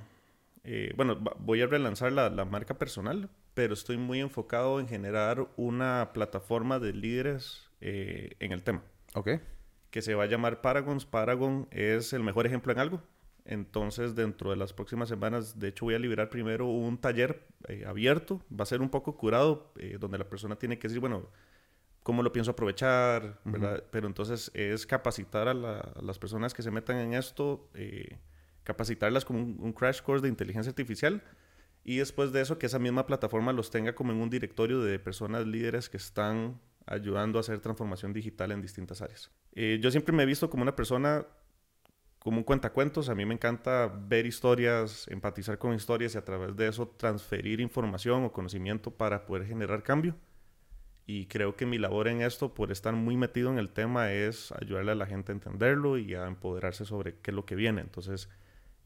eh, 0.64 0.92
bueno, 0.96 1.18
voy 1.38 1.62
a 1.62 1.66
relanzar 1.66 2.12
la, 2.12 2.28
la 2.28 2.44
marca 2.44 2.74
personal 2.74 3.30
pero 3.54 3.74
estoy 3.74 3.96
muy 3.96 4.20
enfocado 4.20 4.80
en 4.80 4.88
generar 4.88 5.48
una 5.56 6.10
plataforma 6.12 6.80
de 6.80 6.92
líderes 6.92 7.70
eh, 7.80 8.34
en 8.40 8.52
el 8.52 8.62
tema. 8.62 8.82
Ok. 9.14 9.30
Que 9.90 10.02
se 10.02 10.14
va 10.14 10.24
a 10.24 10.26
llamar 10.26 10.60
Paragons. 10.60 11.06
Paragon 11.06 11.68
es 11.70 12.12
el 12.12 12.24
mejor 12.24 12.46
ejemplo 12.46 12.72
en 12.72 12.80
algo. 12.80 13.00
Entonces, 13.44 14.14
dentro 14.14 14.50
de 14.50 14.56
las 14.56 14.72
próximas 14.72 15.08
semanas, 15.08 15.58
de 15.58 15.68
hecho, 15.68 15.84
voy 15.84 15.94
a 15.94 15.98
liberar 15.98 16.30
primero 16.30 16.66
un 16.66 16.98
taller 16.98 17.46
eh, 17.68 17.84
abierto. 17.86 18.42
Va 18.50 18.64
a 18.64 18.66
ser 18.66 18.80
un 18.80 18.88
poco 18.88 19.16
curado, 19.16 19.72
eh, 19.78 19.98
donde 20.00 20.18
la 20.18 20.28
persona 20.28 20.56
tiene 20.56 20.78
que 20.78 20.88
decir, 20.88 21.00
bueno, 21.00 21.28
cómo 22.02 22.22
lo 22.22 22.32
pienso 22.32 22.50
aprovechar, 22.50 23.38
¿verdad? 23.44 23.84
Pero 23.90 24.08
entonces 24.08 24.50
es 24.54 24.84
capacitar 24.86 25.46
a, 25.46 25.54
las 25.54 26.18
personas 26.18 26.52
que 26.52 26.62
se 26.62 26.70
metan 26.70 26.98
en 26.98 27.14
esto, 27.14 27.70
capacitarlas 28.62 29.24
como 29.24 29.38
un, 29.38 29.72
crash 29.72 30.02
course 30.02 30.22
de 30.22 30.28
inteligencia 30.28 30.68
artificial 30.68 31.22
y 31.84 31.98
después 31.98 32.32
de 32.32 32.40
eso 32.40 32.58
que 32.58 32.66
esa 32.66 32.78
misma 32.78 33.06
plataforma 33.06 33.52
los 33.52 33.70
tenga 33.70 33.94
como 33.94 34.10
en 34.12 34.18
un 34.18 34.30
directorio 34.30 34.80
de 34.80 34.98
personas 34.98 35.46
líderes 35.46 35.90
que 35.90 35.98
están 35.98 36.58
ayudando 36.86 37.38
a 37.38 37.40
hacer 37.40 37.60
transformación 37.60 38.12
digital 38.12 38.52
en 38.52 38.62
distintas 38.62 39.02
áreas. 39.02 39.30
Eh, 39.52 39.78
yo 39.82 39.90
siempre 39.90 40.14
me 40.14 40.22
he 40.22 40.26
visto 40.26 40.48
como 40.48 40.62
una 40.62 40.74
persona, 40.74 41.26
como 42.18 42.38
un 42.38 42.44
cuentacuentos, 42.44 43.10
a 43.10 43.14
mí 43.14 43.26
me 43.26 43.34
encanta 43.34 43.86
ver 43.86 44.24
historias, 44.24 45.06
empatizar 45.08 45.58
con 45.58 45.74
historias 45.74 46.14
y 46.14 46.18
a 46.18 46.24
través 46.24 46.56
de 46.56 46.68
eso 46.68 46.88
transferir 46.88 47.60
información 47.60 48.24
o 48.24 48.32
conocimiento 48.32 48.90
para 48.90 49.26
poder 49.26 49.46
generar 49.46 49.82
cambio. 49.82 50.16
Y 51.06 51.26
creo 51.26 51.54
que 51.54 51.66
mi 51.66 51.76
labor 51.76 52.08
en 52.08 52.22
esto, 52.22 52.54
por 52.54 52.72
estar 52.72 52.94
muy 52.94 53.18
metido 53.18 53.50
en 53.50 53.58
el 53.58 53.68
tema, 53.68 54.10
es 54.12 54.52
ayudarle 54.52 54.92
a 54.92 54.94
la 54.94 55.04
gente 55.04 55.32
a 55.32 55.34
entenderlo 55.34 55.98
y 55.98 56.14
a 56.14 56.26
empoderarse 56.26 56.86
sobre 56.86 57.16
qué 57.20 57.30
es 57.30 57.34
lo 57.34 57.44
que 57.44 57.56
viene. 57.56 57.82
Entonces, 57.82 58.30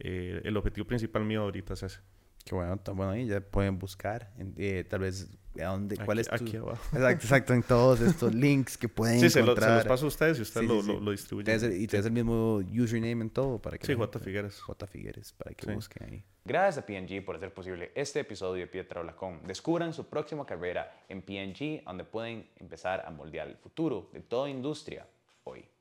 eh, 0.01 0.41
el 0.43 0.57
objetivo 0.57 0.85
principal 0.85 1.25
mío 1.25 1.43
ahorita 1.43 1.75
es 1.75 1.85
ese. 1.85 2.01
Qué 2.49 2.55
bueno, 2.55 2.73
está 2.77 2.93
bueno 2.93 3.13
ahí, 3.13 3.27
ya 3.27 3.43
pueden 3.43 3.79
buscar, 3.79 4.33
eh, 4.57 4.83
tal 4.89 5.01
vez, 5.01 5.29
¿a 5.61 5.65
dónde, 5.65 5.99
¿cuál 5.99 6.19
es 6.19 6.29
tu... 6.29 6.35
Aquí 6.35 6.57
abajo. 6.57 6.83
Exacto, 6.97 7.27
exacto, 7.27 7.53
en 7.53 7.63
todos 7.63 8.01
estos 8.01 8.35
links 8.35 8.79
que 8.79 8.89
pueden 8.89 9.21
sí, 9.21 9.39
encontrar. 9.39 9.69
Sí, 9.69 9.73
se, 9.73 9.75
los 9.75 9.85
paso 9.85 10.05
a 10.07 10.09
ustedes 10.09 10.39
y 10.39 10.43
ustedes 10.43 10.67
lo, 10.67 10.81
Lo, 10.81 11.11
distribuyen. 11.11 11.57
y 11.79 11.87
tienes 11.87 12.07
el 12.07 12.13
mismo 12.13 12.63
username 12.73 13.21
en 13.21 13.29
todo 13.29 13.61
para 13.61 13.77
que... 13.77 13.87
Sí, 13.87 13.93
J. 13.93 14.19
Figueres. 14.19 14.59
J. 14.63 14.87
Figueres, 14.87 15.35
para 15.35 15.55
que 15.55 15.75
busquen 15.75 16.11
ahí. 16.11 16.25
Gracias 16.43 16.83
a 16.83 16.87
PNG 16.87 17.23
por 17.23 17.37
hacer 17.37 17.53
posible 17.53 17.93
este 17.95 18.21
episodio 18.21 18.63
de 18.63 18.67
Pietra 18.67 19.03
Olacón. 19.03 19.41
Descubran 19.47 19.93
su 19.93 20.09
próxima 20.09 20.47
carrera 20.47 21.05
en 21.11 21.21
PNG, 21.21 21.85
donde 21.85 22.05
pueden 22.05 22.49
empezar 22.57 23.05
a 23.05 23.11
moldear 23.11 23.49
el 23.49 23.57
futuro 23.57 24.09
de 24.15 24.21
toda 24.21 24.49
industria 24.49 25.07
hoy. 25.45 25.69